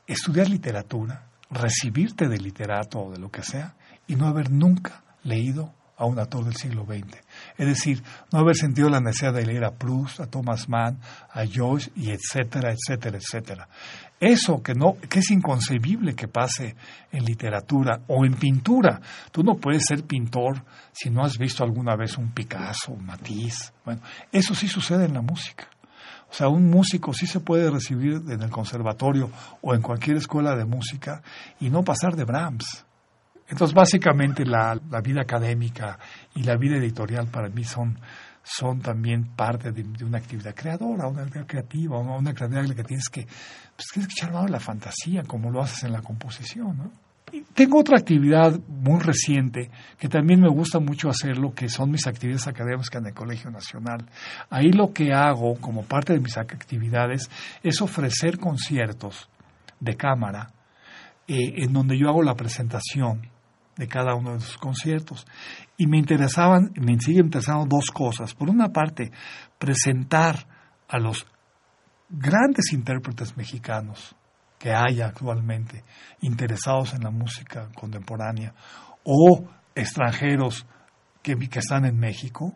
estudiar 0.07 0.49
literatura, 0.49 1.27
recibirte 1.49 2.27
de 2.27 2.37
literato 2.37 2.99
o 2.99 3.11
de 3.11 3.19
lo 3.19 3.29
que 3.29 3.43
sea, 3.43 3.75
y 4.07 4.15
no 4.15 4.27
haber 4.27 4.51
nunca 4.51 5.03
leído 5.23 5.73
a 6.01 6.05
un 6.05 6.17
autor 6.17 6.45
del 6.45 6.55
siglo 6.55 6.83
XX. 6.83 7.15
Es 7.57 7.67
decir, 7.67 8.01
no 8.31 8.39
haber 8.39 8.55
sentido 8.55 8.89
la 8.89 8.99
necesidad 8.99 9.33
de 9.33 9.45
leer 9.45 9.63
a 9.63 9.75
Proust, 9.75 10.19
a 10.19 10.25
Thomas 10.25 10.67
Mann, 10.67 10.99
a 11.29 11.43
Joyce, 11.45 11.91
y 11.95 12.09
etcétera, 12.09 12.73
etcétera, 12.73 13.19
etcétera. 13.19 13.69
Eso 14.19 14.63
que 14.63 14.73
no, 14.73 14.97
que 14.97 15.19
es 15.19 15.29
inconcebible 15.29 16.15
que 16.15 16.27
pase 16.27 16.75
en 17.11 17.23
literatura 17.23 18.01
o 18.07 18.25
en 18.25 18.33
pintura. 18.33 18.99
Tú 19.31 19.43
no 19.43 19.57
puedes 19.57 19.85
ser 19.85 20.03
pintor 20.03 20.63
si 20.91 21.11
no 21.11 21.23
has 21.23 21.37
visto 21.37 21.63
alguna 21.63 21.95
vez 21.95 22.17
un 22.17 22.31
Picasso, 22.31 22.93
un 22.93 23.05
Matisse. 23.05 23.71
Bueno, 23.85 24.01
eso 24.31 24.55
sí 24.55 24.67
sucede 24.67 25.05
en 25.05 25.13
la 25.13 25.21
música. 25.21 25.67
O 26.31 26.33
sea, 26.33 26.47
un 26.47 26.69
músico 26.69 27.13
sí 27.13 27.27
se 27.27 27.41
puede 27.41 27.69
recibir 27.69 28.21
en 28.29 28.41
el 28.41 28.49
conservatorio 28.49 29.29
o 29.61 29.75
en 29.75 29.81
cualquier 29.81 30.15
escuela 30.15 30.55
de 30.55 30.63
música 30.63 31.21
y 31.59 31.69
no 31.69 31.83
pasar 31.83 32.15
de 32.15 32.23
Brahms. 32.23 32.85
Entonces, 33.49 33.75
básicamente 33.75 34.45
la, 34.45 34.79
vida 35.03 35.21
académica 35.21 35.99
y 36.33 36.43
la 36.43 36.55
vida 36.55 36.77
editorial 36.77 37.27
para 37.27 37.49
mí 37.49 37.65
son, 37.65 37.99
son 38.43 38.79
también 38.79 39.35
parte 39.35 39.73
de, 39.73 40.05
una 40.05 40.19
actividad 40.19 40.55
creadora, 40.55 41.07
una 41.07 41.23
actividad 41.23 41.47
creativa, 41.47 41.99
una, 41.99 42.31
actividad 42.31 42.63
en 42.63 42.69
la 42.69 42.75
que 42.75 42.83
tienes 42.85 43.09
que, 43.09 43.23
pues, 43.25 43.87
tienes 43.93 44.07
que 44.07 44.13
echar 44.13 44.31
mano 44.31 44.47
la 44.47 44.61
fantasía, 44.61 45.23
como 45.23 45.51
lo 45.51 45.61
haces 45.61 45.83
en 45.83 45.91
la 45.91 46.01
composición. 46.01 46.77
¿no? 46.77 46.91
Tengo 47.53 47.79
otra 47.79 47.97
actividad 47.97 48.59
muy 48.67 48.99
reciente 48.99 49.69
que 49.97 50.07
también 50.09 50.41
me 50.41 50.49
gusta 50.49 50.79
mucho 50.79 51.09
hacerlo, 51.09 51.53
que 51.53 51.69
son 51.69 51.91
mis 51.91 52.07
actividades 52.07 52.47
académicas 52.47 52.95
en 52.95 53.07
el 53.07 53.13
Colegio 53.13 53.51
Nacional. 53.51 54.05
Ahí 54.49 54.71
lo 54.71 54.91
que 54.93 55.13
hago 55.13 55.55
como 55.59 55.83
parte 55.83 56.13
de 56.13 56.19
mis 56.19 56.37
actividades 56.37 57.29
es 57.63 57.81
ofrecer 57.81 58.37
conciertos 58.37 59.29
de 59.79 59.95
cámara 59.95 60.51
eh, 61.27 61.63
en 61.63 61.73
donde 61.73 61.97
yo 61.97 62.09
hago 62.09 62.23
la 62.23 62.35
presentación 62.35 63.21
de 63.77 63.87
cada 63.87 64.15
uno 64.15 64.31
de 64.31 64.37
esos 64.37 64.57
conciertos. 64.57 65.25
Y 65.77 65.87
me 65.87 65.97
interesaban, 65.97 66.71
me 66.75 66.97
siguen 66.99 67.25
interesando 67.25 67.65
dos 67.65 67.89
cosas. 67.91 68.33
Por 68.33 68.49
una 68.49 68.69
parte, 68.69 69.11
presentar 69.57 70.47
a 70.87 70.99
los 70.99 71.25
grandes 72.09 72.73
intérpretes 72.73 73.37
mexicanos 73.37 74.15
que 74.61 74.71
haya 74.71 75.07
actualmente 75.07 75.83
interesados 76.21 76.93
en 76.93 77.01
la 77.01 77.09
música 77.09 77.69
contemporánea 77.73 78.53
o 79.03 79.43
extranjeros 79.73 80.67
que, 81.23 81.35
que, 81.49 81.59
están 81.59 81.85
en 81.85 81.97
México 81.97 82.53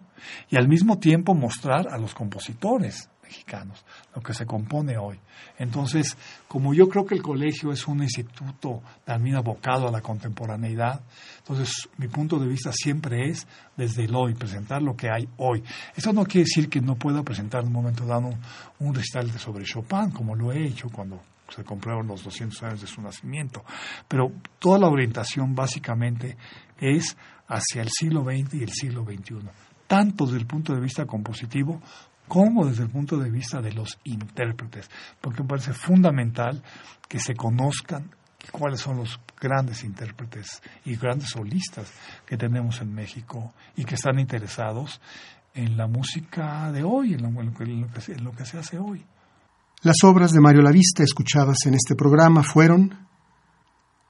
y 0.51 0.55
al 0.55 0.67
mismo 0.67 0.99
tiempo 0.99 1.33
mostrar 1.33 1.87
a 1.91 1.97
los 1.97 2.13
compositores 2.13 3.09
mexicanos 3.23 3.83
lo 4.15 4.21
que 4.21 4.35
se 4.35 4.45
compone 4.45 4.99
hoy. 4.99 5.19
Entonces, 5.57 6.15
como 6.47 6.75
yo 6.75 6.87
creo 6.89 7.07
que 7.07 7.15
el 7.15 7.23
colegio 7.23 7.71
es 7.71 7.87
un 7.87 8.03
instituto 8.03 8.83
también 9.03 9.35
abocado 9.35 9.87
a 9.87 9.91
la 9.91 10.01
contemporaneidad, 10.01 11.01
entonces 11.39 11.89
mi 11.97 12.07
punto 12.07 12.37
de 12.37 12.47
vista 12.47 12.71
siempre 12.71 13.29
es 13.29 13.47
desde 13.75 14.03
el 14.03 14.13
hoy, 14.13 14.35
presentar 14.35 14.83
lo 14.83 14.95
que 14.95 15.09
hay 15.09 15.27
hoy. 15.37 15.63
Eso 15.95 16.13
no 16.13 16.23
quiere 16.25 16.45
decir 16.45 16.69
que 16.69 16.81
no 16.81 16.97
pueda 16.97 17.23
presentar 17.23 17.61
en 17.61 17.67
un 17.67 17.73
momento 17.73 18.05
dado 18.05 18.27
un, 18.27 18.37
un 18.79 18.93
recital 18.93 19.27
sobre 19.39 19.65
Chopin, 19.65 20.11
como 20.11 20.35
lo 20.35 20.51
he 20.51 20.67
hecho 20.67 20.87
cuando 20.89 21.19
se 21.49 21.63
compraron 21.63 22.07
los 22.07 22.23
200 22.23 22.63
años 22.63 22.81
de 22.81 22.87
su 22.87 23.01
nacimiento. 23.01 23.63
Pero 24.07 24.31
toda 24.59 24.79
la 24.79 24.87
orientación 24.87 25.55
básicamente 25.55 26.37
es 26.79 27.15
hacia 27.47 27.81
el 27.81 27.89
siglo 27.89 28.23
XX 28.23 28.55
y 28.55 28.63
el 28.63 28.71
siglo 28.71 29.03
XXI, 29.03 29.47
tanto 29.87 30.25
desde 30.25 30.39
el 30.39 30.47
punto 30.47 30.73
de 30.73 30.81
vista 30.81 31.05
compositivo 31.05 31.81
como 32.27 32.65
desde 32.65 32.83
el 32.83 32.89
punto 32.89 33.17
de 33.17 33.29
vista 33.29 33.61
de 33.61 33.71
los 33.71 33.99
intérpretes, 34.03 34.89
porque 35.21 35.43
me 35.43 35.49
parece 35.49 35.73
fundamental 35.73 36.63
que 37.07 37.19
se 37.19 37.35
conozcan 37.35 38.09
cuáles 38.51 38.81
son 38.81 38.97
los 38.97 39.19
grandes 39.39 39.83
intérpretes 39.83 40.61
y 40.85 40.95
grandes 40.95 41.29
solistas 41.29 41.91
que 42.25 42.37
tenemos 42.37 42.81
en 42.81 42.93
México 42.93 43.53
y 43.75 43.85
que 43.85 43.95
están 43.95 44.19
interesados 44.19 45.01
en 45.53 45.77
la 45.77 45.87
música 45.87 46.71
de 46.71 46.83
hoy, 46.83 47.13
en 47.13 48.23
lo 48.23 48.31
que 48.31 48.45
se 48.45 48.57
hace 48.57 48.79
hoy. 48.79 49.05
Las 49.81 49.97
obras 50.03 50.31
de 50.31 50.41
Mario 50.41 50.61
Lavista 50.61 51.03
escuchadas 51.03 51.57
en 51.65 51.75
este 51.75 51.95
programa 51.95 52.43
fueron 52.43 53.07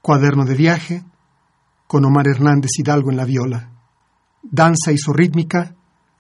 Cuaderno 0.02 0.46
de 0.46 0.56
viaje, 0.56 1.04
con 1.88 2.06
Omar 2.06 2.28
Hernández 2.28 2.72
Hidalgo 2.78 3.12
en 3.12 3.18
la 3.18 3.26
viola, 3.26 3.72
Danza 4.44 4.92
isorrítmica, 4.92 5.76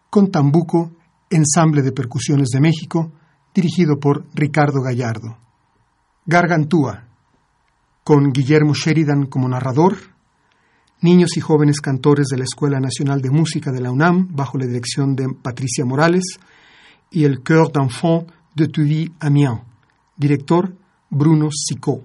con 0.09 0.31
Tambuco, 0.31 0.91
Ensamble 1.29 1.81
de 1.83 1.91
Percusiones 1.91 2.49
de 2.49 2.59
México, 2.59 3.11
dirigido 3.53 3.99
por 3.99 4.25
Ricardo 4.33 4.81
Gallardo. 4.81 5.37
Gargantúa, 6.25 7.05
con 8.03 8.31
Guillermo 8.31 8.73
Sheridan 8.73 9.27
como 9.27 9.47
narrador, 9.47 9.95
niños 11.01 11.37
y 11.37 11.39
jóvenes 11.39 11.81
cantores 11.81 12.27
de 12.27 12.37
la 12.37 12.43
Escuela 12.43 12.79
Nacional 12.79 13.21
de 13.21 13.29
Música 13.29 13.71
de 13.71 13.81
la 13.81 13.91
UNAM, 13.91 14.35
bajo 14.35 14.57
la 14.57 14.65
dirección 14.65 15.15
de 15.15 15.27
Patricia 15.41 15.85
Morales, 15.85 16.23
y 17.11 17.23
el 17.23 17.43
Chœur 17.43 17.71
d'Enfants 17.71 18.33
de 18.55 18.67
Tuvi 18.67 19.11
Amiens, 19.19 19.61
director 20.15 20.73
Bruno 21.09 21.49
Sicot. 21.51 22.01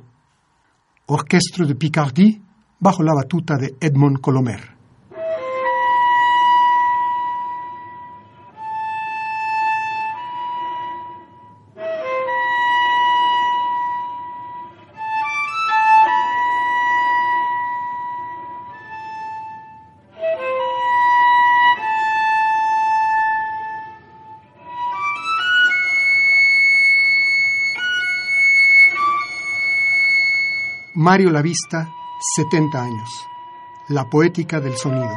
Orchestre 1.07 1.65
de 1.65 1.77
Picardie, 1.77 2.43
bajo 2.81 3.03
la 3.03 3.15
batuta 3.15 3.57
de 3.57 3.77
Edmond 3.81 4.21
Colomer. 4.21 4.80
Mario 31.11 31.33
Lavista, 31.33 31.93
70 32.37 32.81
años. 32.81 33.27
La 33.89 34.09
poética 34.09 34.61
del 34.61 34.77
sonido. 34.77 35.11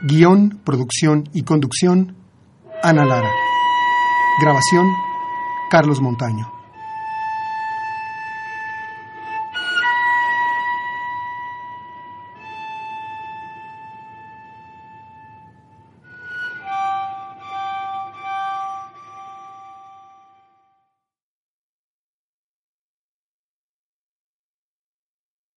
Guión, 0.00 0.60
producción 0.64 1.28
y 1.32 1.44
conducción, 1.44 2.16
Ana 2.82 3.04
Lara. 3.04 3.30
Grabación, 4.40 4.88
Carlos 5.70 6.00
Montaño. 6.00 6.61